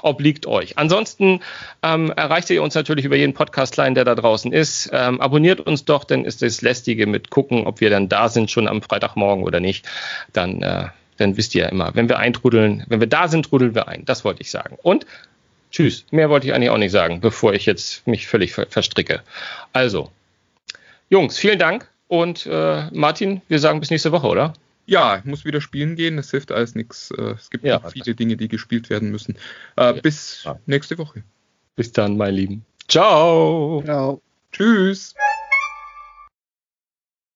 obliegt 0.04 0.46
euch. 0.46 0.78
Ansonsten 0.78 1.40
ähm, 1.82 2.12
erreicht 2.16 2.52
ihr 2.52 2.62
uns 2.62 2.76
natürlich 2.76 3.06
über 3.06 3.16
jeden 3.16 3.34
Podcast-Line, 3.34 3.96
der 3.96 4.06
da 4.06 4.14
draußen 4.14 4.54
ist. 4.54 4.92
Ähm, 4.94 5.20
abonniert 5.20 5.60
uns 5.62 5.84
doch, 5.84 6.04
denn 6.04 6.26
ist 6.26 6.44
das 6.44 6.62
Lästige 6.62 7.08
mit 7.08 7.32
gucken, 7.32 7.66
ob 7.66 7.82
wir 7.82 7.90
dann 7.90 8.08
da 8.08 8.30
sind 8.30 8.52
schon 8.52 8.68
am 8.68 8.84
Freitagmorgen 8.84 9.44
oder 9.44 9.60
nicht. 9.60 9.88
Dann, 10.32 10.62
äh, 10.62 10.90
dann 11.18 11.38
wisst 11.38 11.56
ihr 11.56 11.64
ja 11.64 11.70
immer, 11.70 11.96
wenn 11.96 12.08
wir 12.08 12.20
eintrudeln, 12.20 12.84
wenn 12.88 13.00
wir 13.00 13.08
da 13.08 13.28
sind, 13.28 13.48
trudeln 13.48 13.74
wir 13.74 13.88
ein. 13.88 14.06
Das 14.06 14.24
wollte 14.24 14.42
ich 14.42 14.52
sagen. 14.52 14.78
Und 14.84 15.08
tschüss. 15.74 16.06
Mehr 16.12 16.30
wollte 16.30 16.48
ich 16.48 16.54
eigentlich 16.54 16.70
auch 16.70 16.78
nicht 16.78 16.92
sagen, 16.92 17.20
bevor 17.20 17.54
ich 17.54 17.66
jetzt 17.66 18.08
mich 18.08 18.28
völlig 18.28 18.54
verstricke. 18.54 19.22
Also, 19.74 20.10
Jungs, 21.10 21.38
vielen 21.38 21.60
Dank. 21.60 21.90
Und 22.08 22.46
äh, 22.46 22.90
Martin, 22.92 23.42
wir 23.48 23.60
sagen 23.60 23.80
bis 23.80 23.90
nächste 23.90 24.12
Woche, 24.12 24.28
oder? 24.28 24.54
Ja, 24.86 25.18
ich 25.18 25.26
muss 25.26 25.46
wieder 25.46 25.62
spielen 25.62 25.96
gehen. 25.96 26.18
Es 26.18 26.32
hilft 26.32 26.52
alles 26.52 26.76
nichts. 26.76 27.12
Äh, 27.12 27.32
es 27.32 27.50
gibt 27.50 27.64
ja, 27.64 27.80
viele 27.90 28.16
Dinge, 28.16 28.38
die 28.38 28.48
gespielt 28.48 28.90
werden 28.90 29.12
müssen. 29.12 29.36
Äh, 29.76 29.94
bis 29.94 30.44
ja. 30.44 30.60
nächste 30.66 30.98
Woche. 30.98 31.24
Bis 31.76 31.92
dann, 31.92 32.18
mein 32.18 32.36
Lieben. 32.36 32.66
Ciao. 32.88 33.82
Ciao. 33.84 34.22
Tschüss. 34.52 35.16